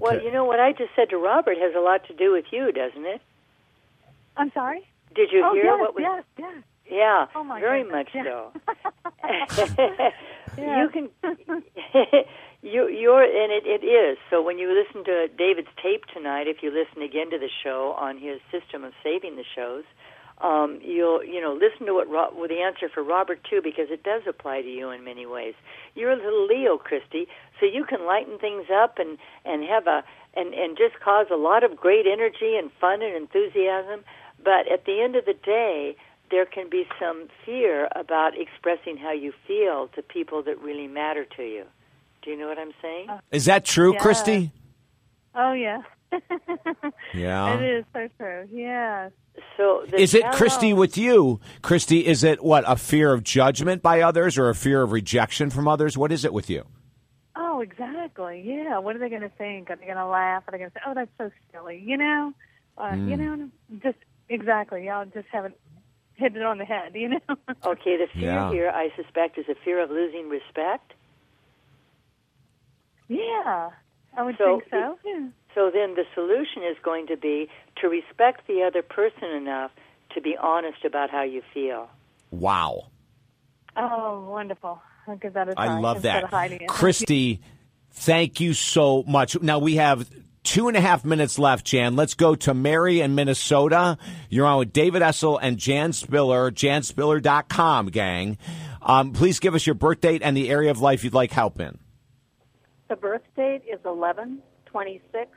Well, 0.00 0.22
you 0.22 0.30
know 0.32 0.44
what 0.44 0.60
I 0.60 0.72
just 0.72 0.90
said 0.96 1.08
to 1.10 1.16
Robert 1.16 1.56
has 1.58 1.74
a 1.74 1.80
lot 1.80 2.06
to 2.08 2.14
do 2.14 2.32
with 2.32 2.46
you, 2.50 2.72
doesn't 2.72 3.06
it? 3.06 3.20
I'm 4.36 4.50
sorry. 4.52 4.86
Did 5.14 5.30
you 5.32 5.42
oh, 5.44 5.54
hear 5.54 5.64
yes, 5.64 5.80
what 5.80 5.94
was? 5.94 6.02
yes, 6.02 6.24
yes. 6.38 6.62
Yeah, 6.90 7.26
Oh, 7.34 7.44
my 7.44 7.60
very 7.60 7.82
goodness, 7.84 8.08
much 8.14 8.14
yeah. 8.14 8.24
so. 8.24 10.10
You 10.58 10.88
can, 10.92 11.08
you 12.64 12.88
you're, 12.88 13.22
and 13.22 13.52
it, 13.52 13.66
it 13.66 13.84
is. 13.84 14.16
So 14.30 14.40
when 14.40 14.58
you 14.58 14.72
listen 14.72 15.04
to 15.04 15.28
David's 15.36 15.68
tape 15.82 16.06
tonight, 16.06 16.48
if 16.48 16.62
you 16.62 16.72
listen 16.72 17.02
again 17.02 17.30
to 17.30 17.38
the 17.38 17.50
show 17.62 17.94
on 17.98 18.16
his 18.16 18.40
system 18.50 18.84
of 18.84 18.94
saving 19.02 19.36
the 19.36 19.44
shows, 19.54 19.84
um, 20.40 20.80
you'll 20.82 21.22
you 21.22 21.42
know 21.42 21.52
listen 21.52 21.86
to 21.86 21.92
what 21.92 22.08
Ro- 22.08 22.32
well, 22.34 22.48
the 22.48 22.62
answer 22.64 22.88
for 22.88 23.02
Robert 23.02 23.44
too, 23.48 23.60
because 23.62 23.88
it 23.90 24.02
does 24.02 24.22
apply 24.26 24.62
to 24.62 24.68
you 24.68 24.88
in 24.90 25.04
many 25.04 25.26
ways. 25.26 25.52
You're 25.94 26.12
a 26.12 26.16
little 26.16 26.46
Leo, 26.46 26.78
Christy, 26.78 27.28
so 27.60 27.66
you 27.66 27.84
can 27.84 28.06
lighten 28.06 28.38
things 28.38 28.66
up 28.72 28.98
and 28.98 29.18
and 29.44 29.62
have 29.64 29.86
a 29.86 30.02
and 30.34 30.54
and 30.54 30.78
just 30.78 30.98
cause 31.04 31.26
a 31.30 31.36
lot 31.36 31.64
of 31.64 31.76
great 31.76 32.06
energy 32.06 32.56
and 32.56 32.72
fun 32.80 33.02
and 33.02 33.14
enthusiasm. 33.14 34.04
But 34.42 34.72
at 34.72 34.86
the 34.86 35.02
end 35.02 35.16
of 35.16 35.26
the 35.26 35.34
day, 35.34 35.96
there 36.30 36.46
can 36.46 36.70
be 36.70 36.88
some 36.98 37.28
fear 37.44 37.88
about 37.94 38.32
expressing 38.40 38.96
how 38.96 39.12
you 39.12 39.34
feel 39.46 39.88
to 39.94 40.02
people 40.02 40.42
that 40.44 40.58
really 40.60 40.88
matter 40.88 41.26
to 41.36 41.42
you. 41.42 41.64
Do 42.24 42.30
you 42.30 42.38
know 42.38 42.48
what 42.48 42.58
I'm 42.58 42.72
saying? 42.80 43.08
Is 43.30 43.44
that 43.46 43.64
true, 43.64 43.94
Yeah. 43.94 43.98
Christy? 44.00 44.52
Oh 45.34 45.52
yeah. 45.52 45.82
Yeah. 47.14 47.54
It 47.58 47.62
is 47.78 47.84
so 47.92 48.08
true. 48.18 48.48
Yeah. 48.52 49.10
So 49.56 49.84
the 49.90 50.00
Is 50.00 50.14
it 50.14 50.20
challenge- 50.22 50.36
Christy 50.38 50.72
with 50.72 50.96
you? 50.96 51.40
Christy, 51.62 52.06
is 52.06 52.22
it 52.24 52.42
what 52.42 52.64
a 52.66 52.76
fear 52.76 53.12
of 53.12 53.22
judgment 53.24 53.82
by 53.82 54.00
others 54.00 54.38
or 54.38 54.48
a 54.48 54.54
fear 54.54 54.82
of 54.82 54.92
rejection 54.92 55.50
from 55.50 55.66
others? 55.68 55.98
What 55.98 56.12
is 56.12 56.24
it 56.24 56.32
with 56.32 56.48
you? 56.50 56.64
Oh, 57.36 57.60
exactly. 57.60 58.42
Yeah. 58.44 58.78
What 58.78 58.94
are 58.96 58.98
they 59.00 59.08
going 59.08 59.22
to 59.22 59.28
think? 59.28 59.70
Are 59.70 59.76
they 59.76 59.86
going 59.86 59.96
to 59.96 60.06
laugh? 60.06 60.44
Are 60.46 60.52
they 60.52 60.58
going 60.58 60.70
to 60.70 60.74
say, 60.74 60.80
"Oh, 60.86 60.94
that's 60.94 61.10
so 61.18 61.30
silly"? 61.52 61.82
You 61.84 61.96
know. 61.96 62.32
Uh, 62.78 62.90
You 62.94 63.16
Mm. 63.16 63.18
know. 63.38 63.48
Just 63.82 63.98
exactly. 64.28 64.86
Y'all 64.86 65.04
just 65.04 65.28
haven't 65.32 65.56
hit 66.14 66.36
it 66.36 66.42
on 66.42 66.58
the 66.58 66.64
head. 66.64 66.92
You 66.94 67.08
know. 67.10 67.20
Okay, 67.66 67.96
the 67.96 68.06
fear 68.12 68.30
Yeah. 68.30 68.50
here, 68.50 68.70
I 68.70 68.90
suspect, 68.96 69.36
is 69.38 69.46
a 69.48 69.54
fear 69.64 69.80
of 69.82 69.90
losing 69.90 70.28
respect. 70.28 70.92
Yeah. 73.08 73.70
I 74.16 74.22
would 74.22 74.36
So 74.38 74.60
think 74.60 74.70
so. 74.70 74.98
Yeah. 75.04 75.28
So 75.54 75.70
then 75.72 75.94
the 75.94 76.04
solution 76.14 76.62
is 76.62 76.76
going 76.82 77.06
to 77.08 77.16
be 77.16 77.48
to 77.80 77.88
respect 77.88 78.46
the 78.46 78.62
other 78.62 78.82
person 78.82 79.30
enough 79.30 79.70
to 80.14 80.20
be 80.20 80.36
honest 80.36 80.84
about 80.84 81.10
how 81.10 81.22
you 81.22 81.42
feel. 81.52 81.88
Wow. 82.30 82.88
Oh, 83.76 84.28
wonderful. 84.30 84.80
I'll 85.06 85.16
give 85.16 85.34
that 85.34 85.48
a 85.48 85.54
try. 85.54 85.66
I 85.66 85.80
love 85.80 86.02
that. 86.02 86.24
Of 86.24 86.30
hiding 86.30 86.62
it. 86.62 86.68
Christy, 86.68 87.40
thank 87.90 88.40
you 88.40 88.54
so 88.54 89.02
much. 89.02 89.40
Now 89.42 89.58
we 89.58 89.76
have 89.76 90.08
two 90.44 90.68
and 90.68 90.76
a 90.76 90.80
half 90.80 91.04
minutes 91.04 91.38
left, 91.38 91.66
Jan. 91.66 91.96
Let's 91.96 92.14
go 92.14 92.34
to 92.36 92.54
Mary 92.54 93.00
in 93.00 93.14
Minnesota. 93.14 93.98
You're 94.30 94.46
on 94.46 94.58
with 94.60 94.72
David 94.72 95.02
Essel 95.02 95.38
and 95.40 95.58
Jan 95.58 95.92
Spiller, 95.92 96.50
janspiller.com, 96.50 97.86
gang. 97.88 98.38
Um, 98.82 99.12
please 99.12 99.40
give 99.40 99.54
us 99.54 99.66
your 99.66 99.74
birth 99.74 100.00
date 100.00 100.22
and 100.22 100.36
the 100.36 100.50
area 100.50 100.70
of 100.70 100.80
life 100.80 101.02
you'd 101.04 101.14
like 101.14 101.32
help 101.32 101.60
in. 101.60 101.78
The 102.94 103.00
birth 103.00 103.22
date 103.34 103.62
is 103.68 103.80
eleven 103.84 104.38
twenty 104.66 105.00
six, 105.10 105.28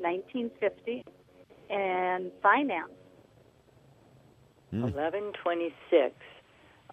nineteen 0.00 0.48
fifty, 0.60 1.04
and 1.68 2.30
finance. 2.40 2.92
Eleven 4.72 5.32
twenty 5.42 5.74
six, 5.90 6.14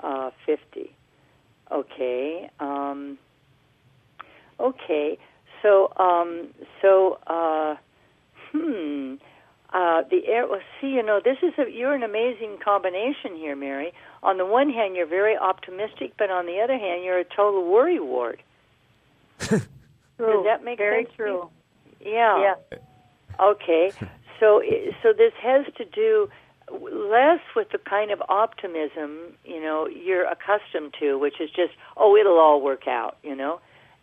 uh, 0.01 0.31
fifty. 0.43 0.95
Okay. 1.71 2.49
Um, 2.59 3.19
okay. 4.59 5.19
So, 5.61 5.93
um, 5.97 6.47
so, 6.81 7.19
uh, 7.27 7.75
hmm. 8.51 9.17
Uh, 9.71 10.01
the 10.09 10.25
air. 10.25 10.47
Well, 10.47 10.61
see, 10.81 10.87
you 10.87 11.03
know, 11.03 11.21
this 11.23 11.37
is 11.43 11.53
a. 11.59 11.69
You're 11.69 11.93
an 11.93 12.01
amazing 12.01 12.57
combination 12.65 13.35
here, 13.35 13.55
Mary. 13.55 13.93
On 14.23 14.39
the 14.39 14.47
one 14.47 14.71
hand, 14.71 14.95
you're 14.95 15.05
very 15.05 15.37
optimistic, 15.37 16.13
but 16.17 16.31
on 16.31 16.47
the 16.47 16.59
other 16.59 16.79
hand, 16.79 17.03
you're 17.03 17.19
a 17.19 17.23
total 17.23 17.71
worry 17.71 17.99
ward. 17.99 18.41
True. 20.21 20.33
Does 20.33 20.45
that 20.45 20.63
make 20.63 20.77
Very 20.77 21.05
sense? 21.05 21.15
true. 21.15 21.49
you? 21.99 22.11
Yeah. 22.11 22.55
Okay. 23.39 23.91
So 24.39 24.59
so 25.03 25.13
this 25.13 25.33
has 25.39 25.67
to 25.77 25.85
do 25.85 26.27
less 26.71 27.41
with 27.55 27.69
the 27.71 27.77
kind 27.77 28.09
of 28.09 28.23
optimism, 28.27 29.35
you 29.45 29.61
know, 29.61 29.87
you're 29.87 30.25
accustomed 30.25 30.95
to, 30.99 31.19
which 31.19 31.39
is 31.39 31.51
just, 31.51 31.73
oh, 31.95 32.15
it'll 32.15 32.39
all 32.39 32.59
work 32.59 32.87
out, 32.87 33.17
you 33.21 33.35
know, 33.35 33.59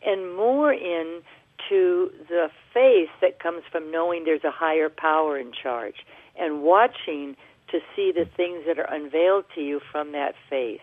and 0.07 0.37
more 0.37 0.73
in 0.73 1.23
to 1.69 2.13
the 2.29 2.51
faith 2.73 3.11
that 3.21 3.41
comes 3.41 3.63
from 3.73 3.91
knowing 3.91 4.25
there's 4.25 4.45
a 4.45 4.51
higher 4.51 4.89
power 4.89 5.37
in 5.39 5.51
charge 5.53 6.07
and 6.39 6.63
watching 6.63 7.37
to 7.71 7.81
see 7.97 8.13
the 8.13 8.25
things 8.25 8.63
that 8.67 8.79
are 8.79 8.95
unveiled 8.95 9.45
to 9.55 9.61
you 9.61 9.81
from 9.91 10.13
that 10.13 10.35
faith. 10.49 10.81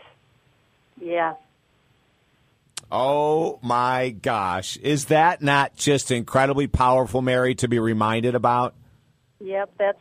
Yeah. 0.99 1.33
Oh 2.91 3.59
my 3.61 4.09
gosh. 4.09 4.77
Is 4.77 5.05
that 5.05 5.41
not 5.41 5.75
just 5.75 6.11
incredibly 6.11 6.67
powerful, 6.67 7.21
Mary, 7.21 7.55
to 7.55 7.67
be 7.67 7.79
reminded 7.79 8.35
about? 8.35 8.75
Yep. 9.39 9.71
That's 9.77 9.99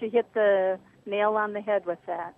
she 0.00 0.08
hit 0.08 0.32
the 0.34 0.78
nail 1.06 1.34
on 1.36 1.52
the 1.52 1.60
head 1.60 1.86
with 1.86 1.98
that. 2.06 2.34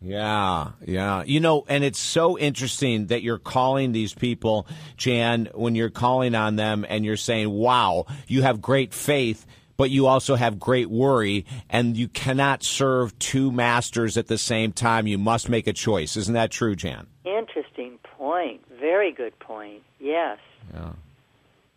Yeah, 0.00 0.70
yeah. 0.86 1.24
You 1.24 1.40
know, 1.40 1.64
and 1.68 1.82
it's 1.82 1.98
so 1.98 2.38
interesting 2.38 3.08
that 3.08 3.22
you're 3.22 3.38
calling 3.38 3.90
these 3.90 4.14
people, 4.14 4.66
Jan, 4.96 5.48
when 5.54 5.74
you're 5.74 5.90
calling 5.90 6.36
on 6.36 6.56
them 6.56 6.86
and 6.88 7.04
you're 7.04 7.16
saying, 7.16 7.50
wow, 7.50 8.06
you 8.28 8.42
have 8.42 8.62
great 8.62 8.94
faith, 8.94 9.44
but 9.76 9.90
you 9.90 10.06
also 10.06 10.36
have 10.36 10.58
great 10.60 10.88
worry, 10.88 11.46
and 11.68 11.96
you 11.96 12.08
cannot 12.08 12.62
serve 12.62 13.18
two 13.18 13.50
masters 13.50 14.16
at 14.16 14.28
the 14.28 14.38
same 14.38 14.72
time. 14.72 15.08
You 15.08 15.18
must 15.18 15.48
make 15.48 15.66
a 15.66 15.72
choice. 15.72 16.16
Isn't 16.16 16.34
that 16.34 16.52
true, 16.52 16.76
Jan? 16.76 17.08
Interesting 17.24 17.98
point. 18.16 18.60
Very 18.88 19.12
good 19.12 19.38
point. 19.38 19.82
Yes. 20.00 20.38
Yeah. 20.72 20.92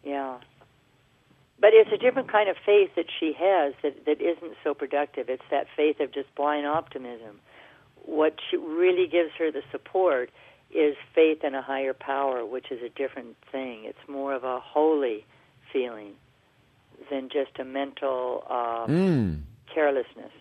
Yeah. 0.03 0.37
But 1.59 1.71
it's 1.73 1.91
a 1.91 1.97
different 1.97 2.31
kind 2.31 2.47
of 2.49 2.55
faith 2.65 2.91
that 2.95 3.07
she 3.19 3.33
has 3.37 3.73
that, 3.83 4.05
that 4.05 4.21
isn't 4.21 4.53
so 4.63 4.73
productive. 4.73 5.27
It's 5.27 5.43
that 5.51 5.67
faith 5.75 5.99
of 5.99 6.13
just 6.13 6.33
blind 6.35 6.65
optimism. 6.65 7.41
What 8.05 8.35
she 8.49 8.55
really 8.55 9.07
gives 9.07 9.31
her 9.39 9.51
the 9.51 9.61
support 9.71 10.29
is 10.73 10.95
faith 11.13 11.43
in 11.43 11.53
a 11.53 11.61
higher 11.61 11.93
power, 11.93 12.45
which 12.45 12.71
is 12.71 12.81
a 12.81 12.89
different 12.89 13.35
thing. 13.51 13.83
It's 13.83 14.05
more 14.07 14.33
of 14.33 14.45
a 14.45 14.61
holy 14.61 15.25
feeling 15.73 16.13
than 17.09 17.27
just 17.27 17.59
a 17.59 17.65
mental 17.65 18.45
uh, 18.49 18.87
Mm. 18.87 19.41
carelessness. 19.73 20.31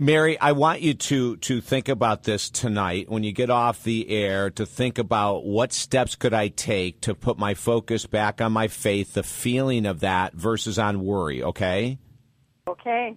Mary, 0.00 0.38
I 0.38 0.52
want 0.52 0.80
you 0.80 0.94
to 0.94 1.36
to 1.38 1.60
think 1.60 1.88
about 1.88 2.22
this 2.22 2.50
tonight 2.50 3.08
when 3.08 3.24
you 3.24 3.32
get 3.32 3.50
off 3.50 3.82
the 3.82 4.08
air 4.10 4.48
to 4.50 4.64
think 4.64 4.96
about 4.96 5.44
what 5.44 5.72
steps 5.72 6.14
could 6.14 6.32
I 6.32 6.48
take 6.48 7.00
to 7.00 7.16
put 7.16 7.36
my 7.36 7.54
focus 7.54 8.06
back 8.06 8.40
on 8.40 8.52
my 8.52 8.68
faith, 8.68 9.14
the 9.14 9.24
feeling 9.24 9.86
of 9.86 10.00
that 10.00 10.34
versus 10.34 10.78
on 10.78 11.00
worry, 11.00 11.42
okay? 11.42 11.98
Okay. 12.68 13.16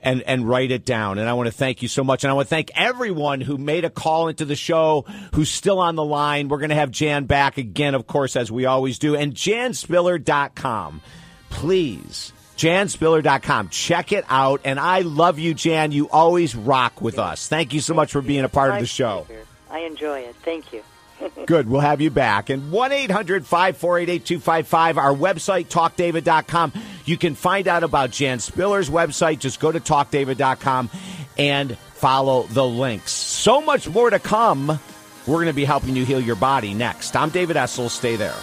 And 0.00 0.22
and 0.22 0.48
write 0.48 0.70
it 0.70 0.84
down. 0.84 1.18
And 1.18 1.28
I 1.28 1.32
want 1.32 1.48
to 1.48 1.52
thank 1.52 1.82
you 1.82 1.88
so 1.88 2.04
much. 2.04 2.22
And 2.22 2.30
I 2.30 2.34
want 2.34 2.46
to 2.46 2.54
thank 2.54 2.70
everyone 2.76 3.40
who 3.40 3.58
made 3.58 3.84
a 3.84 3.90
call 3.90 4.28
into 4.28 4.44
the 4.44 4.56
show, 4.56 5.04
who's 5.34 5.50
still 5.50 5.80
on 5.80 5.96
the 5.96 6.04
line. 6.04 6.46
We're 6.46 6.58
going 6.58 6.70
to 6.70 6.76
have 6.76 6.92
Jan 6.92 7.24
back 7.24 7.58
again, 7.58 7.96
of 7.96 8.06
course, 8.06 8.36
as 8.36 8.50
we 8.50 8.64
always 8.64 9.00
do. 9.00 9.16
And 9.16 9.34
janspiller.com. 9.34 11.02
Please 11.50 12.32
janspiller.com. 12.62 13.68
Check 13.70 14.12
it 14.12 14.24
out. 14.28 14.60
And 14.64 14.78
I 14.78 15.00
love 15.00 15.38
you, 15.38 15.52
Jan. 15.54 15.92
You 15.92 16.08
always 16.08 16.54
rock 16.54 17.00
with 17.00 17.18
us. 17.18 17.48
Thank 17.48 17.74
you 17.74 17.80
so 17.80 17.94
much 17.94 18.12
for 18.12 18.22
being 18.22 18.44
a 18.44 18.48
part 18.48 18.72
of 18.72 18.80
the 18.80 18.86
show. 18.86 19.26
I 19.70 19.80
enjoy 19.80 20.20
it. 20.20 20.36
Thank 20.44 20.72
you. 20.72 20.82
Good. 21.46 21.68
We'll 21.68 21.80
have 21.80 22.00
you 22.00 22.10
back. 22.10 22.50
And 22.50 22.70
1 22.70 22.92
800 22.92 23.46
548 23.46 24.08
8255, 24.08 24.98
our 24.98 25.14
website, 25.14 25.66
talkdavid.com. 25.66 26.72
You 27.04 27.16
can 27.16 27.34
find 27.34 27.66
out 27.66 27.82
about 27.82 28.10
Jan 28.10 28.38
Spiller's 28.38 28.90
website. 28.90 29.40
Just 29.40 29.58
go 29.58 29.72
to 29.72 29.80
talkdavid.com 29.80 30.90
and 31.38 31.76
follow 31.76 32.44
the 32.44 32.64
links. 32.64 33.12
So 33.12 33.60
much 33.60 33.88
more 33.88 34.10
to 34.10 34.18
come. 34.18 34.78
We're 35.26 35.36
going 35.36 35.46
to 35.46 35.52
be 35.52 35.64
helping 35.64 35.94
you 35.96 36.04
heal 36.04 36.20
your 36.20 36.36
body 36.36 36.74
next. 36.74 37.14
I'm 37.16 37.30
David 37.30 37.56
Essel. 37.56 37.88
Stay 37.88 38.16
there. 38.16 38.34